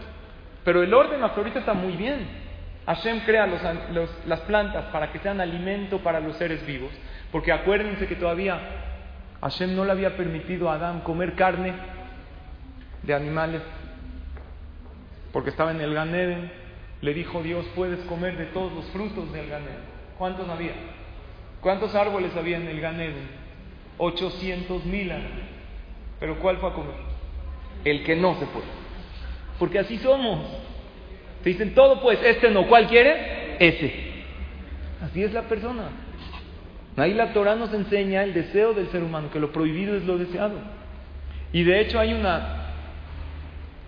Pero 0.64 0.83
el 0.83 0.92
orden 0.92 1.23
hasta 1.23 1.37
ahorita 1.38 1.59
está 1.59 1.75
muy 1.75 1.92
bien. 1.92 2.27
Hashem 2.87 3.21
crea 3.21 3.47
las 4.27 4.40
plantas 4.40 4.87
para 4.87 5.12
que 5.12 5.18
sean 5.21 5.40
alimento 5.40 5.99
para 5.99 6.21
los 6.21 6.37
seres 6.37 6.64
vivos. 6.66 6.90
Porque 7.33 7.51
acuérdense 7.51 8.07
que 8.07 8.14
todavía 8.14 8.61
Hashem 9.40 9.75
no 9.75 9.85
le 9.85 9.92
había 9.92 10.16
permitido 10.16 10.71
a 10.71 10.75
Adán 10.75 11.01
comer 11.01 11.35
carne 11.35 11.73
de 13.03 13.14
animales. 13.14 13.62
Porque 15.33 15.51
estaba 15.51 15.73
en 15.73 15.81
el 15.81 15.95
Ganeden. 15.95 16.53
Le 17.01 17.14
dijo 17.14 17.42
Dios, 17.42 17.66
puedes 17.75 17.99
comer 18.05 18.37
de 18.37 18.47
todos 18.47 18.73
los 18.73 18.85
frutos 18.90 19.33
del 19.33 19.49
Ganeden. 19.49 19.92
¿Cuántos 20.18 20.49
había? 20.49 20.75
¿Cuántos 21.61 21.95
árboles 21.95 22.37
había 22.37 22.59
en 22.59 22.68
el 22.68 22.81
Ganeden? 22.81 23.29
800 23.99 24.85
mil 24.85 25.11
árboles. 25.11 25.47
Pero 26.21 26.38
¿cuál 26.38 26.59
fue 26.59 26.71
a 26.71 26.75
comer? 26.75 26.95
El 27.85 28.05
que 28.05 28.14
no 28.14 28.35
se 28.38 28.47
puede. 28.47 28.66
Porque 29.59 29.79
así 29.79 29.99
somos. 29.99 30.47
Te 31.42 31.51
dicen 31.51 31.75
todo, 31.75 32.01
pues 32.01 32.21
este 32.23 32.51
no. 32.51 32.68
¿Cuál 32.68 32.87
quiere? 32.87 33.57
Ese. 33.59 34.12
Así 35.01 35.25
es 35.25 35.33
la 35.33 35.42
persona. 35.42 35.90
Ahí 36.96 37.14
la 37.14 37.33
Torah 37.33 37.55
nos 37.55 37.72
enseña 37.72 38.22
el 38.22 38.35
deseo 38.35 38.74
del 38.74 38.88
ser 38.88 39.02
humano, 39.02 39.31
que 39.33 39.40
lo 39.40 39.52
prohibido 39.52 39.96
es 39.96 40.05
lo 40.05 40.18
deseado. 40.18 40.55
Y 41.52 41.64
de 41.64 41.81
hecho 41.81 41.98
hay 41.98 42.12
una, 42.12 42.66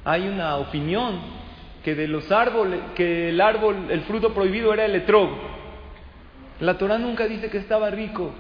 hay 0.05 0.27
una 0.29 0.57
opinión 0.57 1.21
que 1.85 1.95
de 1.95 2.09
los 2.09 2.33
árboles, 2.33 2.81
que 2.95 3.29
el 3.29 3.41
árbol, 3.41 3.89
el 3.91 4.03
fruto 4.03 4.33
prohibido 4.33 4.73
era 4.73 4.87
el 4.87 4.95
etrog. 4.95 5.31
La 6.61 6.79
Torah 6.79 6.99
nunca 6.99 7.27
dice 7.27 7.51
que 7.51 7.59
estaba 7.59 7.91
rico. 7.91 8.33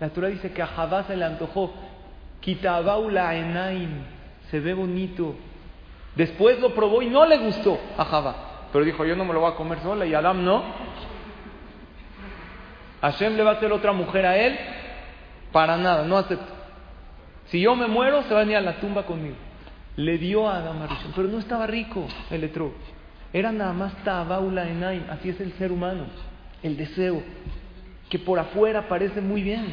La 0.00 0.08
Torah 0.08 0.28
dice 0.28 0.52
que 0.52 0.62
a 0.62 0.66
Javá 0.66 1.04
se 1.04 1.16
le 1.16 1.24
antojó. 1.24 1.74
Kitabaula 2.40 3.34
enaim. 3.34 3.90
Se 4.50 4.60
ve 4.60 4.72
bonito. 4.72 5.34
Después 6.14 6.58
lo 6.60 6.74
probó 6.74 7.02
y 7.02 7.08
no 7.08 7.26
le 7.26 7.36
gustó 7.38 7.78
a 7.98 8.04
Javá. 8.04 8.34
Pero 8.72 8.84
dijo, 8.84 9.04
yo 9.04 9.16
no 9.16 9.24
me 9.24 9.34
lo 9.34 9.40
voy 9.40 9.52
a 9.52 9.54
comer 9.54 9.80
sola 9.80 10.06
y 10.06 10.14
Adam 10.14 10.44
no. 10.44 10.62
Hashem 13.00 13.36
le 13.36 13.42
va 13.42 13.52
a 13.52 13.54
hacer 13.54 13.72
otra 13.72 13.92
mujer 13.92 14.26
a 14.26 14.36
él. 14.36 14.58
Para 15.52 15.76
nada, 15.76 16.04
no 16.04 16.18
acepto. 16.18 16.52
Si 17.46 17.60
yo 17.60 17.74
me 17.74 17.86
muero, 17.86 18.22
se 18.24 18.34
va 18.34 18.40
a 18.40 18.42
venir 18.42 18.56
a 18.56 18.60
la 18.60 18.80
tumba 18.80 19.04
conmigo. 19.04 19.36
Le 19.96 20.18
dio 20.18 20.48
a 20.48 20.58
Adam 20.58 20.82
Arishon, 20.82 21.12
pero 21.14 21.28
no 21.28 21.38
estaba 21.38 21.66
rico 21.66 22.06
el 22.30 22.44
etro. 22.44 22.72
Era 23.32 23.52
nada 23.52 23.72
más 23.72 23.94
tabaula 24.04 24.68
enaim. 24.68 25.04
Así 25.10 25.30
es 25.30 25.40
el 25.40 25.52
ser 25.52 25.72
humano 25.72 26.04
el 26.62 26.76
deseo, 26.76 27.22
que 28.08 28.18
por 28.18 28.38
afuera 28.38 28.88
parece 28.88 29.20
muy 29.20 29.42
bien, 29.42 29.66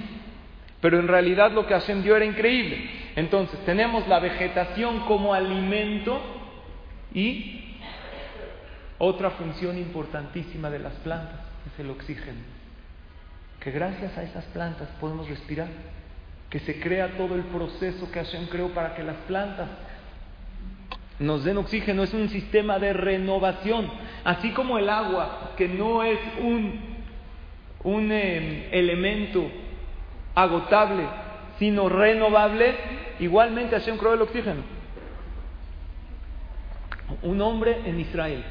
pero 0.81 0.99
en 0.99 1.07
realidad 1.07 1.51
lo 1.51 1.65
que 1.65 1.73
ascendió 1.73 2.15
era 2.15 2.25
increíble. 2.25 2.89
Entonces, 3.15 3.59
tenemos 3.65 4.07
la 4.07 4.19
vegetación 4.19 5.01
como 5.01 5.33
alimento 5.33 6.21
y 7.13 7.77
otra 8.97 9.31
función 9.31 9.77
importantísima 9.77 10.69
de 10.69 10.79
las 10.79 10.93
plantas 10.95 11.39
es 11.65 11.79
el 11.79 11.89
oxígeno. 11.89 12.54
Que 13.65 13.71
gracias 13.71 14.15
a 14.15 14.21
esas 14.21 14.45
plantas 14.45 14.88
podemos 14.99 15.28
respirar, 15.28 15.67
que 16.51 16.60
se 16.60 16.80
crea 16.80 17.17
todo 17.17 17.34
el 17.34 17.41
proceso 17.45 18.12
que 18.12 18.23
Hashem 18.23 18.45
creó 18.45 18.69
para 18.69 18.93
que 18.93 19.01
las 19.01 19.15
plantas 19.28 19.67
nos 21.17 21.43
den 21.43 21.58
oxígeno, 21.58 22.04
es 22.04 22.13
un 22.13 22.30
sistema 22.30 22.78
de 22.78 22.93
renovación, 22.93 23.89
así 24.23 24.51
como 24.51 24.78
el 24.78 24.88
agua, 24.88 25.54
que 25.58 25.67
no 25.67 26.04
es 26.04 26.19
un, 26.43 26.80
un 27.84 28.12
em, 28.12 28.65
elemento 28.71 29.49
agotable, 30.36 31.08
sino 31.58 31.89
renovable, 31.89 32.75
igualmente 33.19 33.80
Hashem 33.80 33.97
creó 33.97 34.13
el 34.13 34.21
oxígeno. 34.21 34.62
Un 37.23 37.41
hombre 37.41 37.80
en 37.84 37.99
Israel, 37.99 38.45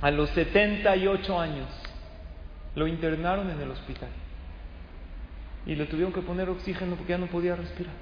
a 0.00 0.10
los 0.10 0.30
78 0.30 1.38
años, 1.38 1.68
lo 2.78 2.86
internaron 2.86 3.50
en 3.50 3.60
el 3.60 3.70
hospital 3.70 4.08
y 5.66 5.74
le 5.74 5.86
tuvieron 5.86 6.12
que 6.12 6.22
poner 6.22 6.48
oxígeno 6.48 6.94
porque 6.96 7.12
ya 7.12 7.18
no 7.18 7.26
podía 7.26 7.56
respirar. 7.56 7.92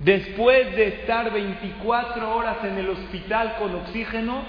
Después 0.00 0.74
de 0.74 0.88
estar 0.88 1.32
24 1.32 2.36
horas 2.36 2.64
en 2.64 2.78
el 2.78 2.88
hospital 2.88 3.56
con 3.58 3.74
oxígeno, 3.74 4.42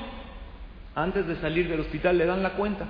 antes 0.96 1.28
de 1.28 1.36
salir 1.38 1.68
del 1.68 1.82
hospital 1.82 2.18
le 2.18 2.26
dan 2.26 2.42
la 2.42 2.52
cuenta, 2.52 2.86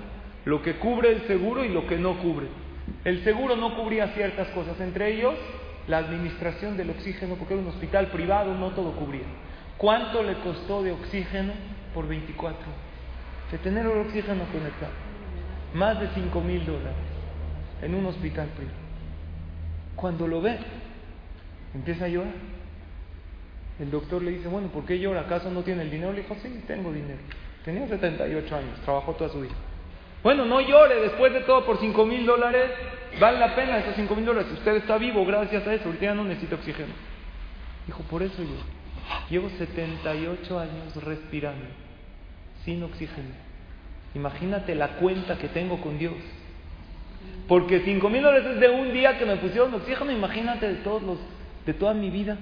lo 0.45 0.61
que 0.61 0.75
cubre 0.75 1.11
el 1.11 1.21
seguro 1.27 1.63
y 1.63 1.69
lo 1.69 1.87
que 1.87 1.97
no 1.97 2.17
cubre. 2.19 2.47
El 3.03 3.23
seguro 3.23 3.55
no 3.55 3.75
cubría 3.75 4.09
ciertas 4.09 4.49
cosas, 4.49 4.79
entre 4.79 5.13
ellos 5.13 5.35
la 5.87 5.97
administración 5.97 6.77
del 6.77 6.91
oxígeno, 6.91 7.35
porque 7.35 7.55
era 7.55 7.63
un 7.63 7.69
hospital 7.69 8.07
privado, 8.07 8.53
no 8.53 8.69
todo 8.71 8.91
cubría. 8.91 9.25
¿Cuánto 9.77 10.21
le 10.21 10.35
costó 10.35 10.83
de 10.83 10.91
oxígeno 10.91 11.53
por 11.93 12.07
24 12.07 12.59
De 13.51 13.57
tener 13.57 13.85
el 13.85 13.97
oxígeno 13.99 14.43
conectado. 14.51 15.08
Más 15.73 15.99
de 15.99 16.09
5 16.15 16.41
mil 16.41 16.65
dólares 16.65 16.93
en 17.81 17.95
un 17.95 18.05
hospital 18.05 18.47
privado. 18.49 18.77
Cuando 19.95 20.27
lo 20.27 20.41
ve, 20.41 20.57
empieza 21.73 22.05
a 22.05 22.07
llorar. 22.07 22.33
El 23.79 23.91
doctor 23.91 24.21
le 24.21 24.31
dice, 24.31 24.47
bueno, 24.47 24.67
¿por 24.69 24.85
qué 24.85 24.99
llora? 24.99 25.21
¿Acaso 25.21 25.49
no 25.49 25.61
tiene 25.61 25.83
el 25.83 25.91
dinero? 25.91 26.11
Le 26.11 26.21
dijo, 26.21 26.35
sí, 26.41 26.63
tengo 26.67 26.91
dinero. 26.91 27.19
Tenía 27.63 27.87
78 27.87 28.55
años, 28.55 28.79
trabajó 28.83 29.13
toda 29.13 29.29
su 29.29 29.41
vida. 29.41 29.53
Bueno, 30.21 30.45
no 30.45 30.59
llore, 30.59 30.99
después 31.01 31.31
de 31.31 31.41
todo, 31.41 31.65
por 31.65 31.79
5 31.79 32.05
mil 32.05 32.25
dólares, 32.25 32.71
vale 33.19 33.39
la 33.39 33.55
pena 33.55 33.77
esos 33.77 33.95
5 33.95 34.15
mil 34.15 34.25
dólares. 34.25 34.51
Usted 34.51 34.75
está 34.75 34.97
vivo 34.97 35.25
gracias 35.25 35.65
a 35.65 35.73
eso, 35.73 35.85
ahorita 35.85 36.05
ya 36.05 36.13
no 36.13 36.25
necesita 36.25 36.55
oxígeno. 36.55 36.93
Dijo, 37.85 38.03
por 38.03 38.21
eso 38.21 38.41
yo 38.41 38.55
llevo 39.29 39.49
78 39.49 40.59
años 40.59 41.03
respirando, 41.03 41.65
sin 42.65 42.83
oxígeno. 42.83 43.48
Imagínate 44.15 44.75
la 44.75 44.89
cuenta 44.97 45.37
que 45.37 45.49
tengo 45.49 45.79
con 45.81 45.97
Dios. 45.97 46.15
Porque 47.47 47.81
5 47.81 48.09
mil 48.09 48.21
dólares 48.21 48.47
es 48.55 48.59
de 48.59 48.69
un 48.69 48.93
día 48.93 49.17
que 49.17 49.25
me 49.25 49.37
pusieron 49.37 49.73
oxígeno, 49.73 50.11
imagínate 50.11 50.67
de 50.67 50.75
todos 50.75 51.01
los 51.01 51.17
de 51.65 51.73
toda 51.73 51.93
mi 51.93 52.09
vida, 52.09 52.37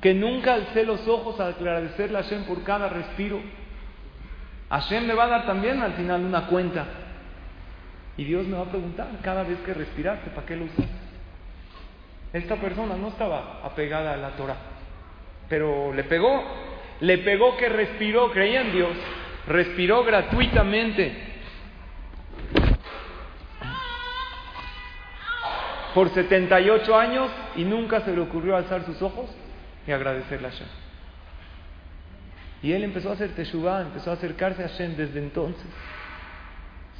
que 0.00 0.14
nunca 0.14 0.54
alcé 0.54 0.84
los 0.84 1.08
ojos 1.08 1.40
a 1.40 1.48
agradecerle 1.48 2.18
a 2.18 2.22
Hashem 2.22 2.44
por 2.44 2.62
cada 2.62 2.88
respiro. 2.88 3.40
Hashem 4.70 5.06
me 5.06 5.14
va 5.14 5.24
a 5.24 5.28
dar 5.28 5.46
también 5.46 5.80
al 5.80 5.94
final 5.94 6.24
una 6.24 6.46
cuenta. 6.46 6.84
Y 8.16 8.24
Dios 8.24 8.46
me 8.46 8.56
va 8.56 8.64
a 8.64 8.70
preguntar 8.70 9.08
cada 9.22 9.44
vez 9.44 9.58
que 9.60 9.72
respiraste, 9.72 10.30
¿para 10.30 10.46
qué 10.46 10.56
lo 10.56 10.66
usas? 10.66 10.86
Esta 12.32 12.56
persona 12.56 12.96
no 12.96 13.08
estaba 13.08 13.60
apegada 13.64 14.12
a 14.12 14.16
la 14.16 14.30
Torah, 14.30 14.56
pero 15.48 15.92
le 15.94 16.04
pegó 16.04 16.44
le 17.00 17.18
pegó 17.18 17.56
que 17.56 17.68
respiró, 17.68 18.30
creía 18.30 18.62
en 18.62 18.72
Dios, 18.72 18.90
respiró 19.48 20.04
gratuitamente. 20.04 21.12
Por 25.94 26.10
78 26.10 26.96
años 26.96 27.30
y 27.56 27.64
nunca 27.64 28.02
se 28.02 28.12
le 28.12 28.20
ocurrió 28.20 28.56
alzar 28.56 28.84
sus 28.84 29.00
ojos 29.02 29.28
y 29.86 29.90
agradecerle 29.90 30.48
a 30.48 30.50
Hashem. 30.50 30.68
Y 32.62 32.72
él 32.72 32.84
empezó 32.84 33.10
a 33.10 33.14
hacer 33.14 33.30
teshuvah, 33.34 33.82
empezó 33.82 34.10
a 34.10 34.14
acercarse 34.14 34.62
a 34.62 34.68
Hashem 34.68 34.96
desde 34.96 35.18
entonces, 35.18 35.66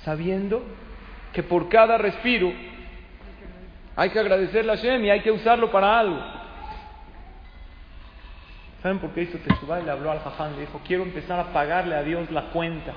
sabiendo 0.04 0.62
que 1.32 1.42
por 1.42 1.68
cada 1.68 1.98
respiro 1.98 2.52
hay 3.94 4.10
que 4.10 4.18
agradecerle 4.18 4.72
a 4.72 4.76
Hashem 4.76 5.04
y 5.04 5.10
hay 5.10 5.20
que 5.20 5.30
usarlo 5.30 5.70
para 5.70 5.98
algo. 5.98 6.37
¿Saben 8.82 8.98
por 8.98 9.10
qué 9.10 9.22
hizo 9.22 9.38
Teshuvah? 9.38 9.80
Le 9.80 9.90
habló 9.90 10.10
al 10.10 10.20
Jaján, 10.20 10.54
le 10.54 10.60
dijo, 10.60 10.80
quiero 10.86 11.02
empezar 11.02 11.40
a 11.40 11.52
pagarle 11.52 11.96
a 11.96 12.02
Dios 12.02 12.30
la 12.30 12.50
cuenta 12.50 12.92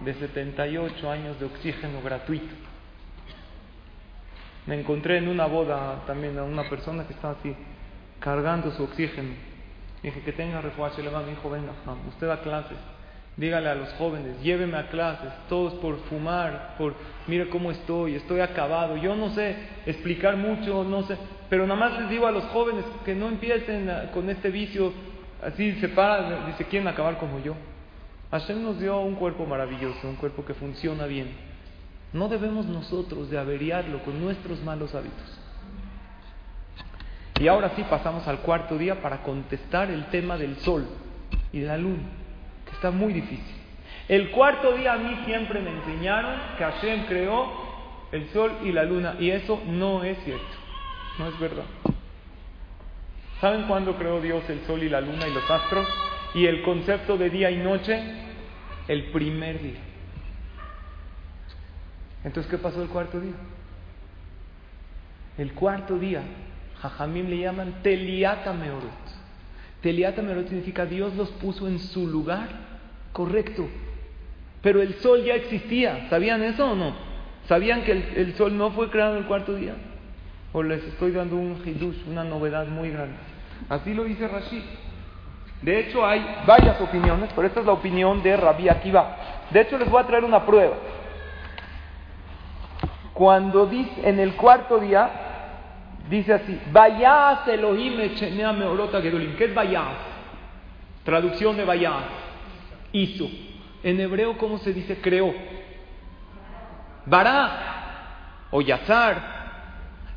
de 0.00 0.14
78 0.14 1.10
años 1.10 1.38
de 1.40 1.46
oxígeno 1.46 2.00
gratuito. 2.02 2.54
Me 4.66 4.78
encontré 4.78 5.18
en 5.18 5.28
una 5.28 5.46
boda 5.46 6.02
también 6.06 6.38
a 6.38 6.44
una 6.44 6.68
persona 6.68 7.04
que 7.06 7.14
estaba 7.14 7.34
así, 7.34 7.54
cargando 8.20 8.70
su 8.70 8.84
oxígeno. 8.84 9.34
Dije, 10.02 10.20
que 10.20 10.32
tenga 10.32 10.60
refuerzo. 10.60 11.02
Le 11.02 11.10
va, 11.10 11.20
mi 11.22 11.32
hijo, 11.32 11.50
venga, 11.50 11.72
usted 12.08 12.28
da 12.28 12.40
clases. 12.40 12.78
Dígale 13.36 13.68
a 13.70 13.74
los 13.74 13.88
jóvenes, 13.94 14.42
lléveme 14.42 14.76
a 14.76 14.88
clases, 14.88 15.30
todos 15.48 15.74
por 15.74 15.98
fumar, 16.04 16.74
por, 16.76 16.94
mire 17.26 17.48
cómo 17.48 17.70
estoy, 17.70 18.14
estoy 18.14 18.40
acabado. 18.40 18.96
Yo 18.98 19.16
no 19.16 19.30
sé 19.30 19.56
explicar 19.86 20.36
mucho, 20.36 20.84
no 20.84 21.02
sé, 21.04 21.16
pero 21.48 21.66
nada 21.66 21.80
más 21.80 21.98
les 21.98 22.10
digo 22.10 22.26
a 22.26 22.30
los 22.30 22.44
jóvenes 22.44 22.84
que 23.04 23.14
no 23.14 23.28
empiecen 23.28 23.90
con 24.12 24.28
este 24.28 24.50
vicio, 24.50 24.92
así 25.42 25.72
se 25.80 25.88
paran, 25.88 26.46
dice, 26.46 26.64
quieren 26.66 26.88
acabar 26.88 27.16
como 27.18 27.38
yo. 27.38 27.54
Hashem 28.30 28.62
nos 28.62 28.78
dio 28.78 28.98
un 29.00 29.14
cuerpo 29.14 29.46
maravilloso, 29.46 30.08
un 30.08 30.16
cuerpo 30.16 30.44
que 30.44 30.54
funciona 30.54 31.06
bien. 31.06 31.28
No 32.12 32.28
debemos 32.28 32.66
nosotros 32.66 33.30
de 33.30 33.38
averiarlo 33.38 34.02
con 34.02 34.22
nuestros 34.22 34.62
malos 34.62 34.94
hábitos. 34.94 35.38
Y 37.40 37.48
ahora 37.48 37.72
sí 37.74 37.84
pasamos 37.88 38.28
al 38.28 38.38
cuarto 38.40 38.76
día 38.76 39.00
para 39.00 39.22
contestar 39.22 39.90
el 39.90 40.06
tema 40.06 40.36
del 40.36 40.56
sol 40.58 40.86
y 41.52 41.60
de 41.60 41.66
la 41.66 41.78
luna, 41.78 42.04
está 42.72 42.90
muy 42.90 43.12
difícil. 43.12 43.54
El 44.08 44.30
cuarto 44.30 44.76
día 44.76 44.94
a 44.94 44.98
mí 44.98 45.22
siempre 45.24 45.60
me 45.60 45.70
enseñaron 45.70 46.34
que 46.58 46.64
Hashem 46.64 47.06
creó 47.06 47.50
el 48.12 48.28
sol 48.30 48.58
y 48.64 48.72
la 48.72 48.84
luna, 48.84 49.16
y 49.18 49.30
eso 49.30 49.62
no 49.66 50.04
es 50.04 50.18
cierto, 50.24 50.44
no 51.18 51.28
es 51.28 51.38
verdad. 51.38 51.64
¿Saben 53.40 53.64
cuándo 53.64 53.96
creó 53.96 54.20
Dios 54.20 54.48
el 54.50 54.60
sol 54.66 54.82
y 54.82 54.88
la 54.88 55.00
luna 55.00 55.26
y 55.26 55.32
los 55.32 55.50
astros? 55.50 55.86
Y 56.34 56.46
el 56.46 56.62
concepto 56.62 57.16
de 57.16 57.30
día 57.30 57.50
y 57.50 57.56
noche, 57.56 58.00
el 58.88 59.10
primer 59.10 59.60
día. 59.60 59.80
Entonces, 62.24 62.50
¿qué 62.50 62.58
pasó 62.58 62.82
el 62.82 62.88
cuarto 62.88 63.20
día? 63.20 63.34
El 65.38 65.52
cuarto 65.54 65.98
día, 65.98 66.22
Jajamim 66.80 67.28
le 67.28 67.38
llaman 67.38 67.82
Teliata 67.82 68.52
Meorot. 68.52 69.11
Teliata 69.82 70.22
Meorot 70.22 70.48
significa 70.48 70.86
Dios 70.86 71.14
los 71.16 71.28
puso 71.30 71.66
en 71.66 71.78
su 71.80 72.06
lugar 72.06 72.48
correcto. 73.12 73.68
Pero 74.62 74.80
el 74.80 74.94
sol 74.94 75.24
ya 75.24 75.34
existía. 75.34 76.06
¿Sabían 76.08 76.42
eso 76.42 76.70
o 76.70 76.74
no? 76.76 76.94
¿Sabían 77.48 77.82
que 77.82 77.92
el, 77.92 78.34
sol 78.36 78.56
no 78.56 78.70
fue 78.70 78.90
creado 78.90 79.18
el 79.18 79.24
cuarto 79.24 79.54
día? 79.54 79.74
O 80.52 80.62
les 80.62 80.84
estoy 80.84 81.10
dando 81.10 81.36
un 81.36 81.60
hidush, 81.64 82.06
una 82.08 82.22
novedad 82.22 82.68
muy 82.68 82.90
grande. 82.90 83.16
Así 83.68 83.92
lo 83.92 84.04
dice 84.04 84.28
Rashid. 84.28 84.62
De 85.62 85.80
hecho, 85.80 86.06
hay 86.06 86.24
varias 86.46 86.80
opiniones, 86.80 87.30
pero 87.34 87.48
esta 87.48 87.60
es 87.60 87.66
la 87.66 87.72
opinión 87.72 88.22
de 88.22 88.36
Rabbi 88.36 88.68
Akiva. 88.68 89.16
De 89.50 89.60
hecho, 89.60 89.78
les 89.78 89.90
voy 89.90 90.00
a 90.00 90.06
traer 90.06 90.24
una 90.24 90.46
prueba. 90.46 90.76
Cuando 93.14 93.66
dice 93.66 94.08
en 94.08 94.20
el 94.20 94.34
cuarto 94.34 94.78
día, 94.78 95.31
dice 96.16 96.34
así: 96.34 96.60
Vayas 96.70 97.48
Elohim 97.48 98.00
echenea 98.00 98.52
meorota 98.52 99.00
gedolim. 99.00 99.34
¿Qué 99.36 99.46
es 99.46 99.54
vayas? 99.54 99.96
Traducción 101.04 101.56
de 101.56 101.64
vayas. 101.64 102.04
Hizo. 102.92 103.28
En 103.82 104.00
hebreo, 104.00 104.36
¿cómo 104.38 104.58
se 104.58 104.72
dice 104.72 105.00
creó? 105.00 105.34
Bará 107.06 108.46
o 108.50 108.60
yazar. 108.60 109.42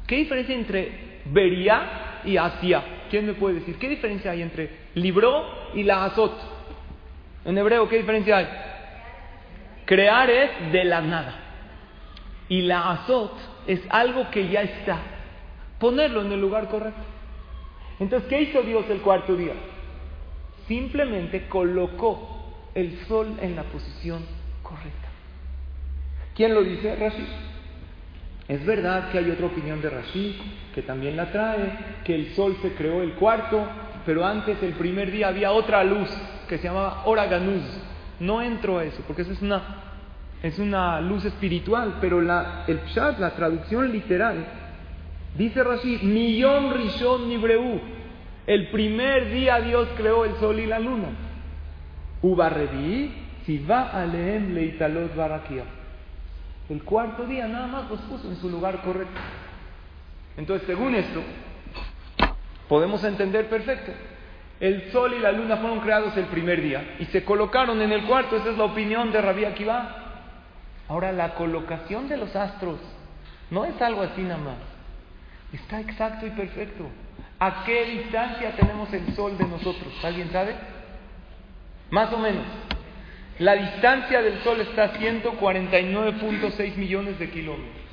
¿Qué 0.06 0.18
diferencia 0.18 0.54
entre 0.54 1.22
vería 1.26 2.22
y 2.26 2.38
hacía? 2.38 2.84
¿Quién 3.10 3.26
me 3.26 3.34
puede 3.34 3.56
decir? 3.56 3.78
¿Qué 3.80 3.90
diferencia 3.90 4.32
hay 4.32 4.42
entre 4.42 4.90
libró 4.94 5.72
y 5.74 5.84
la 5.84 6.06
azot? 6.06 6.38
En 7.46 7.58
hebreo, 7.58 7.88
¿qué 7.88 7.98
diferencia 7.98 8.38
hay? 8.38 8.48
Crear 9.86 10.30
es 10.30 10.72
de 10.72 10.84
la 10.84 11.02
nada. 11.02 11.36
Y 12.50 12.62
la 12.62 12.92
azot 12.92 13.34
es 13.66 13.82
algo 13.90 14.30
que 14.30 14.48
ya 14.50 14.62
está. 14.62 14.98
Ponerlo 15.86 16.24
en 16.24 16.32
el 16.32 16.42
lugar 16.42 16.68
correcto. 16.68 17.04
Entonces, 18.00 18.28
¿qué 18.28 18.42
hizo 18.42 18.64
Dios 18.64 18.86
el 18.90 19.02
cuarto 19.02 19.36
día? 19.36 19.54
Simplemente 20.68 21.48
colocó 21.48 22.72
el 22.74 22.98
sol 23.06 23.38
en 23.40 23.56
la 23.56 23.62
posición 23.66 24.26
correcta. 24.64 25.10
¿Quién 26.36 26.56
lo 26.56 26.64
dice? 26.64 26.96
Rashi. 26.96 27.28
Es 28.48 28.66
verdad 28.66 29.12
que 29.12 29.20
hay 29.20 29.30
otra 29.30 29.46
opinión 29.46 29.80
de 29.80 29.92
Rashi 29.92 30.42
que 30.74 30.82
también 30.82 31.16
la 31.16 31.32
trae, 31.32 31.78
que 32.04 32.16
el 32.16 32.34
sol 32.34 32.58
se 32.64 32.74
creó 32.74 33.04
el 33.04 33.14
cuarto, 33.14 33.64
pero 34.08 34.26
antes, 34.26 34.64
el 34.64 34.74
primer 34.74 35.12
día, 35.12 35.28
había 35.28 35.52
otra 35.52 35.84
luz 35.84 36.10
que 36.50 36.58
se 36.58 36.64
llamaba 36.64 37.04
Oraganuz. 37.06 37.62
No 38.20 38.42
entro 38.42 38.80
a 38.80 38.86
eso, 38.86 39.04
porque 39.06 39.22
eso 39.22 39.34
es 39.34 39.42
una, 39.44 39.62
es 40.42 40.58
una 40.58 41.00
luz 41.00 41.26
espiritual, 41.26 41.98
pero 42.02 42.22
la, 42.22 42.64
el 42.66 42.80
pshat, 42.80 43.20
la 43.20 43.36
traducción 43.36 43.92
literal, 43.92 44.64
dice 45.38 45.64
Rashi, 45.64 46.00
millón 46.04 46.74
rishon 46.74 47.30
nibreu. 47.30 47.80
El 48.48 48.70
primer 48.70 49.32
día 49.32 49.60
Dios 49.60 49.88
creó 49.98 50.26
el 50.26 50.36
sol 50.36 50.60
y 50.60 50.66
la 50.66 50.80
luna. 50.80 51.10
Ubarrebi, 52.22 53.12
si 53.46 53.60
va 53.60 53.90
a 53.90 54.06
leer 54.06 54.42
leitalot 54.42 55.16
barakia. 55.16 55.64
El 56.70 56.84
cuarto 56.84 57.26
día 57.26 57.48
nada 57.48 57.68
más 57.68 57.90
los 57.90 58.00
puso 58.02 58.28
en 58.30 58.38
su 58.38 58.50
lugar 58.50 58.82
correcto. 58.82 59.20
Entonces, 60.38 60.68
según 60.68 60.96
esto, 60.96 61.22
podemos 62.68 63.04
entender 63.04 63.48
perfecto. 63.48 63.92
El 64.60 64.92
sol 64.92 65.14
y 65.14 65.20
la 65.20 65.32
luna 65.32 65.58
fueron 65.58 65.80
creados 65.82 66.16
el 66.18 66.26
primer 66.26 66.62
día 66.62 66.96
y 67.00 67.06
se 67.06 67.24
colocaron 67.24 67.82
en 67.82 67.92
el 67.92 68.06
cuarto. 68.06 68.36
Esa 68.36 68.52
es 68.52 68.58
la 68.58 68.66
opinión 68.66 69.12
de 69.12 69.22
Rabbi 69.22 69.46
Akiva. 69.46 69.96
Ahora, 70.88 71.12
la 71.12 71.36
colocación 71.36 72.08
de 72.08 72.18
los 72.18 72.36
astros 72.36 72.80
no 73.52 73.66
es 73.66 73.80
algo 73.82 74.02
así 74.02 74.22
nada 74.22 74.38
más. 74.38 74.75
Está 75.56 75.80
exacto 75.80 76.28
y 76.28 76.32
perfecto. 76.32 76.86
¿A 77.40 77.64
qué 77.64 77.86
distancia 77.86 78.56
tenemos 78.58 78.92
el 78.94 79.14
sol 79.16 79.38
de 79.38 79.46
nosotros? 79.46 79.94
¿Alguien 80.04 80.30
sabe? 80.32 80.54
Más 81.92 82.12
o 82.12 82.18
menos. 82.18 82.44
La 83.40 83.54
distancia 83.54 84.22
del 84.22 84.40
Sol 84.44 84.62
está 84.62 84.86
a 84.86 84.94
149.6 84.94 86.76
millones 86.76 87.20
de 87.20 87.30
kilómetros. 87.30 87.84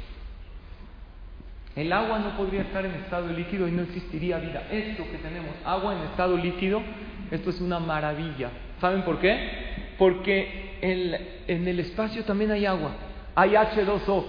El 1.75 1.93
agua 1.93 2.19
no 2.21 2.37
podría 2.37 2.63
estar 2.63 2.85
en 2.85 2.95
estado 2.95 3.29
líquido 3.29 3.67
y 3.67 3.73
no 3.73 3.83
existiría 3.83 4.39
vida. 4.39 4.63
Esto 4.71 5.05
que 5.11 5.19
tenemos, 5.19 5.55
agua 5.65 5.95
en 5.95 6.03
estado 6.11 6.37
líquido, 6.37 6.83
esto 7.31 7.51
es 7.51 7.61
una 7.61 7.81
maravilla. 7.81 8.51
¿Saben 8.81 9.03
por 9.03 9.19
qué? 9.21 9.95
Porque 9.99 10.79
en 10.81 11.69
el 11.69 11.81
espacio 11.81 12.25
también 12.25 12.51
hay 12.53 12.67
agua. 12.67 12.93
Hay 13.35 13.51
H2O, 13.51 14.25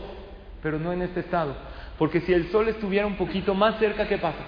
pero 0.64 0.80
no 0.80 0.94
en 0.94 1.04
este 1.04 1.20
estado. 1.20 1.73
Porque 1.98 2.22
si 2.22 2.34
el 2.34 2.50
Sol 2.52 2.68
estuviera 2.68 3.06
un 3.06 3.16
poquito 3.16 3.54
más 3.54 3.78
cerca, 3.80 4.08
¿qué 4.08 4.18
pasa? 4.18 4.40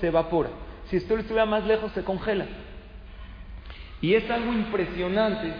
Se 0.00 0.08
evapora. 0.08 0.50
Si 0.88 0.96
el 0.96 1.02
Sol 1.02 1.20
estuviera 1.20 1.46
más 1.46 1.64
lejos, 1.64 1.92
se 1.92 2.02
congela. 2.02 2.46
Y 4.00 4.14
es 4.14 4.30
algo 4.30 4.52
impresionante 4.52 5.52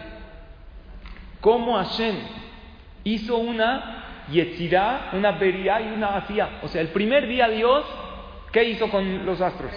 cómo 1.41 1.77
Hashem 1.77 2.17
hizo 3.05 3.37
una 3.37 4.25
Yetzirah, 4.31 5.11
una 5.13 5.33
Beria 5.33 5.81
y 5.81 5.93
una 5.93 6.17
Asía. 6.17 6.61
O 6.63 6.69
sea, 6.69 6.81
el 6.81 6.89
primer 6.89 7.27
día 7.29 7.49
Dios, 7.49 7.85
¿qué 8.53 8.65
hizo 8.65 8.89
con 8.91 9.27
los 9.27 9.41
astros? 9.41 9.73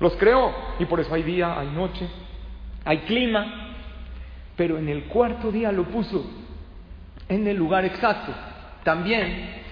Los 0.00 0.16
creó. 0.16 0.52
Y 0.78 0.86
por 0.86 1.00
eso 1.00 1.14
hay 1.14 1.22
día, 1.22 1.58
hay 1.58 1.68
noche, 1.68 2.08
hay 2.84 2.98
clima. 2.98 3.76
Pero 4.56 4.78
en 4.78 4.88
el 4.88 5.04
cuarto 5.04 5.50
día 5.50 5.72
lo 5.72 5.84
puso 5.84 6.24
en 7.28 7.46
el 7.46 7.56
lugar 7.56 7.84
exacto. 7.84 8.32
También, 8.84 9.62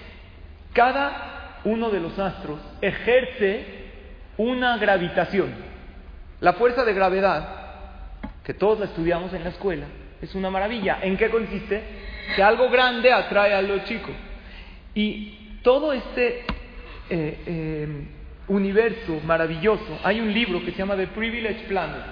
cada 0.73 1.30
uno 1.63 1.89
de 1.89 1.99
los 1.99 2.17
astros 2.17 2.59
ejerce 2.81 3.65
una 4.37 4.77
gravitación. 4.77 5.49
La 6.39 6.53
fuerza 6.53 6.83
de 6.83 6.93
gravedad, 6.93 7.47
que 8.43 8.53
todos 8.53 8.79
la 8.79 8.85
estudiamos 8.85 9.33
en 9.33 9.43
la 9.43 9.49
escuela, 9.49 9.85
es 10.21 10.33
una 10.35 10.49
maravilla. 10.49 10.99
¿En 11.01 11.17
qué 11.17 11.29
consiste? 11.29 11.81
Que 12.35 12.43
algo 12.43 12.69
grande 12.69 13.11
atrae 13.11 13.53
a 13.53 13.61
lo 13.61 13.79
chico. 13.79 14.11
Y 14.95 15.59
todo 15.61 15.93
este 15.93 16.39
eh, 17.09 17.39
eh, 17.45 18.07
universo 18.47 19.19
maravilloso, 19.23 19.99
hay 20.03 20.19
un 20.19 20.33
libro 20.33 20.63
que 20.63 20.71
se 20.71 20.77
llama 20.77 20.95
The 20.95 21.07
Privilege 21.07 21.65
Planet. 21.67 22.03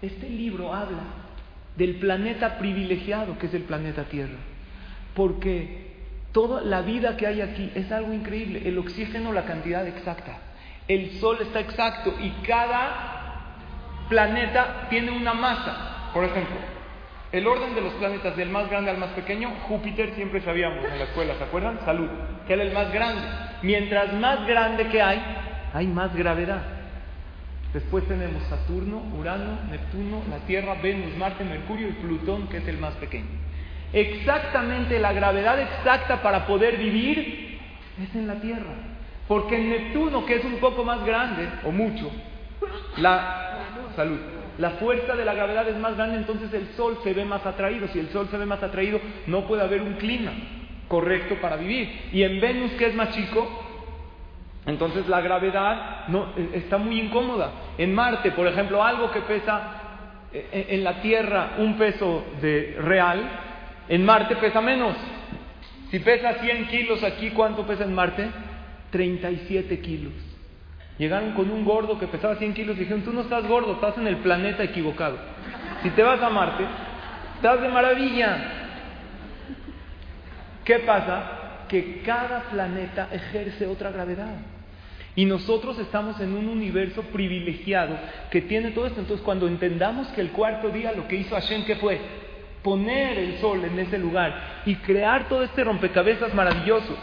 Este 0.00 0.28
libro 0.28 0.72
habla 0.72 1.02
del 1.76 1.96
planeta 1.96 2.58
privilegiado 2.58 3.38
que 3.38 3.46
es 3.46 3.54
el 3.54 3.62
planeta 3.62 4.04
Tierra. 4.04 4.38
Porque 5.14 5.87
toda 6.32 6.62
la 6.62 6.82
vida 6.82 7.16
que 7.16 7.26
hay 7.26 7.40
aquí 7.40 7.70
es 7.74 7.90
algo 7.92 8.12
increíble. 8.12 8.62
El 8.64 8.78
oxígeno, 8.78 9.32
la 9.32 9.44
cantidad 9.44 9.86
exacta. 9.86 10.38
El 10.86 11.12
sol 11.20 11.38
está 11.40 11.60
exacto 11.60 12.14
y 12.20 12.30
cada 12.46 13.18
planeta 14.08 14.86
tiene 14.88 15.10
una 15.10 15.34
masa. 15.34 16.10
Por 16.12 16.24
ejemplo, 16.24 16.56
el 17.30 17.46
orden 17.46 17.74
de 17.74 17.82
los 17.82 17.92
planetas 17.94 18.36
del 18.36 18.48
más 18.48 18.70
grande 18.70 18.90
al 18.90 18.98
más 18.98 19.10
pequeño, 19.10 19.50
Júpiter 19.68 20.14
siempre 20.14 20.40
sabíamos 20.40 20.84
en 20.84 20.98
la 20.98 21.04
escuela, 21.04 21.34
¿se 21.34 21.44
acuerdan? 21.44 21.78
Salud, 21.84 22.08
que 22.46 22.54
era 22.54 22.62
el 22.62 22.72
más 22.72 22.90
grande. 22.90 23.22
Mientras 23.62 24.14
más 24.14 24.46
grande 24.46 24.88
que 24.88 25.02
hay, 25.02 25.22
hay 25.74 25.86
más 25.86 26.14
gravedad. 26.16 26.62
Después 27.74 28.08
tenemos 28.08 28.42
Saturno, 28.44 29.02
Urano, 29.18 29.58
Neptuno, 29.70 30.22
la 30.30 30.38
Tierra, 30.46 30.76
Venus, 30.82 31.14
Marte, 31.18 31.44
Mercurio 31.44 31.88
y 31.90 31.92
Plutón, 31.92 32.48
que 32.48 32.58
es 32.58 32.68
el 32.68 32.78
más 32.78 32.94
pequeño. 32.94 33.26
Exactamente 33.92 34.98
la 34.98 35.12
gravedad 35.12 35.60
exacta 35.60 36.20
para 36.22 36.46
poder 36.46 36.76
vivir 36.76 37.58
es 38.02 38.14
en 38.14 38.26
la 38.26 38.34
Tierra. 38.34 38.74
Porque 39.26 39.56
en 39.56 39.70
Neptuno, 39.70 40.24
que 40.24 40.36
es 40.36 40.44
un 40.44 40.56
poco 40.56 40.84
más 40.84 41.04
grande, 41.04 41.48
o 41.64 41.70
mucho, 41.70 42.10
la 42.96 43.58
salud, 43.94 44.18
la 44.58 44.70
fuerza 44.70 45.14
de 45.14 45.24
la 45.24 45.34
gravedad 45.34 45.68
es 45.68 45.76
más 45.76 45.96
grande, 45.96 46.16
entonces 46.16 46.52
el 46.52 46.68
Sol 46.76 46.98
se 47.04 47.12
ve 47.12 47.24
más 47.24 47.44
atraído. 47.46 47.88
Si 47.88 47.98
el 47.98 48.08
Sol 48.08 48.28
se 48.30 48.36
ve 48.36 48.46
más 48.46 48.62
atraído, 48.62 49.00
no 49.26 49.46
puede 49.46 49.62
haber 49.62 49.82
un 49.82 49.94
clima 49.94 50.32
correcto 50.88 51.36
para 51.40 51.56
vivir. 51.56 52.08
Y 52.12 52.22
en 52.22 52.40
Venus, 52.40 52.72
que 52.72 52.86
es 52.86 52.94
más 52.94 53.10
chico, 53.10 53.46
entonces 54.66 55.08
la 55.08 55.20
gravedad 55.20 56.08
no, 56.08 56.32
eh, 56.36 56.50
está 56.54 56.78
muy 56.78 57.00
incómoda. 57.00 57.52
En 57.78 57.94
Marte, 57.94 58.32
por 58.32 58.46
ejemplo, 58.46 58.82
algo 58.82 59.10
que 59.10 59.20
pesa 59.20 59.60
eh, 60.32 60.66
en 60.70 60.84
la 60.84 61.00
Tierra 61.00 61.54
un 61.58 61.78
peso 61.78 62.24
de 62.40 62.76
real, 62.80 63.47
en 63.88 64.04
Marte 64.04 64.36
pesa 64.36 64.60
menos. 64.60 64.94
Si 65.90 65.98
pesa 66.00 66.34
100 66.34 66.68
kilos 66.68 67.02
aquí, 67.02 67.30
¿cuánto 67.30 67.66
pesa 67.66 67.84
en 67.84 67.94
Marte? 67.94 68.28
37 68.90 69.80
kilos. 69.80 70.12
Llegaron 70.98 71.32
con 71.32 71.50
un 71.50 71.64
gordo 71.64 71.98
que 71.98 72.06
pesaba 72.08 72.36
100 72.36 72.54
kilos 72.54 72.76
y 72.76 72.80
dijeron, 72.80 73.02
tú 73.02 73.12
no 73.12 73.22
estás 73.22 73.46
gordo, 73.46 73.74
estás 73.74 73.96
en 73.98 74.06
el 74.06 74.16
planeta 74.16 74.64
equivocado. 74.64 75.16
Si 75.82 75.90
te 75.90 76.02
vas 76.02 76.20
a 76.20 76.28
Marte, 76.28 76.64
estás 77.36 77.62
de 77.62 77.68
maravilla. 77.68 78.36
¿Qué 80.64 80.80
pasa? 80.80 81.64
Que 81.68 82.02
cada 82.02 82.42
planeta 82.50 83.08
ejerce 83.12 83.66
otra 83.66 83.90
gravedad. 83.90 84.34
Y 85.14 85.24
nosotros 85.24 85.78
estamos 85.78 86.20
en 86.20 86.34
un 86.34 86.48
universo 86.48 87.02
privilegiado 87.02 87.96
que 88.30 88.42
tiene 88.42 88.72
todo 88.72 88.86
esto. 88.86 89.00
Entonces, 89.00 89.24
cuando 89.24 89.48
entendamos 89.48 90.08
que 90.08 90.20
el 90.20 90.30
cuarto 90.30 90.68
día 90.68 90.92
lo 90.92 91.08
que 91.08 91.16
hizo 91.16 91.34
Hashem, 91.34 91.64
¿qué 91.64 91.76
fue? 91.76 91.98
Poner 92.62 93.18
el 93.18 93.38
sol 93.38 93.64
en 93.64 93.78
ese 93.78 93.98
lugar 93.98 94.62
y 94.66 94.76
crear 94.76 95.28
todo 95.28 95.42
este 95.42 95.64
rompecabezas 95.64 96.34
maravilloso. 96.34 96.96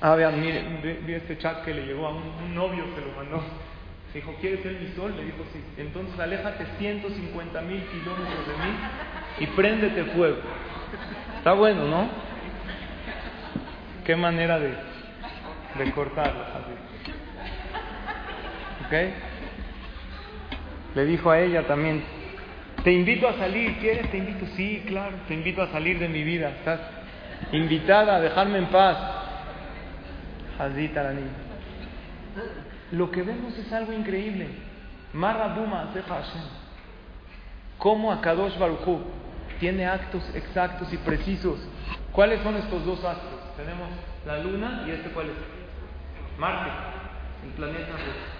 Ah, 0.00 0.14
vean, 0.14 0.40
miren, 0.40 0.80
vi, 1.06 1.14
este 1.14 1.38
chat 1.38 1.64
que 1.64 1.72
le 1.72 1.86
llegó 1.86 2.06
a 2.06 2.10
un, 2.10 2.54
novio 2.54 2.84
que 2.94 3.00
lo 3.00 3.16
mandó. 3.16 3.42
Se 4.12 4.18
dijo, 4.18 4.34
¿quieres 4.40 4.60
ser 4.62 4.72
mi 4.72 4.88
sol? 4.94 5.14
Le 5.16 5.24
dijo, 5.24 5.38
sí. 5.52 5.62
Entonces, 5.78 6.18
aléjate 6.20 6.66
150 6.78 7.60
mil 7.62 7.82
kilómetros 7.82 8.46
de 8.46 8.52
mí 8.64 8.76
y 9.40 9.46
préndete 9.48 10.04
fuego. 10.12 10.36
Está 11.38 11.54
bueno, 11.54 11.86
¿no? 11.86 12.08
Qué 14.04 14.14
manera 14.16 14.58
de, 14.58 14.74
de 15.78 15.90
cortarlo. 15.92 16.42
¿Ok? 18.86 18.92
Le 20.94 21.04
dijo 21.04 21.30
a 21.30 21.40
ella 21.40 21.66
también, 21.66 22.04
te 22.86 22.92
invito 22.92 23.28
a 23.28 23.32
salir, 23.32 23.78
¿quieres? 23.78 24.08
Te 24.12 24.18
invito, 24.18 24.46
sí, 24.54 24.84
claro, 24.86 25.16
te 25.26 25.34
invito 25.34 25.60
a 25.60 25.66
salir 25.72 25.98
de 25.98 26.08
mi 26.08 26.22
vida, 26.22 26.50
estás 26.50 26.78
invitada 27.50 28.14
a 28.14 28.20
dejarme 28.20 28.58
en 28.58 28.66
paz. 28.66 28.96
Hazita 30.56 31.02
la 31.02 31.12
niña. 31.12 31.32
Lo 32.92 33.10
que 33.10 33.24
vemos 33.24 33.58
es 33.58 33.72
algo 33.72 33.92
increíble. 33.92 34.50
Marrabuma 35.12 35.90
Hashem. 35.92 36.42
Cómo 37.78 38.12
Akadosh 38.12 38.56
Baruchu 38.56 39.00
tiene 39.58 39.84
actos 39.84 40.22
exactos 40.36 40.92
y 40.92 40.96
precisos. 40.98 41.58
¿Cuáles 42.12 42.40
son 42.42 42.54
estos 42.54 42.84
dos 42.86 43.04
actos? 43.04 43.56
Tenemos 43.56 43.88
la 44.24 44.38
luna 44.38 44.84
y 44.86 44.92
este 44.92 45.10
cuál 45.10 45.26
es? 45.26 46.38
Marte, 46.38 46.70
el 47.46 47.50
planeta 47.50 47.90
rojo. 47.90 48.35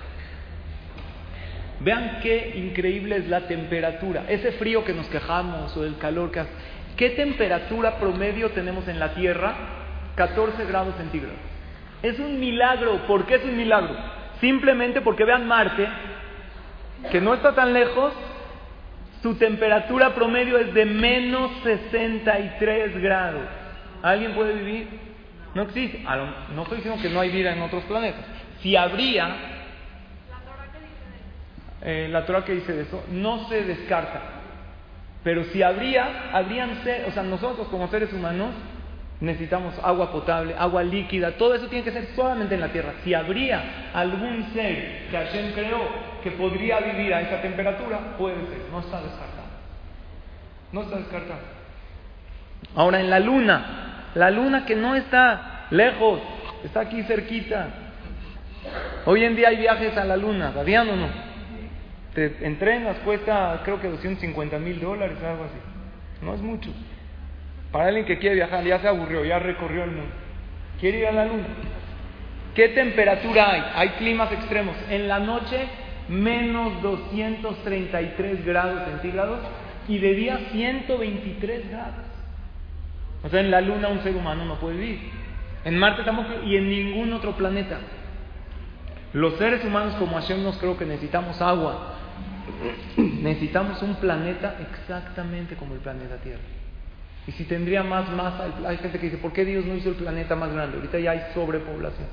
Vean 1.81 2.21
qué 2.23 2.55
increíble 2.57 3.17
es 3.17 3.29
la 3.29 3.43
temperatura, 3.43 4.25
ese 4.29 4.53
frío 4.53 4.85
que 4.85 4.95
nos 4.95 5.07
quejamos 5.09 5.77
o 5.77 5.85
el 5.85 5.99
calor 5.99 6.31
que 6.31 6.41
hace. 6.41 6.51
¿Qué 6.97 7.11
temperatura 7.11 7.99
promedio 7.99 8.51
tenemos 8.51 8.89
en 8.89 8.99
la 8.99 9.13
Tierra? 9.13 9.55
14 10.15 10.65
grados 10.65 10.95
centígrados. 10.97 11.37
Es 12.03 12.19
un 12.19 12.41
milagro. 12.41 13.07
¿Por 13.07 13.27
qué 13.27 13.35
es 13.35 13.45
un 13.45 13.57
milagro? 13.57 13.95
Simplemente 14.41 15.03
porque 15.03 15.25
vean 15.25 15.47
Marte, 15.47 15.87
que 17.11 17.21
no 17.21 17.35
está 17.35 17.55
tan 17.55 17.75
lejos, 17.75 18.15
su 19.23 19.35
temperatura 19.35 20.15
promedio 20.15 20.57
es 20.57 20.73
de 20.73 20.87
menos 20.87 21.51
63 21.65 23.03
grados. 23.03 23.43
¿Alguien 24.03 24.33
puede 24.33 24.55
vivir? 24.55 24.89
No 25.55 25.63
existe. 25.63 26.03
No 26.55 26.63
estoy 26.63 26.77
diciendo 26.79 27.03
que 27.03 27.11
no 27.11 27.21
hay 27.21 27.31
vida 27.31 27.53
en 27.53 27.61
otros 27.61 27.85
planetas. 27.85 28.25
Si 28.61 28.77
habría, 28.77 29.37
eh, 31.89 32.09
la 32.11 32.27
Torah 32.27 32.45
que 32.45 32.53
dice 32.53 32.73
de 32.73 32.83
eso, 32.83 33.05
no 33.13 33.49
se 33.49 33.63
descarta. 33.63 34.21
Pero 35.23 35.45
si 35.45 35.63
habría, 35.63 36.31
habrían 36.33 36.71
o 37.07 37.13
sea, 37.13 37.23
nosotros 37.23 37.69
como 37.69 37.87
seres 37.87 38.13
humanos 38.13 38.51
necesitamos 39.21 39.73
agua 39.85 40.11
potable, 40.11 40.57
agua 40.59 40.83
líquida, 40.83 41.33
todo 41.33 41.55
eso 41.55 41.69
tiene 41.69 41.85
que 41.85 41.93
ser 41.93 42.09
solamente 42.17 42.57
en 42.57 42.61
la 42.61 42.69
tierra. 42.69 42.95
Si 43.05 43.15
habría 43.15 43.91
algún 43.95 44.53
ser 44.53 45.07
que 45.11 45.17
Hashem 45.17 45.53
creó 45.53 45.79
que 46.25 46.33
podría 46.33 46.81
vivir 46.81 47.15
a 47.15 47.21
esa 47.21 47.41
temperatura, 47.41 48.17
puede 48.19 48.35
ser, 48.35 48.63
no 48.73 48.81
está 48.81 49.01
descartado. 49.01 49.47
No 50.73 50.83
está 50.83 50.97
descartado. 50.97 51.41
Ahora 52.75 52.99
en 52.99 53.11
la 53.11 53.21
luna, 53.21 54.11
la 54.17 54.33
luna 54.33 54.67
que 54.67 54.75
no 54.75 54.97
está 54.97 55.67
lejos, 55.71 56.21
está 56.65 56.81
aquí 56.81 57.05
cerquita. 57.05 57.69
Hoy 59.05 59.23
en 59.23 59.37
día 59.37 59.51
hay 59.51 59.57
viajes 59.57 59.97
a 59.97 60.05
la 60.05 60.17
luna, 60.17 60.51
¿sabían 60.53 60.89
o 60.89 60.97
no? 60.97 61.26
Te 62.17 62.47
entrenas, 62.47 62.97
cuesta 63.05 63.61
creo 63.63 63.79
que 63.79 63.89
250 63.89 64.59
mil 64.59 64.81
dólares, 64.81 65.19
algo 65.23 65.45
así. 65.45 65.59
No 66.23 66.35
es 66.35 66.41
mucho. 66.41 66.71
Para 67.71 67.89
alguien 67.89 68.07
que 68.07 68.19
quiere 68.19 68.37
viajar, 68.37 68.65
ya 68.65 68.81
se 68.81 68.89
aburrió, 68.89 69.23
ya 69.23 69.39
recorrió 69.39 69.85
el 69.85 69.91
mundo. 69.91 70.15
Quiere 70.81 71.01
ir 71.01 71.07
a 71.09 71.13
la 71.13 71.27
luna. 71.27 71.45
¿Qué 72.55 72.71
temperatura 72.71 73.53
hay? 73.53 73.63
Hay 73.75 73.89
climas 73.99 74.33
extremos. 74.33 74.75
En 74.89 75.09
la 75.09 75.19
noche, 75.19 75.59
menos 76.09 76.81
233 76.81 78.47
grados 78.47 78.89
centígrados 78.89 79.41
y 79.87 79.99
de 79.99 80.15
día 80.15 80.39
123 80.53 81.71
grados. 81.71 82.07
O 83.25 83.29
sea, 83.29 83.41
en 83.41 83.51
la 83.51 83.61
luna 83.61 83.89
un 83.89 84.03
ser 84.03 84.17
humano 84.17 84.47
no 84.47 84.55
puede 84.55 84.79
vivir. 84.79 85.01
En 85.67 85.79
Marte 85.79 86.03
tampoco 86.03 86.31
y 86.47 86.57
en 86.57 86.71
ningún 86.71 87.13
otro 87.13 87.33
planeta. 87.37 87.79
Los 89.13 89.35
seres 89.35 89.63
humanos 89.67 89.97
como 89.97 90.17
Hashem 90.17 90.43
nos 90.43 90.57
creo 90.57 90.79
que 90.79 90.87
necesitamos 90.87 91.43
agua, 91.43 91.96
necesitamos 92.97 93.83
un 93.83 93.97
planeta 93.97 94.57
exactamente 94.61 95.57
como 95.57 95.75
el 95.75 95.81
planeta 95.81 96.17
Tierra. 96.17 96.43
Y 97.27 97.33
si 97.33 97.45
tendría 97.45 97.83
más 97.83 98.09
masa, 98.11 98.47
hay 98.67 98.77
gente 98.79 98.99
que 98.99 99.07
dice, 99.07 99.19
¿por 99.19 99.33
qué 99.33 99.45
Dios 99.45 99.65
no 99.65 99.75
hizo 99.75 99.89
el 99.89 99.97
planeta 99.97 100.37
más 100.37 100.53
grande? 100.53 100.77
Ahorita 100.77 100.99
ya 100.99 101.11
hay 101.11 101.23
sobrepoblación. 101.35 102.07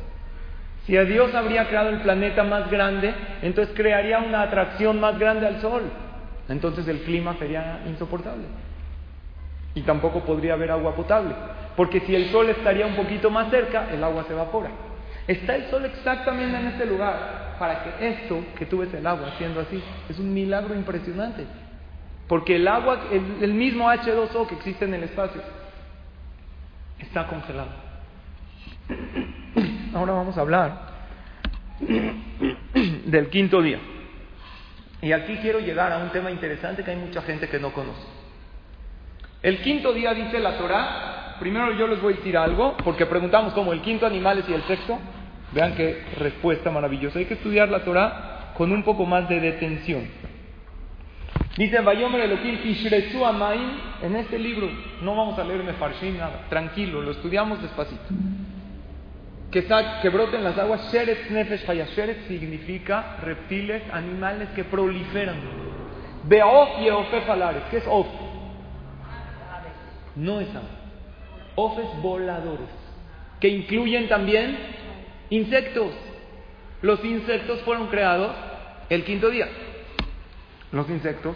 Si 0.85 0.97
a 0.97 1.05
Dios 1.05 1.33
habría 1.35 1.67
creado 1.67 1.89
el 1.89 2.01
planeta 2.01 2.43
más 2.43 2.69
grande, 2.69 3.13
entonces 3.41 3.73
crearía 3.75 4.19
una 4.19 4.41
atracción 4.41 4.99
más 4.99 5.17
grande 5.19 5.47
al 5.47 5.61
Sol. 5.61 5.83
Entonces 6.49 6.87
el 6.87 7.01
clima 7.03 7.35
sería 7.37 7.81
insoportable. 7.87 8.45
Y 9.75 9.81
tampoco 9.81 10.21
podría 10.25 10.53
haber 10.53 10.71
agua 10.71 10.95
potable. 10.95 11.35
Porque 11.77 12.01
si 12.01 12.15
el 12.15 12.29
Sol 12.31 12.49
estaría 12.49 12.85
un 12.85 12.95
poquito 12.95 13.29
más 13.29 13.49
cerca, 13.49 13.89
el 13.91 14.03
agua 14.03 14.25
se 14.27 14.33
evapora. 14.33 14.71
Está 15.27 15.55
el 15.55 15.65
Sol 15.69 15.85
exactamente 15.85 16.57
en 16.57 16.67
este 16.67 16.85
lugar 16.85 17.42
para 17.63 17.81
que 17.81 18.09
esto 18.09 18.43
que 18.57 18.65
tú 18.65 18.79
ves 18.79 18.93
el 18.93 19.07
agua 19.07 19.29
haciendo 19.29 19.61
así 19.61 19.81
es 20.09 20.19
un 20.19 20.33
milagro 20.33 20.75
impresionante. 20.75 21.45
Porque 22.27 22.57
el 22.57 22.67
agua, 22.67 23.03
el, 23.09 23.53
mismo 23.53 23.89
H2O 23.89 24.47
que 24.47 24.55
existe 24.55 24.83
en 24.83 24.93
el 24.95 25.03
espacio, 25.03 25.41
está 26.99 27.25
congelado. 27.25 27.69
Ahora 29.95 30.11
vamos 30.11 30.37
a 30.37 30.41
hablar 30.41 30.77
del 33.05 33.29
quinto 33.29 33.61
día. 33.61 33.79
Y 35.01 35.13
aquí 35.13 35.37
quiero 35.37 35.61
llegar 35.61 35.93
a 35.93 35.99
un 35.99 36.09
tema 36.09 36.31
interesante 36.31 36.83
que 36.83 36.91
hay 36.91 36.97
mucha 36.97 37.21
gente 37.21 37.47
que 37.47 37.59
no 37.59 37.71
conoce. 37.71 38.05
El 39.41 39.61
quinto 39.61 39.93
día 39.93 40.13
dice 40.13 40.37
la 40.37 40.57
Torah, 40.57 41.37
primero 41.39 41.71
yo 41.71 41.87
les 41.87 42.01
voy 42.01 42.11
a 42.11 42.17
decir 42.17 42.35
algo, 42.35 42.75
porque 42.83 43.05
preguntamos 43.05 43.53
cómo 43.53 43.71
el 43.71 43.81
quinto 43.81 44.05
animal 44.05 44.39
es 44.39 44.49
y 44.49 44.53
el 44.53 44.63
sexto. 44.63 44.99
Vean 45.53 45.75
qué 45.75 46.03
respuesta 46.17 46.71
maravillosa. 46.71 47.19
Hay 47.19 47.25
que 47.25 47.35
estudiar 47.35 47.69
la 47.69 47.83
Torah 47.83 48.53
con 48.57 48.71
un 48.71 48.83
poco 48.83 49.05
más 49.05 49.29
de 49.29 49.39
detención. 49.39 50.07
Dice 51.57 51.79
Vayomer 51.81 52.21
Elohim 52.21 52.59
Ishretsu 52.63 53.23
Amaim, 53.23 53.77
en 54.01 54.15
este 54.15 54.39
libro, 54.39 54.67
no 55.01 55.15
vamos 55.15 55.37
a 55.37 55.43
leer 55.43 55.63
Mefarshim 55.63 56.17
nada, 56.17 56.45
tranquilo, 56.49 57.01
lo 57.01 57.11
estudiamos 57.11 57.61
despacito. 57.61 58.01
Que, 59.51 60.09
broten 60.09 60.43
las 60.43 60.57
aguas, 60.57 60.91
Sheretz 60.91 61.29
Nefesh 61.29 61.69
Haya. 61.69 61.85
Sheretz 61.85 62.25
significa 62.27 63.17
reptiles, 63.21 63.83
animales 63.91 64.49
que 64.55 64.63
proliferan. 64.63 65.35
Beof 66.23 66.69
y 66.81 66.87
Eofe 66.87 67.21
Falares. 67.21 67.61
¿Qué 67.69 67.77
es 67.77 67.83
Of? 67.87 68.07
No 70.15 70.39
es. 70.41 70.47
Of 71.55 71.77
es 71.77 72.01
voladores, 72.01 72.69
que 73.39 73.47
incluyen 73.47 74.07
también 74.07 74.57
insectos. 75.33 75.91
Los 76.81 77.03
insectos 77.03 77.61
fueron 77.61 77.87
creados 77.87 78.35
el 78.89 79.03
quinto 79.03 79.29
día. 79.29 79.47
Los 80.71 80.89
insectos, 80.89 81.35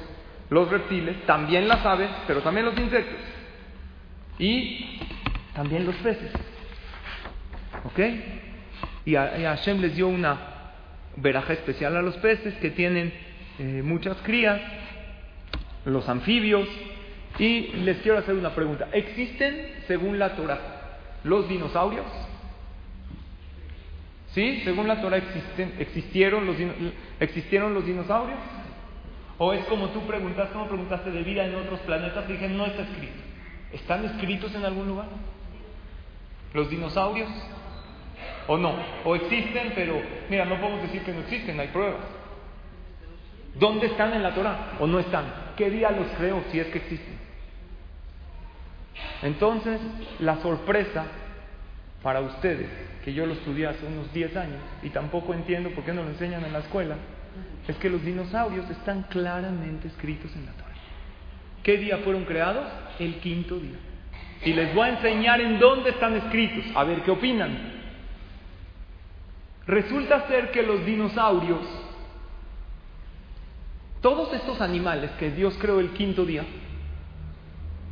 los 0.50 0.70
reptiles, 0.70 1.26
también 1.26 1.68
las 1.68 1.86
aves, 1.86 2.10
pero 2.28 2.42
también 2.42 2.66
los 2.66 2.78
insectos. 2.78 3.20
Y 4.40 5.00
también 5.56 5.86
los 5.86 5.96
peces. 5.96 6.32
¿Ok? 7.86 8.00
Y 9.06 9.16
a, 9.16 9.38
y 9.40 9.44
Hashem 9.44 9.82
les 9.82 9.96
dio 9.96 10.08
una 10.08 10.38
veraja 11.16 11.54
especial 11.54 11.96
a 11.96 12.02
los 12.02 12.18
peces 12.18 12.54
que 12.56 12.70
tienen 12.72 13.12
eh, 13.58 13.82
muchas 13.84 14.18
crías, 14.18 14.62
los 15.86 16.08
anfibios. 16.08 16.68
Y 17.40 17.68
les 17.84 17.98
quiero 17.98 18.18
hacer 18.18 18.36
una 18.36 18.54
pregunta. 18.54 18.90
¿Existen, 18.92 19.84
según 19.88 20.20
la 20.20 20.36
Torah, 20.36 20.60
los 21.24 21.48
dinosaurios? 21.48 22.27
¿Sí? 24.38 24.62
Según 24.64 24.88
la 24.88 25.02
Torah 25.02 25.18
existen, 25.18 25.74
existieron, 25.80 26.46
los, 26.46 26.56
¿existieron 27.20 27.74
los 27.74 27.84
dinosaurios? 27.88 28.38
¿O 29.40 29.52
es 29.52 29.66
como 29.66 29.88
tú 29.88 30.06
preguntaste, 30.06 30.54
como 30.54 30.68
preguntaste 30.68 31.10
de 31.10 31.24
vida 31.24 31.44
en 31.44 31.56
otros 31.56 31.80
planetas? 31.80 32.28
Dije, 32.28 32.48
no 32.48 32.68
está 32.68 32.84
escrito. 32.84 33.20
¿Están 33.74 34.06
escritos 34.06 34.54
en 34.54 34.64
algún 34.64 34.90
lugar? 34.90 35.08
¿Los 36.54 36.70
dinosaurios? 36.70 37.32
¿O 38.46 38.60
no? 38.60 38.76
¿O 39.06 39.16
existen, 39.16 39.72
pero 39.74 40.00
mira, 40.30 40.46
no 40.46 40.62
podemos 40.62 40.84
decir 40.84 41.02
que 41.02 41.14
no 41.14 41.22
existen, 41.22 41.60
hay 41.60 41.70
pruebas? 41.70 42.06
¿Dónde 43.56 43.88
están 43.88 44.14
en 44.14 44.22
la 44.22 44.36
Torah? 44.36 44.74
¿O 44.80 44.86
no 44.86 45.00
están? 45.00 45.26
¿Qué 45.58 45.72
día 45.72 45.90
los 45.90 46.10
creo 46.16 46.44
si 46.52 46.60
es 46.60 46.68
que 46.68 46.78
existen? 46.78 47.18
Entonces, 49.24 49.82
la 50.20 50.36
sorpresa 50.44 51.08
para 52.02 52.22
ustedes, 52.22 52.70
que 53.04 53.14
yo 53.14 53.26
lo 53.26 53.34
estudié 53.34 53.68
hace 53.68 53.86
unos 53.86 54.12
10 54.14 54.36
años 54.38 54.60
y 54.84 54.90
tampoco 54.90 55.34
entiendo 55.34 55.72
por 55.72 55.84
qué 55.84 55.94
no 55.94 56.04
lo 56.04 56.10
enseñan 56.10 56.44
en 56.46 56.54
la 56.54 56.60
escuela, 56.60 56.96
es 57.68 57.76
que 57.78 57.90
los 57.90 58.04
dinosaurios 58.04 58.70
están 58.70 59.04
claramente 59.04 59.88
escritos 59.88 60.34
en 60.36 60.46
la 60.46 60.52
Torah. 60.54 60.68
¿Qué 61.64 61.78
día 61.78 61.98
fueron 62.00 62.26
creados? 62.26 62.66
El 63.00 63.16
quinto 63.16 63.60
día. 63.60 63.78
Y 64.46 64.54
les 64.54 64.74
voy 64.74 64.88
a 64.88 64.94
enseñar 64.94 65.42
en 65.42 65.60
dónde 65.60 65.90
están 65.90 66.16
escritos, 66.16 66.64
a 66.76 66.84
ver 66.84 67.02
qué 67.02 67.12
opinan. 67.12 67.78
Resulta 69.66 70.28
ser 70.28 70.52
que 70.52 70.64
los 70.64 70.86
dinosaurios, 70.86 71.66
todos 74.02 74.34
estos 74.34 74.62
animales 74.62 75.12
que 75.20 75.32
Dios 75.32 75.58
creó 75.60 75.82
el 75.82 75.90
quinto 75.90 76.26
día, 76.26 76.46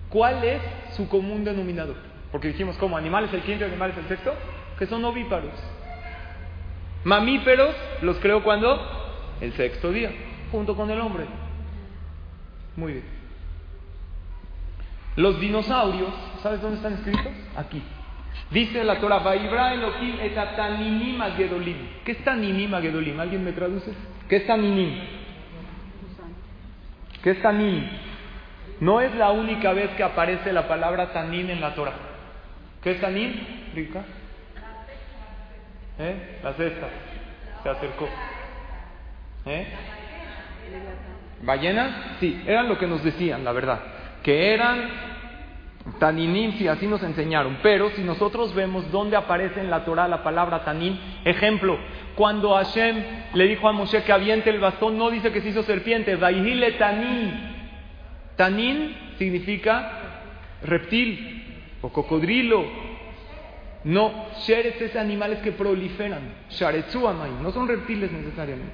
¿cuál 0.10 0.43
es 0.43 0.62
su 0.95 1.10
común 1.10 1.43
denominador? 1.43 2.14
Porque 2.36 2.50
dijimos, 2.50 2.76
como 2.76 2.98
animales 2.98 3.32
el 3.32 3.44
quinto 3.44 3.64
y 3.64 3.68
animales 3.70 3.96
el 3.98 4.10
sexto, 4.10 4.34
que 4.78 4.86
son 4.88 5.06
ovíparos. 5.06 5.54
Mamíferos 7.06 7.74
los 8.02 8.18
creó 8.18 8.44
cuando? 8.44 8.78
El 9.40 9.54
sexto 9.54 9.90
día, 9.90 10.12
junto 10.52 10.76
con 10.76 10.92
el 10.92 11.00
hombre. 11.00 11.28
Muy 12.76 12.92
bien. 12.92 13.06
Los 15.16 15.40
dinosaurios, 15.40 16.10
¿sabes 16.44 16.62
dónde 16.62 16.76
están 16.76 16.96
escritos? 16.96 17.32
Aquí. 17.56 17.82
Dice 18.52 18.84
la 18.84 19.00
Torah, 19.00 19.20
Vaibra 19.20 19.74
Elohim 19.74 20.20
et 20.20 20.38
ataninim 20.38 21.22
agedolim. 21.22 21.78
¿Qué 22.04 22.12
es 22.12 22.24
taninim 22.26 22.74
agedolim? 22.74 23.18
¿Alguien 23.18 23.46
me 23.46 23.54
traduce? 23.54 23.94
¿Qué 24.28 24.36
es 24.36 24.46
taninim? 24.46 24.94
¿Qué 27.24 27.32
es 27.32 27.42
tanin? 27.42 27.90
No 28.82 29.00
es 29.00 29.16
la 29.16 29.32
única 29.32 29.72
vez 29.72 29.92
que 29.92 30.04
aparece 30.04 30.52
la 30.52 30.68
palabra 30.68 31.14
tanin 31.14 31.50
en 31.50 31.62
la 31.62 31.74
Torah. 31.76 32.14
¿Qué 32.86 32.92
es 32.92 33.02
tanin, 33.02 33.34
Rica? 33.74 34.04
¿Eh? 35.98 36.40
La 36.44 36.54
sexta. 36.54 36.88
Se 37.64 37.70
acercó. 37.70 38.08
¿Eh? 39.48 39.66
¿Ballenas? 41.42 42.20
Sí, 42.20 42.44
eran 42.46 42.70
lo 42.70 42.78
que 42.78 42.86
nos 42.86 43.04
decían, 43.04 43.44
la 43.44 43.54
verdad. 43.54 43.80
Que 44.22 44.54
eran 44.54 44.88
taninim, 45.98 46.60
sí, 46.60 46.68
así 46.68 46.86
nos 46.86 47.02
enseñaron. 47.02 47.58
Pero 47.64 47.90
si 47.90 48.04
nosotros 48.04 48.54
vemos 48.54 48.92
dónde 48.92 49.18
aparece 49.18 49.62
en 49.62 49.72
la 49.72 49.84
Torah 49.84 50.08
la 50.08 50.22
palabra 50.22 50.64
tanin, 50.64 51.00
ejemplo, 51.24 51.80
cuando 52.14 52.54
Hashem 52.54 53.04
le 53.34 53.48
dijo 53.48 53.68
a 53.68 53.72
Moshe 53.72 54.04
que 54.04 54.12
aviente 54.12 54.52
el 54.52 54.60
bastón, 54.60 54.96
no 54.96 55.10
dice 55.10 55.32
que 55.32 55.42
se 55.42 55.50
hizo 55.50 55.64
serpiente, 55.64 56.18
vaihile 56.18 56.74
tanin. 56.74 57.34
Tanin 58.36 58.96
significa 59.18 59.92
reptil 60.62 61.35
o 61.82 61.89
cocodrilo. 61.89 62.65
No, 63.84 64.26
sheretz 64.45 64.82
es 64.82 64.95
animales 64.95 65.39
que 65.39 65.51
proliferan. 65.51 66.34
Sharetzu 66.49 67.07
amai, 67.07 67.32
no 67.41 67.51
son 67.51 67.67
reptiles 67.67 68.11
necesariamente. 68.11 68.73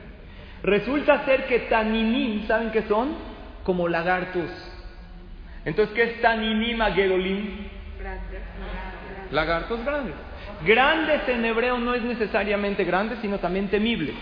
Resulta 0.64 1.26
ser 1.26 1.48
que 1.48 1.60
taninim, 1.62 2.48
¿saben 2.48 2.72
qué 2.72 2.84
son? 2.84 3.16
Como 3.64 3.88
lagartos. 3.88 4.50
Entonces, 5.66 5.94
¿qué 5.96 6.04
es 6.04 6.22
taninim 6.22 6.82
agedolim? 6.82 7.68
Lagartos 9.32 9.84
grandes. 9.84 10.16
Grandes 10.66 11.28
en 11.28 11.46
hebreo 11.46 11.78
no 11.80 11.94
es 11.94 12.04
necesariamente 12.04 12.84
grandes, 12.84 13.20
sino 13.20 13.40
también 13.40 13.70
temibles. 13.70 14.16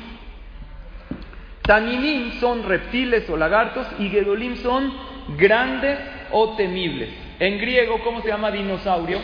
Taninim 1.63 2.39
son 2.39 2.63
reptiles 2.63 3.29
o 3.29 3.37
lagartos 3.37 3.87
y 3.99 4.09
gedolim 4.09 4.55
son 4.55 4.91
grandes 5.37 5.99
o 6.31 6.55
temibles. 6.55 7.09
En 7.39 7.57
griego, 7.57 7.99
¿cómo 8.03 8.21
se 8.21 8.27
llama 8.27 8.51
dinosaurio? 8.51 9.19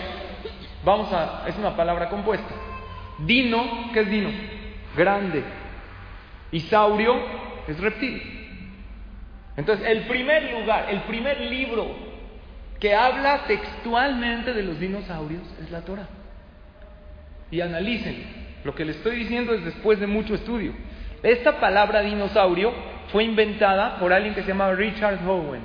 Vamos 0.84 1.12
a, 1.12 1.44
es 1.48 1.58
una 1.58 1.76
palabra 1.76 2.10
compuesta. 2.10 2.54
Dino, 3.20 3.92
¿qué 3.94 4.02
es 4.02 4.10
dino? 4.10 4.30
Grande. 4.96 5.44
Y 6.52 6.62
saurio 6.62 7.16
es 7.68 7.80
reptil. 7.80 8.22
Entonces, 9.58 9.86
el 9.88 10.02
primer 10.04 10.52
lugar, 10.52 10.88
el 10.90 11.02
primer 11.02 11.42
libro 11.42 11.88
que 12.80 12.94
habla 12.94 13.46
textualmente 13.48 14.54
de 14.54 14.64
los 14.64 14.80
dinosaurios 14.80 15.44
es 15.62 15.72
la 15.72 15.82
Torah. 15.82 16.08
Y 17.52 17.62
analicen, 17.62 18.46
lo 18.64 18.76
que 18.76 18.86
les 18.86 18.98
estoy 18.98 19.18
diciendo 19.18 19.54
es 19.54 19.64
después 19.66 20.00
de 20.00 20.08
mucho 20.08 20.36
estudio. 20.36 20.74
Esta 21.24 21.60
palabra 21.60 22.02
dinosaurio 22.02 22.74
fue 23.12 23.24
inventada 23.24 23.98
por 23.98 24.14
alguien 24.14 24.36
que 24.36 24.42
se 24.42 24.50
llama 24.50 24.72
Richard 24.72 25.26
Owen, 25.28 25.62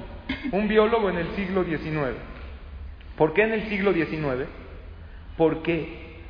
un 0.52 0.68
biólogo 0.68 1.10
en 1.10 1.18
el 1.18 1.28
siglo 1.34 1.64
XIX. 1.64 2.29
¿Por 3.20 3.34
qué 3.34 3.42
en 3.42 3.52
el 3.52 3.68
siglo 3.68 3.92
XIX? 3.92 4.48
Porque 5.36 6.22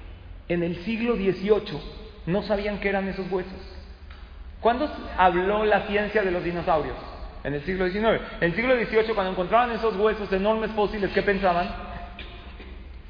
en 0.49 0.65
el 0.65 0.75
siglo 0.79 1.15
XVIII 1.15 1.79
no 2.27 2.43
sabían 2.43 2.81
qué 2.81 2.89
eran 2.89 3.07
esos 3.07 3.31
huesos. 3.31 3.79
¿Cuándo 4.61 4.91
habló 5.17 5.65
la 5.65 5.83
ciencia 5.87 6.25
de 6.25 6.33
los 6.33 6.43
dinosaurios? 6.43 6.97
En 7.45 7.55
el 7.55 7.63
siglo 7.63 7.89
XIX. 7.89 8.21
En 8.41 8.51
el 8.51 8.55
siglo 8.57 8.75
XVIII, 8.75 9.15
cuando 9.15 9.31
encontraban 9.31 9.71
esos 9.71 9.95
huesos 9.95 10.33
enormes 10.33 10.73
fósiles, 10.73 11.13
¿qué 11.13 11.23
pensaban? 11.23 11.71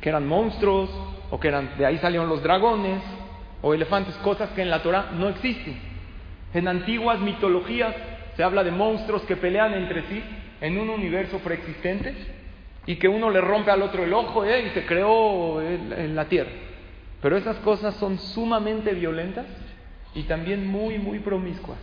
Que 0.02 0.10
eran 0.10 0.28
monstruos, 0.28 0.90
o 1.30 1.40
que 1.40 1.48
eran, 1.48 1.78
de 1.78 1.86
ahí 1.86 1.96
salieron 2.00 2.28
los 2.28 2.42
dragones, 2.42 3.00
o 3.62 3.72
elefantes, 3.72 4.14
cosas 4.16 4.50
que 4.50 4.60
en 4.60 4.68
la 4.68 4.82
Torah 4.82 5.12
no 5.14 5.30
existen. 5.30 5.80
En 6.52 6.68
antiguas 6.68 7.18
mitologías 7.20 7.96
se 8.36 8.42
habla 8.42 8.62
de 8.62 8.72
monstruos 8.72 9.22
que 9.22 9.36
pelean 9.36 9.72
entre 9.72 10.02
sí 10.02 10.22
en 10.60 10.76
un 10.76 10.90
universo 10.90 11.38
preexistente 11.38 12.39
y 12.86 12.96
que 12.96 13.08
uno 13.08 13.30
le 13.30 13.40
rompe 13.40 13.70
al 13.70 13.82
otro 13.82 14.04
el 14.04 14.12
ojo 14.12 14.44
¿eh? 14.44 14.66
y 14.66 14.70
se 14.70 14.86
creó 14.86 15.60
en 15.62 16.16
la 16.16 16.26
tierra. 16.26 16.50
Pero 17.22 17.36
esas 17.36 17.56
cosas 17.58 17.94
son 17.96 18.18
sumamente 18.18 18.92
violentas 18.94 19.46
y 20.14 20.22
también 20.24 20.66
muy, 20.66 20.98
muy 20.98 21.18
promiscuas. 21.18 21.78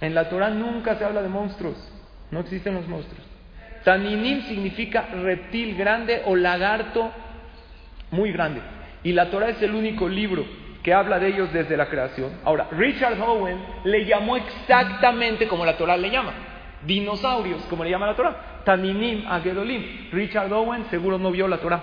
En 0.00 0.14
la 0.14 0.28
Torah 0.28 0.50
nunca 0.50 0.96
se 0.96 1.04
habla 1.04 1.22
de 1.22 1.28
monstruos, 1.28 1.76
no 2.30 2.40
existen 2.40 2.74
los 2.74 2.86
monstruos. 2.88 3.24
Taninim 3.84 4.42
significa 4.42 5.08
reptil 5.22 5.76
grande 5.76 6.22
o 6.26 6.36
lagarto 6.36 7.10
muy 8.10 8.32
grande. 8.32 8.60
Y 9.02 9.12
la 9.12 9.30
Torah 9.30 9.48
es 9.48 9.62
el 9.62 9.74
único 9.74 10.08
libro 10.08 10.44
que 10.82 10.92
habla 10.92 11.18
de 11.18 11.28
ellos 11.28 11.52
desde 11.52 11.76
la 11.76 11.88
creación. 11.88 12.30
Ahora, 12.44 12.68
Richard 12.72 13.20
Owen 13.20 13.58
le 13.84 14.04
llamó 14.04 14.36
exactamente 14.36 15.48
como 15.48 15.64
la 15.64 15.76
Torah 15.76 15.96
le 15.96 16.10
llama. 16.10 16.32
Dinosaurios, 16.86 17.62
como 17.70 17.84
le 17.84 17.90
llama 17.90 18.06
la 18.06 18.16
Torah. 18.16 18.62
Taninim, 18.64 19.26
Agedolim. 19.26 20.10
Richard 20.12 20.52
Owen 20.52 20.86
seguro 20.90 21.18
no 21.18 21.30
vio 21.30 21.48
la 21.48 21.58
Torah. 21.58 21.82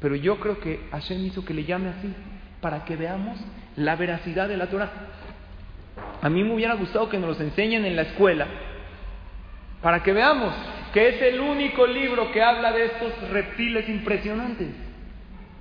Pero 0.00 0.14
yo 0.14 0.38
creo 0.38 0.60
que 0.60 0.80
Hashem 0.92 1.26
hizo 1.26 1.44
que 1.44 1.54
le 1.54 1.64
llame 1.64 1.88
así, 1.88 2.14
para 2.60 2.84
que 2.84 2.96
veamos 2.96 3.38
la 3.76 3.96
veracidad 3.96 4.48
de 4.48 4.56
la 4.56 4.66
Torah. 4.66 4.90
A 6.22 6.28
mí 6.28 6.44
me 6.44 6.54
hubiera 6.54 6.74
gustado 6.74 7.08
que 7.08 7.18
nos 7.18 7.30
los 7.30 7.40
enseñen 7.40 7.84
en 7.84 7.96
la 7.96 8.02
escuela 8.02 8.46
Para 9.82 10.02
que 10.02 10.12
veamos 10.12 10.54
que 10.92 11.08
es 11.08 11.22
el 11.22 11.40
único 11.40 11.86
libro 11.86 12.32
que 12.32 12.42
habla 12.42 12.72
de 12.72 12.86
estos 12.86 13.28
reptiles 13.30 13.88
impresionantes. 13.88 14.68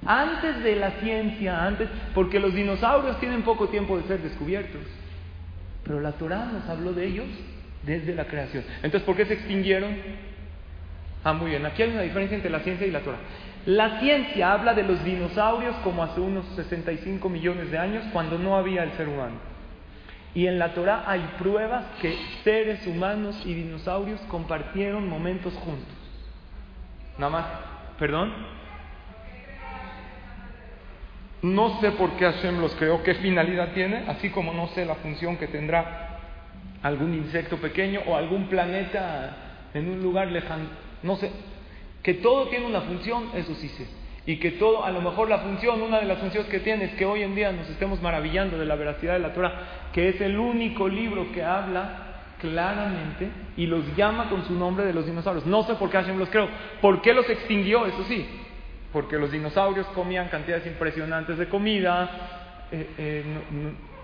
Antes 0.06 0.64
de 0.64 0.76
la 0.78 0.92
ciencia, 1.02 1.66
antes, 1.66 1.90
porque 2.14 2.40
los 2.40 2.54
dinosaurios 2.54 3.20
tienen 3.20 3.42
poco 3.42 3.68
tiempo 3.68 3.98
de 3.98 4.08
ser 4.08 4.22
descubiertos. 4.22 4.82
Pero 5.84 6.00
la 6.00 6.14
Torah 6.14 6.46
nos 6.46 6.68
habló 6.70 6.94
de 6.94 7.08
ellos 7.08 7.28
desde 7.88 8.14
la 8.14 8.26
creación. 8.26 8.64
Entonces, 8.84 9.02
¿por 9.02 9.16
qué 9.16 9.26
se 9.26 9.34
extinguieron? 9.34 9.96
Ah, 11.24 11.34
muy 11.34 11.52
bien, 11.52 11.66
aquí 11.66 11.82
hay 11.82 11.90
una 11.90 12.02
diferencia 12.02 12.36
entre 12.36 12.52
la 12.52 12.60
ciencia 12.60 12.86
y 12.86 12.92
la 12.92 13.00
Torah. 13.00 13.18
La 13.66 14.00
ciencia 14.00 14.54
habla 14.54 14.74
de 14.74 14.84
los 14.84 15.04
dinosaurios 15.04 15.76
como 15.78 16.04
hace 16.04 16.20
unos 16.22 16.46
65 16.56 17.28
millones 17.28 17.72
de 17.72 17.78
años, 17.78 18.04
cuando 18.14 18.38
no 18.38 18.56
había 18.56 18.84
el 18.84 18.92
ser 18.94 19.08
humano. 19.08 19.36
Y 20.36 20.46
en 20.46 20.60
la 20.60 20.74
Torah 20.74 21.04
hay 21.08 21.22
pruebas 21.40 21.84
que 22.02 22.16
seres 22.44 22.86
humanos 22.86 23.42
y 23.46 23.54
dinosaurios 23.56 24.22
compartieron 24.30 25.10
momentos 25.10 25.54
juntos. 25.56 25.96
Nada 27.18 27.32
más, 27.32 27.46
perdón. 27.98 28.34
No 31.42 31.80
sé 31.82 31.92
por 31.92 32.12
qué 32.18 32.26
Hashem 32.26 32.60
los 32.60 32.76
creó, 32.76 33.04
qué 33.04 33.16
finalidad 33.16 33.74
tiene, 33.74 34.04
así 34.08 34.30
como 34.30 34.54
no 34.54 34.68
sé 34.70 34.86
la 34.86 34.96
función 34.96 35.38
que 35.38 35.48
tendrá 35.48 36.07
algún 36.84 37.14
insecto 37.14 37.58
pequeño 37.58 38.02
o 38.08 38.16
algún 38.16 38.48
planeta 38.48 39.36
en 39.74 39.90
un 39.90 40.02
lugar 40.02 40.28
lejano. 40.28 40.66
No 41.04 41.16
sé. 41.16 41.32
Que 42.04 42.16
todo 42.16 42.48
tiene 42.48 42.66
una 42.66 42.82
función, 42.82 43.30
eso 43.34 43.54
sí 43.56 43.68
sé. 43.70 43.88
Y 44.26 44.38
que 44.38 44.52
todo, 44.52 44.84
a 44.84 44.92
lo 44.92 45.02
mejor 45.02 45.30
la 45.30 45.40
función, 45.40 45.82
una 45.82 46.00
de 46.00 46.06
las 46.06 46.20
funciones 46.20 46.50
que 46.50 46.60
tiene 46.60 46.86
es 46.86 46.94
que 46.96 47.06
hoy 47.06 47.24
en 47.24 47.34
día 47.34 47.52
nos 47.52 47.70
estemos 47.70 48.02
maravillando 48.02 48.58
de 48.58 48.66
la 48.66 48.76
veracidad 48.76 49.14
de 49.14 49.20
la 49.20 49.34
Torah, 49.34 49.90
que 49.94 50.10
es 50.10 50.20
el 50.22 50.38
único 50.38 50.88
libro 50.88 51.32
que 51.32 51.44
habla 51.44 52.04
claramente 52.40 53.30
y 53.56 53.66
los 53.66 53.96
llama 53.96 54.30
con 54.30 54.46
su 54.46 54.54
nombre 54.54 54.86
de 54.86 54.94
los 54.94 55.06
dinosaurios. 55.06 55.46
No 55.46 55.64
sé 55.64 55.76
por 55.76 55.90
qué 55.90 55.98
Hashem 55.98 56.18
los 56.18 56.30
creó. 56.30 56.48
¿Por 56.82 57.02
qué 57.02 57.14
los 57.14 57.30
extinguió? 57.30 57.86
Eso 57.86 58.04
sí, 58.04 58.26
porque 58.92 59.18
los 59.18 59.32
dinosaurios 59.32 59.88
comían 59.88 60.28
cantidades 60.28 60.68
impresionantes 60.68 61.38
de 61.38 61.48
comida, 61.48 62.68
eh, 62.72 62.90
eh, 62.98 63.24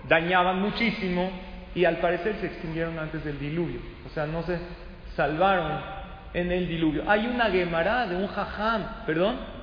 dañaban 0.08 0.62
muchísimo 0.62 1.30
y 1.76 1.86
al 1.86 1.98
parecer 1.98 2.36
se 2.40 2.48
extinguieron 2.48 2.98
antes 3.00 3.24
del 3.24 3.40
diluvio. 3.40 3.80
O 4.06 4.10
sea, 4.10 4.26
no 4.26 4.44
se 4.44 4.60
salvaron 5.16 5.80
en 6.34 6.52
el 6.52 6.68
diluvio. 6.68 7.04
Hay 7.10 7.28
una 7.28 7.46
Gemara 7.50 8.08
de 8.08 8.16
un 8.16 8.28
jajam, 8.28 9.06
perdón. 9.06 9.54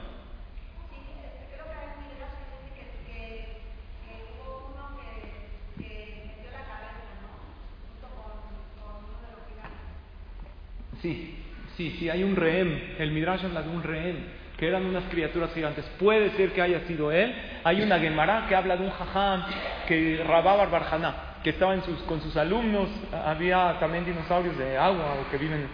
Sí, 11.02 11.34
sí, 11.76 11.96
sí, 11.98 12.10
hay 12.10 12.22
un 12.22 12.36
rehén. 12.36 12.96
El 12.98 13.12
Midrash 13.12 13.44
habla 13.44 13.62
de 13.62 13.70
un 13.70 13.82
rehén 13.82 14.40
que 14.58 14.68
eran 14.68 14.84
unas 14.84 15.04
criaturas 15.04 15.50
gigantes. 15.54 15.86
Puede 15.98 16.30
ser 16.32 16.52
que 16.52 16.60
haya 16.60 16.80
sido 16.80 17.10
él. 17.10 17.34
Hay 17.64 17.80
una 17.80 17.98
Gemara 17.98 18.44
que 18.46 18.54
habla 18.54 18.76
de 18.76 18.84
un 18.84 18.90
jajam 18.90 19.44
que 19.88 20.22
Rabá 20.26 20.56
Barbarjaná, 20.56 21.29
que 21.42 21.50
estaba 21.50 21.74
con 22.06 22.20
sus 22.20 22.36
alumnos. 22.36 22.88
Había 23.12 23.78
también 23.80 24.04
dinosaurios 24.04 24.56
de 24.58 24.76
agua 24.76 25.16
o 25.20 25.30
que 25.30 25.38
viven. 25.38 25.66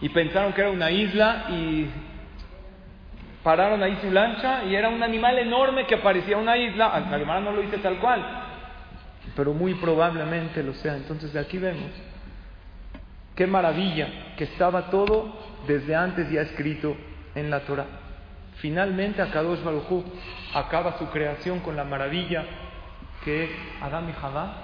Y 0.00 0.08
pensaron 0.08 0.52
que 0.52 0.60
era 0.60 0.70
una 0.70 0.90
isla 0.90 1.46
y 1.50 1.88
pararon 3.42 3.82
ahí 3.82 3.98
su 4.00 4.10
lancha 4.10 4.64
y 4.64 4.74
era 4.74 4.88
un 4.88 5.02
animal 5.02 5.38
enorme 5.38 5.86
que 5.86 5.98
parecía 5.98 6.36
una 6.36 6.56
isla. 6.56 6.98
La 7.10 7.18
Gemara 7.18 7.40
no 7.40 7.52
lo 7.52 7.62
dice 7.62 7.78
tal 7.78 7.98
cual, 7.98 8.24
pero 9.36 9.52
muy 9.52 9.74
probablemente 9.74 10.62
lo 10.62 10.74
sea. 10.74 10.96
Entonces 10.96 11.32
de 11.32 11.40
aquí 11.40 11.58
vemos 11.58 11.90
qué 13.36 13.46
maravilla 13.46 14.08
que 14.36 14.44
estaba 14.44 14.90
todo 14.90 15.36
desde 15.66 15.94
antes 15.94 16.30
ya 16.30 16.42
escrito 16.42 16.96
en 17.34 17.50
la 17.50 17.60
Torah. 17.60 17.86
Finalmente, 18.56 19.20
Akadosh 19.20 19.62
Baruj 19.62 20.04
acaba 20.54 20.96
su 20.98 21.08
creación 21.10 21.60
con 21.60 21.76
la 21.76 21.84
maravilla 21.84 22.44
que 23.24 23.50
Adam 23.80 24.08
y 24.08 24.12
Javá, 24.12 24.54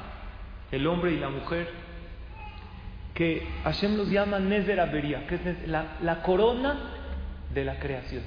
el 0.70 0.86
hombre 0.86 1.12
y 1.12 1.18
la 1.18 1.28
mujer, 1.28 1.68
que 3.14 3.46
Hashem 3.64 3.96
los 3.96 4.08
llama 4.08 4.38
Nezer 4.38 4.80
Aberia, 4.80 5.26
que 5.26 5.34
es 5.34 5.68
la, 5.68 5.96
la 6.02 6.22
corona 6.22 6.78
de 7.52 7.64
la 7.64 7.78
creación. 7.78 8.22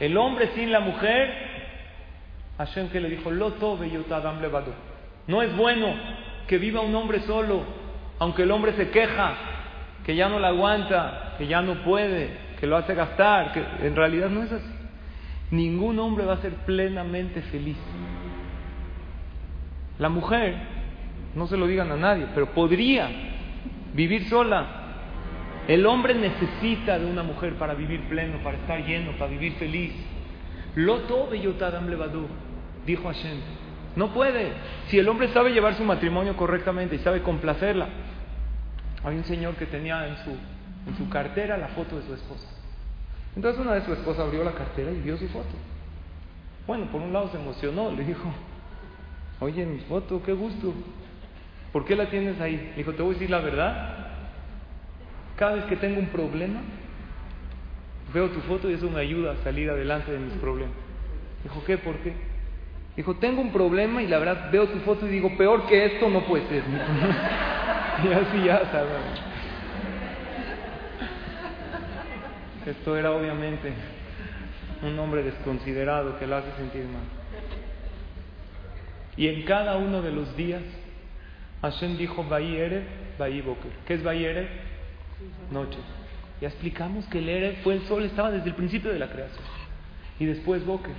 El 0.00 0.16
hombre 0.16 0.50
sin 0.54 0.72
la 0.72 0.80
mujer, 0.80 1.32
Hashem 2.58 2.88
que 2.88 3.00
le 3.00 3.08
dijo, 3.08 3.30
Loto 3.30 3.78
Adam 4.10 4.40
Levado. 4.40 4.74
No 5.26 5.42
es 5.42 5.54
bueno 5.56 5.94
que 6.46 6.58
viva 6.58 6.80
un 6.80 6.94
hombre 6.94 7.20
solo, 7.20 7.62
aunque 8.18 8.42
el 8.42 8.50
hombre 8.50 8.72
se 8.72 8.90
queja, 8.90 9.34
que 10.04 10.16
ya 10.16 10.28
no 10.28 10.38
la 10.38 10.48
aguanta, 10.48 11.34
que 11.38 11.46
ya 11.46 11.62
no 11.62 11.84
puede, 11.84 12.36
que 12.58 12.66
lo 12.66 12.76
hace 12.76 12.94
gastar, 12.94 13.52
que 13.52 13.86
en 13.86 13.94
realidad 13.94 14.28
no 14.28 14.42
es 14.42 14.52
así. 14.52 14.74
Ningún 15.50 15.98
hombre 15.98 16.24
va 16.24 16.34
a 16.34 16.42
ser 16.42 16.52
plenamente 16.66 17.42
feliz. 17.42 17.76
La 20.02 20.08
mujer, 20.08 20.56
no 21.36 21.46
se 21.46 21.56
lo 21.56 21.68
digan 21.68 21.92
a 21.92 21.96
nadie, 21.96 22.26
pero 22.34 22.46
podría 22.46 23.08
vivir 23.94 24.28
sola. 24.28 24.66
El 25.68 25.86
hombre 25.86 26.12
necesita 26.16 26.98
de 26.98 27.06
una 27.06 27.22
mujer 27.22 27.54
para 27.54 27.74
vivir 27.74 28.08
pleno, 28.08 28.42
para 28.42 28.56
estar 28.56 28.84
lleno, 28.84 29.12
para 29.12 29.30
vivir 29.30 29.52
feliz. 29.60 29.92
Loto 30.74 31.28
beyotadam 31.30 31.88
levadu, 31.88 32.26
dijo 32.84 33.06
Hashem. 33.06 33.38
No 33.94 34.12
puede. 34.12 34.50
Si 34.88 34.98
el 34.98 35.08
hombre 35.08 35.28
sabe 35.28 35.52
llevar 35.52 35.74
su 35.76 35.84
matrimonio 35.84 36.36
correctamente 36.36 36.96
y 36.96 36.98
sabe 36.98 37.22
complacerla. 37.22 37.86
Hay 39.04 39.14
un 39.14 39.24
señor 39.24 39.54
que 39.54 39.66
tenía 39.66 40.08
en 40.08 40.16
su 40.24 40.30
en 40.88 40.96
su 40.96 41.08
cartera 41.10 41.56
la 41.56 41.68
foto 41.68 41.96
de 41.96 42.02
su 42.08 42.14
esposa. 42.14 42.48
Entonces 43.36 43.60
una 43.60 43.74
vez 43.74 43.84
su 43.84 43.92
esposa 43.92 44.22
abrió 44.22 44.42
la 44.42 44.50
cartera 44.50 44.90
y 44.90 45.00
vio 45.00 45.16
su 45.16 45.28
foto. 45.28 45.54
Bueno, 46.66 46.86
por 46.90 47.00
un 47.00 47.12
lado 47.12 47.30
se 47.30 47.36
emocionó, 47.36 47.92
le 47.92 48.02
dijo, 48.02 48.32
oye, 49.42 49.66
mi 49.66 49.78
foto, 49.80 50.22
qué 50.22 50.32
gusto. 50.32 50.72
¿Por 51.72 51.84
qué 51.84 51.96
la 51.96 52.08
tienes 52.10 52.40
ahí? 52.40 52.72
Dijo, 52.76 52.92
te 52.92 53.02
voy 53.02 53.10
a 53.10 53.14
decir 53.14 53.30
la 53.30 53.40
verdad. 53.40 53.96
Cada 55.36 55.54
vez 55.54 55.64
que 55.64 55.76
tengo 55.76 55.98
un 55.98 56.08
problema, 56.08 56.60
veo 58.12 58.28
tu 58.30 58.40
foto 58.40 58.70
y 58.70 58.74
eso 58.74 58.88
me 58.90 59.00
ayuda 59.00 59.32
a 59.32 59.44
salir 59.44 59.70
adelante 59.70 60.12
de 60.12 60.18
mis 60.18 60.34
problemas. 60.34 60.74
Dijo, 61.42 61.62
¿qué? 61.64 61.78
¿Por 61.78 61.96
qué? 61.96 62.12
Dijo, 62.96 63.14
tengo 63.16 63.40
un 63.40 63.52
problema 63.52 64.02
y 64.02 64.06
la 64.06 64.18
verdad 64.18 64.50
veo 64.52 64.68
tu 64.68 64.78
foto 64.80 65.06
y 65.06 65.10
digo, 65.10 65.36
peor 65.36 65.66
que 65.66 65.86
esto 65.86 66.08
no 66.10 66.24
puede 66.26 66.46
ser. 66.46 66.62
y 68.04 68.12
así 68.12 68.44
ya 68.44 68.70
sabes. 68.70 68.92
Esto 72.66 72.96
era 72.96 73.10
obviamente 73.10 73.72
un 74.82 74.96
hombre 74.98 75.22
desconsiderado 75.22 76.18
que 76.18 76.26
lo 76.26 76.36
hace 76.36 76.52
sentir 76.58 76.84
mal. 76.84 77.21
Y 79.16 79.28
en 79.28 79.42
cada 79.42 79.76
uno 79.76 80.02
de 80.02 80.12
los 80.12 80.36
días, 80.36 80.62
Hashem 81.60 81.96
dijo, 81.96 82.24
Baí 82.24 82.56
Erev, 82.56 82.84
Baí 83.18 83.40
Boker. 83.40 83.70
¿Qué 83.86 83.94
es 83.94 84.02
Baí 84.02 84.24
Erev? 84.24 84.48
Noche. 85.50 85.78
Ya 86.40 86.48
explicamos 86.48 87.06
que 87.06 87.18
el 87.18 87.28
Erev 87.28 87.62
fue 87.62 87.74
el 87.74 87.82
sol, 87.82 88.04
estaba 88.04 88.30
desde 88.30 88.48
el 88.48 88.54
principio 88.54 88.92
de 88.92 88.98
la 88.98 89.08
creación. 89.08 89.44
Y 90.18 90.24
después 90.26 90.64
Boker. 90.64 90.94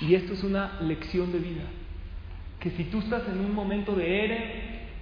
Y 0.00 0.14
esto 0.14 0.32
es 0.34 0.42
una 0.42 0.80
lección 0.80 1.32
de 1.32 1.38
vida. 1.38 1.62
Que 2.58 2.70
si 2.70 2.84
tú 2.84 2.98
estás 2.98 3.22
en 3.28 3.40
un 3.40 3.54
momento 3.54 3.94
de 3.94 4.24
Erev, 4.24 4.42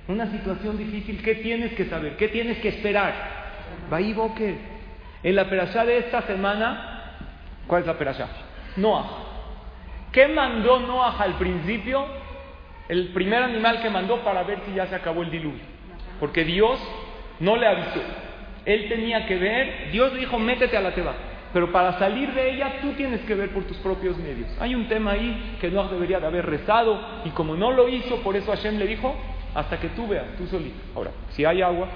una 0.09 0.31
situación 0.31 0.79
difícil, 0.79 1.23
¿qué 1.23 1.37
tienes 1.37 1.73
que 1.75 1.87
saber? 1.87 2.17
¿Qué 2.17 2.29
tienes 2.29 2.59
que 2.59 2.69
esperar? 2.69 3.15
Baí 3.91 4.13
Boker. 4.13 4.55
En 5.23 5.35
la 5.35 5.49
perashá 5.49 5.85
de 5.85 5.99
esta 5.99 6.23
semana, 6.23 7.17
¿cuál 7.67 7.83
es 7.83 7.87
la 7.87 7.99
perashá? 7.99 8.29
Noah. 8.77 9.28
¿Qué 10.13 10.29
mandó 10.29 10.81
Noah 10.81 11.17
al 11.19 11.35
principio? 11.35 12.05
El 12.89 13.09
primer 13.09 13.43
animal 13.43 13.83
que 13.83 13.91
mandó 13.91 14.19
para 14.25 14.43
ver 14.43 14.61
si 14.67 14.75
ya 14.75 14.87
se 14.87 14.95
acabó 14.95 15.23
el 15.23 15.31
diluvio. 15.31 15.61
Porque 16.19 16.45
Dios 16.45 16.81
no 17.41 17.57
le 17.57 17.67
avisó. 17.67 18.01
Él 18.65 18.89
tenía 18.89 19.27
que 19.27 19.37
ver, 19.37 19.91
Dios 19.93 20.13
le 20.13 20.21
dijo, 20.21 20.39
métete 20.39 20.77
a 20.77 20.81
la 20.81 20.95
teba. 20.95 21.15
Pero 21.53 21.73
para 21.73 21.99
salir 21.99 22.33
de 22.35 22.51
ella 22.53 22.81
tú 22.83 22.93
tienes 22.93 23.21
que 23.23 23.35
ver 23.35 23.51
por 23.51 23.65
tus 23.65 23.77
propios 23.79 24.17
medios. 24.19 24.49
Hay 24.61 24.75
un 24.75 24.89
tema 24.89 25.13
ahí 25.13 25.57
que 25.61 25.71
Noah 25.71 25.89
debería 25.89 26.21
de 26.21 26.27
haber 26.27 26.45
rezado 26.47 27.01
y 27.25 27.31
como 27.31 27.57
no 27.57 27.71
lo 27.71 27.89
hizo, 27.89 28.17
por 28.17 28.37
eso 28.37 28.51
Hashem 28.51 28.79
le 28.79 28.87
dijo, 28.87 29.15
hasta 29.55 29.79
que 29.81 29.89
tú 29.89 30.07
veas, 30.07 30.27
tú 30.37 30.47
solito. 30.47 30.77
Ahora, 30.95 31.11
si 31.31 31.45
hay 31.45 31.63
agua, 31.63 31.89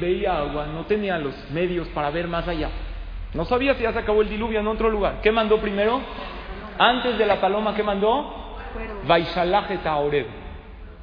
veía 0.00 0.38
agua, 0.38 0.66
no 0.66 0.84
tenía 0.86 1.18
los 1.18 1.34
medios 1.50 1.88
para 1.88 2.10
ver 2.10 2.28
más 2.28 2.46
allá. 2.46 2.70
No 3.34 3.44
sabía 3.44 3.74
si 3.74 3.82
ya 3.82 3.92
se 3.92 3.98
acabó 3.98 4.22
el 4.22 4.28
diluvio 4.28 4.60
en 4.60 4.66
otro 4.68 4.88
lugar. 4.88 5.20
¿Qué 5.20 5.32
mandó 5.32 5.60
primero? 5.60 6.00
Antes 6.78 7.18
de 7.18 7.26
la 7.26 7.40
paloma, 7.40 7.74
¿qué 7.74 7.82
mandó? 7.82 8.56
Vaishalajet 9.06 9.86
Oreb. 9.86 10.26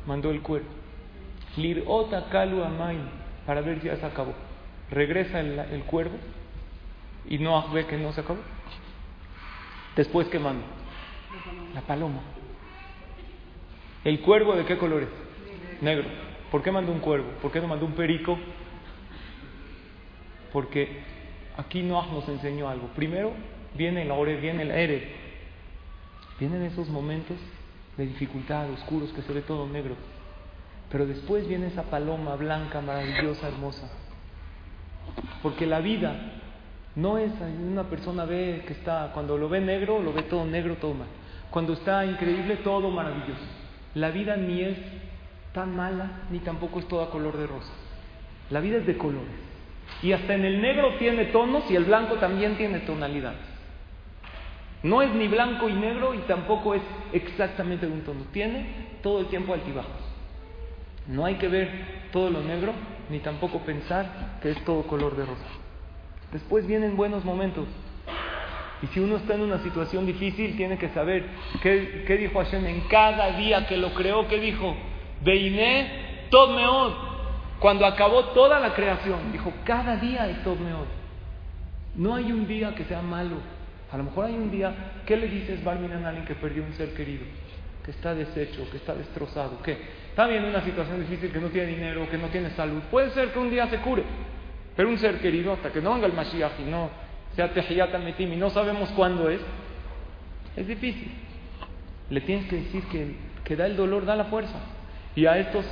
Mandó 0.05 0.31
el 0.31 0.41
cuervo. 0.41 0.67
Lirota 1.57 2.25
kalu. 2.29 2.63
Para 3.45 3.61
ver 3.61 3.79
si 3.79 3.87
ya 3.87 3.95
se 3.97 4.05
acabó. 4.05 4.33
Regresa 4.89 5.39
el, 5.39 5.57
el 5.59 5.83
cuervo 5.83 6.17
y 7.27 7.37
no 7.37 7.69
ve 7.69 7.85
que 7.85 7.97
no 7.97 8.11
se 8.11 8.21
acabó. 8.21 8.39
Después, 9.95 10.27
¿qué 10.27 10.39
mandó? 10.39 10.63
La 11.73 11.81
paloma. 11.81 12.19
¿El 14.03 14.19
cuervo 14.21 14.55
de 14.55 14.65
qué 14.65 14.77
color 14.77 15.03
es? 15.03 15.81
Negro. 15.81 16.05
¿Por 16.49 16.61
qué 16.63 16.71
mandó 16.71 16.91
un 16.91 16.99
cuervo? 16.99 17.27
¿Por 17.41 17.51
qué 17.51 17.61
no 17.61 17.67
mandó 17.67 17.85
un 17.85 17.93
perico? 17.93 18.37
Porque 20.51 20.99
aquí 21.57 21.81
Noah 21.81 22.07
nos 22.11 22.27
enseñó 22.27 22.67
algo. 22.67 22.87
Primero 22.95 23.31
viene 23.73 24.01
el 24.01 24.11
Ore, 24.11 24.35
viene 24.37 24.63
el 24.63 24.71
Ere. 24.71 25.20
Vienen 26.41 26.63
esos 26.63 26.89
momentos 26.89 27.37
de 27.97 28.07
dificultad, 28.07 28.67
oscuros, 28.71 29.13
que 29.13 29.21
se 29.21 29.31
ve 29.31 29.43
todo 29.43 29.67
negro. 29.67 29.93
Pero 30.91 31.05
después 31.05 31.47
viene 31.47 31.67
esa 31.67 31.83
paloma 31.83 32.35
blanca, 32.35 32.81
maravillosa, 32.81 33.47
hermosa. 33.47 33.87
Porque 35.43 35.67
la 35.67 35.81
vida 35.81 36.15
no 36.95 37.19
es 37.19 37.31
una 37.71 37.83
persona 37.83 38.25
ve 38.25 38.63
que 38.65 38.73
está, 38.73 39.11
cuando 39.13 39.37
lo 39.37 39.49
ve 39.49 39.61
negro, 39.61 40.01
lo 40.01 40.13
ve 40.13 40.23
todo 40.23 40.43
negro, 40.43 40.77
todo 40.77 40.95
mal. 40.95 41.09
Cuando 41.51 41.73
está 41.73 42.03
increíble, 42.07 42.55
todo 42.63 42.89
maravilloso. 42.89 43.45
La 43.93 44.09
vida 44.09 44.35
ni 44.35 44.61
es 44.61 44.79
tan 45.53 45.75
mala, 45.75 46.23
ni 46.31 46.39
tampoco 46.39 46.79
es 46.79 46.87
toda 46.87 47.11
color 47.11 47.37
de 47.37 47.45
rosa. 47.45 47.71
La 48.49 48.61
vida 48.61 48.77
es 48.77 48.87
de 48.87 48.97
colores. 48.97 49.29
Y 50.01 50.11
hasta 50.11 50.33
en 50.33 50.43
el 50.43 50.59
negro 50.59 50.95
tiene 50.97 51.25
tonos 51.25 51.69
y 51.69 51.75
el 51.75 51.85
blanco 51.85 52.15
también 52.15 52.57
tiene 52.57 52.79
tonalidades. 52.79 53.50
No 54.83 55.01
es 55.01 55.13
ni 55.13 55.27
blanco 55.27 55.69
y 55.69 55.73
negro 55.73 56.13
y 56.15 56.19
tampoco 56.19 56.73
es 56.73 56.81
exactamente 57.13 57.85
de 57.85 57.93
un 57.93 58.01
tono. 58.01 58.21
Tiene 58.31 58.97
todo 59.03 59.19
el 59.19 59.27
tiempo 59.27 59.53
altibajos. 59.53 59.91
No 61.07 61.25
hay 61.25 61.35
que 61.35 61.47
ver 61.47 61.69
todo 62.11 62.29
lo 62.29 62.41
negro 62.41 62.73
ni 63.09 63.19
tampoco 63.19 63.59
pensar 63.59 64.39
que 64.41 64.51
es 64.51 64.65
todo 64.65 64.83
color 64.83 65.15
de 65.15 65.25
rosa. 65.25 65.45
Después 66.31 66.65
vienen 66.65 66.95
buenos 66.95 67.25
momentos. 67.25 67.67
Y 68.81 68.87
si 68.87 68.99
uno 68.99 69.17
está 69.17 69.35
en 69.35 69.41
una 69.41 69.59
situación 69.59 70.07
difícil, 70.07 70.55
tiene 70.57 70.77
que 70.77 70.89
saber 70.89 71.25
qué, 71.61 72.17
dijo 72.19 72.39
Hashem 72.39 72.65
en 72.65 72.81
cada 72.81 73.37
día 73.37 73.67
que 73.67 73.77
lo 73.77 73.93
creó, 73.93 74.27
qué 74.27 74.39
dijo. 74.39 74.75
Veiné 75.23 76.27
Tod 76.31 76.57
Cuando 77.59 77.85
acabó 77.85 78.25
toda 78.29 78.59
la 78.59 78.73
creación, 78.73 79.31
dijo, 79.31 79.53
cada 79.65 79.97
día 79.97 80.27
es 80.29 80.43
Tod 80.43 80.57
No 81.95 82.15
hay 82.15 82.31
un 82.31 82.47
día 82.47 82.73
que 82.73 82.85
sea 82.85 83.03
malo. 83.03 83.35
A 83.91 83.97
lo 83.97 84.05
mejor 84.05 84.25
hay 84.25 84.35
un 84.35 84.49
día, 84.49 84.73
¿qué 85.05 85.17
le 85.17 85.27
dices, 85.27 85.63
Barminan, 85.63 86.05
a 86.05 86.09
alguien 86.09 86.25
que 86.25 86.35
perdió 86.35 86.63
un 86.63 86.73
ser 86.73 86.93
querido? 86.93 87.25
Que 87.83 87.91
está 87.91 88.15
deshecho, 88.15 88.69
que 88.71 88.77
está 88.77 88.95
destrozado. 88.95 89.61
¿Qué? 89.61 89.77
Está 90.09 90.33
en 90.33 90.45
una 90.45 90.61
situación 90.63 91.01
difícil, 91.01 91.31
que 91.31 91.39
no 91.39 91.49
tiene 91.49 91.67
dinero, 91.67 92.09
que 92.09 92.17
no 92.17 92.27
tiene 92.27 92.51
salud. 92.51 92.81
Puede 92.89 93.09
ser 93.09 93.33
que 93.33 93.39
un 93.39 93.49
día 93.49 93.67
se 93.67 93.79
cure. 93.79 94.03
Pero 94.75 94.87
un 94.87 94.97
ser 94.97 95.19
querido, 95.19 95.51
hasta 95.53 95.71
que 95.71 95.81
no 95.81 95.93
venga 95.93 96.07
el 96.07 96.13
Mashiach 96.13 96.59
y 96.59 96.69
no 96.69 96.89
sea 97.35 97.53
Tehiyat 97.53 97.97
Metim 97.99 98.33
y 98.33 98.35
no 98.35 98.49
sabemos 98.49 98.89
cuándo 98.91 99.29
es, 99.29 99.41
es 100.55 100.67
difícil. 100.67 101.11
Le 102.09 102.21
tienes 102.21 102.47
que 102.49 102.57
decir 102.57 102.83
que, 102.85 103.15
que 103.43 103.55
da 103.55 103.65
el 103.65 103.75
dolor, 103.75 104.05
da 104.05 104.15
la 104.15 104.25
fuerza. 104.25 104.59
Y 105.15 105.25
a 105.25 105.37
estos 105.37 105.65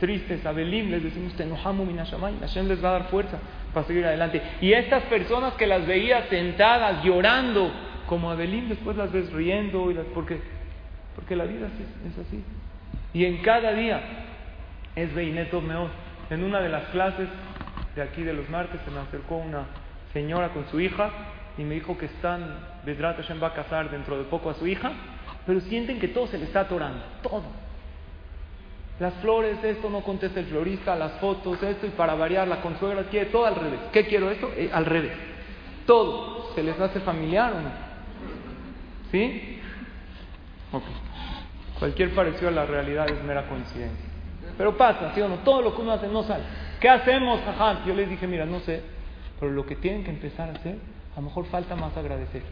tristes, 0.00 0.44
a 0.46 0.52
les 0.52 1.02
decimos, 1.02 1.34
Tenohamu 1.34 1.84
Minashamay, 1.84 2.38
Hashem 2.40 2.68
les 2.68 2.82
va 2.82 2.90
a 2.90 2.92
dar 2.92 3.04
fuerza 3.08 3.38
para 3.72 3.86
seguir 3.86 4.04
adelante. 4.04 4.42
Y 4.60 4.72
estas 4.72 5.04
personas 5.04 5.54
que 5.54 5.66
las 5.66 5.86
veía 5.86 6.26
sentadas, 6.28 7.02
llorando, 7.04 7.70
como 8.06 8.30
a 8.30 8.34
Belim, 8.34 8.68
después 8.68 8.96
las 8.96 9.12
ves 9.12 9.32
riendo, 9.32 9.90
y 9.90 9.94
las, 9.94 10.06
porque, 10.06 10.40
porque 11.14 11.36
la 11.36 11.44
vida 11.44 11.66
es, 11.66 12.12
es 12.12 12.26
así. 12.26 12.42
Y 13.12 13.24
en 13.24 13.38
cada 13.38 13.72
día 13.72 14.00
es 14.96 15.14
Beineto 15.14 15.60
Meot. 15.60 15.90
En 16.30 16.44
una 16.44 16.60
de 16.60 16.68
las 16.68 16.84
clases 16.88 17.28
de 17.94 18.02
aquí 18.02 18.22
de 18.22 18.32
los 18.32 18.48
martes 18.50 18.80
se 18.84 18.90
me 18.90 19.00
acercó 19.00 19.36
una 19.36 19.64
señora 20.12 20.50
con 20.50 20.66
su 20.68 20.80
hija 20.80 21.10
y 21.56 21.62
me 21.62 21.74
dijo 21.74 21.98
que 21.98 22.06
están, 22.06 22.58
Bedrat 22.84 23.16
Hashem 23.16 23.42
va 23.42 23.48
a 23.48 23.54
casar 23.54 23.90
dentro 23.90 24.16
de 24.16 24.24
poco 24.24 24.50
a 24.50 24.54
su 24.54 24.66
hija, 24.66 24.92
pero 25.46 25.60
sienten 25.60 25.98
que 25.98 26.08
todo 26.08 26.26
se 26.26 26.38
le 26.38 26.44
está 26.44 26.60
atorando, 26.60 27.02
todo. 27.22 27.67
Las 29.00 29.14
flores, 29.14 29.62
esto 29.62 29.88
no 29.88 30.00
contesta 30.00 30.40
el 30.40 30.46
florista, 30.46 30.96
las 30.96 31.12
fotos, 31.20 31.62
esto, 31.62 31.86
y 31.86 31.90
para 31.90 32.14
variar, 32.14 32.48
la 32.48 32.60
consuegra 32.60 33.04
quiere 33.04 33.26
todo 33.26 33.46
al 33.46 33.54
revés. 33.54 33.80
¿Qué 33.92 34.06
quiero 34.06 34.30
esto? 34.30 34.50
Eh, 34.56 34.70
al 34.72 34.86
revés. 34.86 35.12
Todo. 35.86 36.52
¿Se 36.54 36.62
les 36.62 36.78
hace 36.80 37.00
familiar 37.00 37.52
o 37.52 37.60
no? 37.60 37.70
¿Sí? 39.12 39.60
Ok. 40.72 40.82
Cualquier 41.78 42.12
parecido 42.12 42.48
a 42.48 42.52
la 42.52 42.66
realidad 42.66 43.08
es 43.08 43.22
mera 43.22 43.48
coincidencia. 43.48 44.04
Pero 44.56 44.76
pasa, 44.76 45.14
¿sí 45.14 45.20
o 45.20 45.28
no? 45.28 45.36
Todo 45.36 45.62
lo 45.62 45.76
que 45.76 45.82
uno 45.82 45.92
hace 45.92 46.08
no 46.08 46.24
sale. 46.24 46.42
¿Qué 46.80 46.88
hacemos, 46.88 47.40
ajá? 47.46 47.84
Yo 47.86 47.94
les 47.94 48.10
dije, 48.10 48.26
mira, 48.26 48.44
no 48.44 48.58
sé, 48.60 48.82
pero 49.38 49.52
lo 49.52 49.64
que 49.64 49.76
tienen 49.76 50.02
que 50.02 50.10
empezar 50.10 50.48
a 50.48 50.52
hacer, 50.52 50.76
a 51.14 51.20
lo 51.20 51.22
mejor 51.22 51.46
falta 51.46 51.76
más 51.76 51.96
agradecer. 51.96 52.42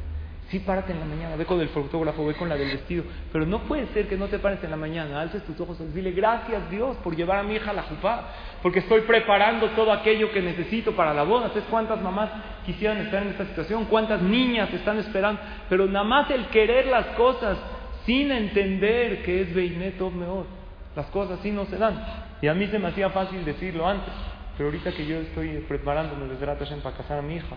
Sí, 0.51 0.61
párate 0.61 0.93
en 0.93 1.01
la 1.01 1.07
mañana, 1.07 1.35
ve 1.35 1.45
con 1.45 1.61
el 1.61 1.69
fotógrafo, 1.71 2.25
ve 2.25 2.35
con 2.35 2.49
la 2.49 2.55
del 2.55 2.71
vestido, 2.71 3.03
pero 3.33 3.45
no 3.45 3.63
puede 3.63 3.89
ser 3.89 4.07
que 4.07 4.17
no 4.17 4.29
te 4.29 4.39
pares 4.39 4.63
en 4.63 4.71
la 4.71 4.77
mañana, 4.77 5.21
alces 5.21 5.43
tus 5.45 5.59
ojos 5.59 5.77
y 5.81 5.93
dile 5.93 6.13
gracias 6.13 6.71
Dios 6.71 6.97
por 6.99 7.17
llevar 7.17 7.39
a 7.39 7.43
mi 7.43 7.57
hija 7.57 7.73
a 7.73 7.75
la 7.75 7.83
jupá, 7.83 8.29
porque 8.63 8.79
estoy 8.79 9.01
preparando 9.01 9.71
todo 9.71 9.93
aquello 9.93 10.31
que 10.31 10.41
necesito 10.41 10.93
para 10.93 11.13
la 11.13 11.25
boda. 11.25 11.49
¿Sabes 11.49 11.65
cuántas 11.69 12.01
mamás 12.01 12.31
quisieran 12.65 12.99
estar 12.99 13.25
en 13.25 13.31
esta 13.31 13.45
situación? 13.47 13.87
¿Cuántas 13.87 14.23
niñas 14.23 14.73
están 14.73 14.99
esperando? 14.99 15.41
Pero 15.69 15.87
nada 15.87 16.05
más 16.05 16.31
el 16.31 16.47
querer 16.47 16.87
las 16.87 17.07
cosas 17.17 17.59
sin 18.05 18.31
entender 18.31 19.25
que 19.25 19.43
es 19.43 19.53
Beinet 19.53 20.01
mejor, 20.01 20.47
las 20.95 21.07
cosas 21.07 21.41
así 21.41 21.51
no 21.51 21.67
se 21.67 21.77
dan. 21.77 22.01
Y 22.41 22.47
a 22.47 22.55
mí 22.55 22.69
se 22.69 22.79
me 22.79 22.87
hacía 22.87 23.11
fácil 23.11 23.45
decirlo 23.45 23.89
antes, 23.89 24.15
pero 24.57 24.69
ahorita 24.69 24.93
que 24.93 25.07
yo 25.07 25.17
estoy 25.17 25.59
preparándome 25.67 26.27
desde 26.27 26.47
para 26.47 26.97
casar 26.97 27.19
a 27.19 27.23
mi 27.23 27.35
hija, 27.35 27.57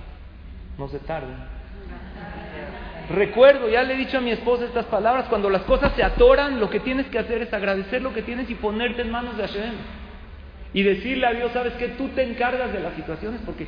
no 0.76 0.88
se 0.88 0.98
tarde. 0.98 1.59
Recuerdo, 3.10 3.68
ya 3.70 3.82
le 3.82 3.95
he 3.95 3.97
dicho 3.97 4.20
a 4.20 4.22
mi 4.22 4.30
esposa 4.30 4.66
estas 4.66 4.86
palabras, 4.86 5.26
cuando 5.30 5.49
las 5.49 5.64
cosas 5.64 5.93
se 5.95 6.03
atoran, 6.03 6.60
lo 6.60 6.70
que 6.70 6.80
tienes 6.80 7.07
que 7.07 7.18
hacer 7.18 7.41
es 7.41 7.51
agradecer 7.51 8.03
lo 8.03 8.14
que 8.14 8.22
tienes 8.22 8.49
y 8.51 8.55
ponerte 8.55 9.01
en 9.01 9.10
manos 9.10 9.36
de 9.36 9.47
Hashem. 9.47 9.74
Y 10.74 10.84
decirle 10.84 11.26
a 11.26 11.34
Dios, 11.34 11.51
sabes 11.51 11.74
que 11.74 11.89
tú 11.89 12.10
te 12.10 12.22
encargas 12.22 12.72
de 12.72 12.80
las 12.80 12.93
situaciones, 12.93 13.41
porque 13.43 13.66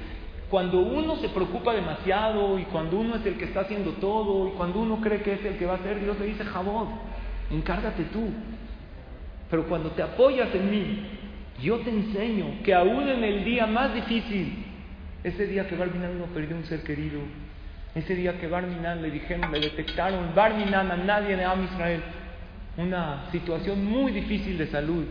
cuando 0.52 0.82
uno 0.82 1.16
se 1.16 1.30
preocupa 1.30 1.74
demasiado 1.74 2.60
y 2.60 2.66
cuando 2.66 3.00
uno 3.00 3.16
es 3.16 3.26
el 3.26 3.38
que 3.38 3.46
está 3.46 3.62
haciendo 3.62 3.94
todo 3.94 4.50
y 4.50 4.52
cuando 4.52 4.80
uno 4.80 5.02
cree 5.02 5.24
que 5.24 5.34
es 5.34 5.46
el 5.46 5.58
que 5.58 5.66
va 5.66 5.74
a 5.74 5.78
hacer, 5.78 6.00
Dios 6.00 6.20
le 6.20 6.28
dice, 6.28 6.46
jabón, 6.46 6.90
encárgate 7.50 8.04
tú. 8.14 8.30
Pero 9.50 9.66
cuando 9.66 9.90
te 9.92 10.04
apoyas 10.04 10.54
en 10.54 10.70
mí, 10.70 11.00
yo 11.64 11.80
te 11.80 11.90
enseño 11.90 12.46
que 12.64 12.76
aún 12.76 13.10
en 13.10 13.24
el 13.24 13.44
día 13.44 13.66
más 13.66 13.92
difícil, 13.96 14.66
ese 15.24 15.48
día 15.48 15.68
que 15.68 15.76
Barminan 15.76 16.18
uno 16.18 16.26
perdió 16.28 16.56
un 16.56 16.66
ser 16.66 16.84
querido, 16.84 17.22
ese 17.94 18.16
día 18.16 18.40
que 18.40 18.48
Barminan 18.48 19.02
le 19.02 19.12
dijeron, 19.12 19.52
le 19.52 19.60
detectaron, 19.60 20.34
Barminan 20.34 20.92
a 20.92 20.98
nadie 20.98 21.36
de 21.36 21.44
Am 21.44 21.64
Israel, 21.66 22.02
una 22.78 23.30
situación 23.32 23.84
muy 23.86 24.12
difícil 24.12 24.58
de 24.58 24.68
salud. 24.68 25.06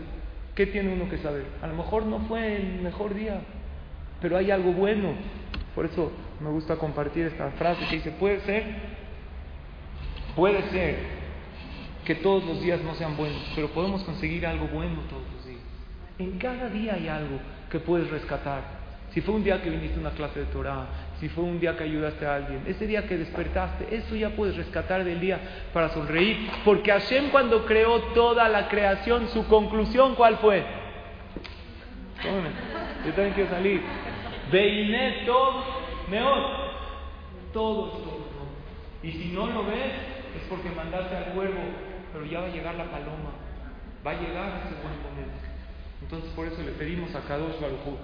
¿Qué 0.55 0.65
tiene 0.65 0.93
uno 0.93 1.09
que 1.09 1.17
saber? 1.19 1.45
A 1.61 1.67
lo 1.67 1.75
mejor 1.75 2.05
no 2.05 2.19
fue 2.21 2.55
el 2.55 2.81
mejor 2.81 3.13
día, 3.13 3.41
pero 4.19 4.37
hay 4.37 4.51
algo 4.51 4.73
bueno. 4.73 5.13
Por 5.75 5.85
eso 5.85 6.11
me 6.39 6.49
gusta 6.49 6.75
compartir 6.75 7.27
esta 7.27 7.51
frase 7.51 7.85
que 7.87 7.95
dice, 7.97 8.11
puede 8.11 8.41
ser, 8.41 8.63
puede 10.35 10.61
ser 10.69 10.97
que 12.03 12.15
todos 12.15 12.43
los 12.43 12.61
días 12.61 12.81
no 12.81 12.95
sean 12.95 13.15
buenos, 13.15 13.41
pero 13.55 13.69
podemos 13.69 14.03
conseguir 14.03 14.45
algo 14.45 14.67
bueno 14.67 15.01
todos 15.09 15.23
los 15.33 15.45
días. 15.45 15.61
En 16.17 16.37
cada 16.39 16.67
día 16.69 16.95
hay 16.95 17.07
algo 17.07 17.39
que 17.69 17.79
puedes 17.79 18.09
rescatar. 18.09 18.81
Si 19.13 19.21
fue 19.21 19.35
un 19.35 19.43
día 19.43 19.61
que 19.61 19.69
viniste 19.69 19.97
a 19.97 20.01
una 20.01 20.11
clase 20.11 20.39
de 20.39 20.45
Torah, 20.47 20.87
si 21.21 21.29
fue 21.29 21.43
un 21.43 21.59
día 21.59 21.77
que 21.77 21.83
ayudaste 21.83 22.25
a 22.25 22.33
alguien, 22.33 22.63
ese 22.65 22.87
día 22.87 23.05
que 23.07 23.15
despertaste, 23.15 23.95
eso 23.95 24.15
ya 24.15 24.31
puedes 24.31 24.57
rescatar 24.57 25.03
del 25.03 25.19
día 25.19 25.39
para 25.71 25.89
sonreír. 25.89 26.49
Porque 26.65 26.91
Hashem 26.91 27.29
cuando 27.29 27.63
creó 27.67 28.01
toda 28.15 28.49
la 28.49 28.67
creación, 28.69 29.27
su 29.27 29.45
conclusión, 29.45 30.15
¿cuál 30.15 30.37
fue? 30.37 30.65
Yo 33.05 33.13
también 33.13 33.35
quiero 33.35 33.51
salir. 33.51 33.83
Veiné 34.51 35.23
todo, 35.27 35.63
meor. 36.09 36.71
Todo 37.53 37.85
es 37.85 38.03
todo. 38.03 38.31
Y 39.03 39.11
si 39.11 39.27
no 39.29 39.45
lo 39.45 39.63
ves, 39.65 39.93
es 40.35 40.41
porque 40.49 40.71
mandaste 40.71 41.15
al 41.15 41.25
cuervo, 41.33 41.61
pero 42.13 42.25
ya 42.25 42.39
va 42.39 42.47
a 42.47 42.49
llegar 42.49 42.73
la 42.73 42.85
paloma. 42.85 43.29
Va 44.03 44.09
a 44.09 44.15
llegar 44.15 44.63
ese 44.65 44.73
buen 44.81 44.97
momento. 45.03 45.37
Entonces 46.01 46.31
por 46.31 46.47
eso 46.47 46.63
le 46.63 46.71
pedimos 46.71 47.13
a 47.13 47.21
Kadosh 47.21 47.61
Baruj 47.61 47.99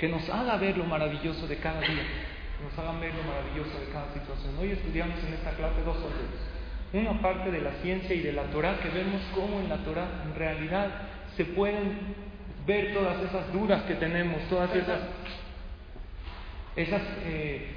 que 0.00 0.08
nos 0.08 0.26
haga 0.30 0.56
ver 0.56 0.78
lo 0.78 0.84
maravilloso 0.84 1.46
de 1.46 1.56
cada 1.58 1.80
día, 1.82 2.02
que 2.56 2.64
nos 2.64 2.78
haga 2.78 2.98
ver 2.98 3.12
lo 3.14 3.22
maravilloso 3.22 3.78
de 3.78 3.92
cada 3.92 4.10
situación. 4.14 4.56
Hoy 4.58 4.70
estudiamos 4.70 5.22
en 5.28 5.34
esta 5.34 5.50
clase 5.50 5.82
dos 5.84 5.98
cosas. 5.98 6.16
Una 6.94 7.20
parte 7.20 7.50
de 7.50 7.60
la 7.60 7.72
ciencia 7.82 8.16
y 8.16 8.22
de 8.22 8.32
la 8.32 8.44
Torah, 8.44 8.78
que 8.80 8.88
vemos 8.88 9.20
cómo 9.34 9.60
en 9.60 9.68
la 9.68 9.76
Torah 9.84 10.08
en 10.24 10.34
realidad 10.34 10.88
se 11.36 11.44
pueden 11.44 12.14
ver 12.66 12.94
todas 12.94 13.22
esas 13.22 13.52
dudas 13.52 13.82
que 13.82 13.94
tenemos, 13.96 14.40
todas 14.48 14.74
esas, 14.74 15.00
esas 16.76 17.02
eh, 17.26 17.68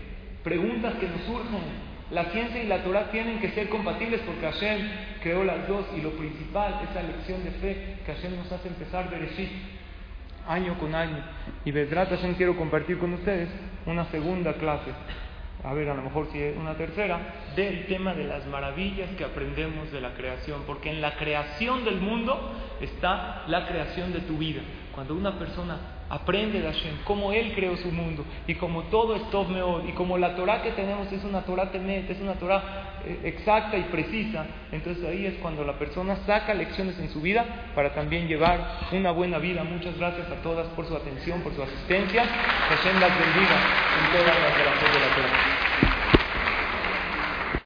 preguntas 0.45 0.93
que 1.01 1.09
nos 1.09 1.23
surgen. 1.23 1.93
La 2.09 2.25
ciencia 2.31 2.63
y 2.63 2.67
la 2.67 2.83
Torah 2.83 3.11
tienen 3.11 3.39
que 3.41 3.51
ser 3.51 3.67
compatibles 3.67 4.21
porque 4.25 4.45
Hashem 4.45 4.89
creó 5.21 5.43
las 5.43 5.67
dos 5.67 5.87
y 5.97 6.01
lo 6.01 6.11
principal, 6.11 6.87
esa 6.89 7.03
lección 7.03 7.43
de 7.43 7.51
fe 7.51 7.97
que 8.05 8.13
Hashem 8.13 8.37
nos 8.37 8.49
hace 8.49 8.69
empezar 8.69 9.09
Bereshit 9.09 9.49
año 10.47 10.77
con 10.79 10.95
año. 10.95 11.23
Y 11.65 11.71
Bedrat 11.71 12.09
Hashem 12.09 12.35
quiero 12.35 12.55
compartir 12.55 12.97
con 12.97 13.13
ustedes 13.13 13.49
una 13.85 14.05
segunda 14.05 14.53
clase, 14.53 14.91
a 15.63 15.73
ver, 15.73 15.89
a 15.89 15.93
lo 15.93 16.01
mejor 16.01 16.27
si 16.31 16.41
es 16.41 16.57
una 16.57 16.75
tercera, 16.75 17.19
del 17.55 17.85
tema 17.87 18.13
de 18.13 18.25
las 18.25 18.45
maravillas 18.47 19.09
que 19.17 19.23
aprendemos 19.23 19.91
de 19.91 20.01
la 20.01 20.13
creación, 20.13 20.63
porque 20.67 20.89
en 20.89 21.01
la 21.01 21.15
creación 21.15 21.85
del 21.85 22.01
mundo 22.01 22.53
está 22.81 23.43
la 23.47 23.65
creación 23.67 24.11
de 24.11 24.19
tu 24.21 24.37
vida. 24.37 24.61
Cuando 24.93 25.15
una 25.15 25.39
persona 25.39 25.77
Aprende 26.13 26.61
de 26.61 26.67
Hashem, 26.67 26.97
cómo 27.05 27.31
Él 27.33 27.53
creó 27.55 27.75
su 27.75 27.91
mundo 27.91 28.23
y 28.45 28.53
como 28.53 28.83
todo 28.83 29.15
es 29.15 29.31
Tov 29.31 29.49
Meod 29.49 29.87
y 29.87 29.93
como 29.93 30.19
la 30.19 30.35
Torah 30.35 30.61
que 30.61 30.69
tenemos 30.69 31.11
es 31.11 31.23
una 31.23 31.41
Torah 31.41 31.71
Temet, 31.71 32.07
es 32.07 32.21
una 32.21 32.33
Torah 32.35 33.01
eh, 33.03 33.21
exacta 33.23 33.75
y 33.79 33.81
precisa, 33.85 34.45
entonces 34.71 35.03
ahí 35.05 35.25
es 35.25 35.33
cuando 35.41 35.63
la 35.63 35.79
persona 35.79 36.17
saca 36.27 36.53
lecciones 36.53 36.99
en 36.99 37.09
su 37.09 37.19
vida 37.19 37.71
para 37.73 37.95
también 37.95 38.27
llevar 38.27 38.89
una 38.91 39.09
buena 39.09 39.39
vida. 39.39 39.63
Muchas 39.63 39.97
gracias 39.97 40.29
a 40.29 40.35
todas 40.43 40.67
por 40.75 40.85
su 40.85 40.95
atención, 40.95 41.41
por 41.41 41.55
su 41.55 41.63
asistencia. 41.63 42.25
Hashem 42.25 42.99
las 42.99 43.19
bendiga 43.19 43.57
en 43.97 44.11
toda 44.11 45.72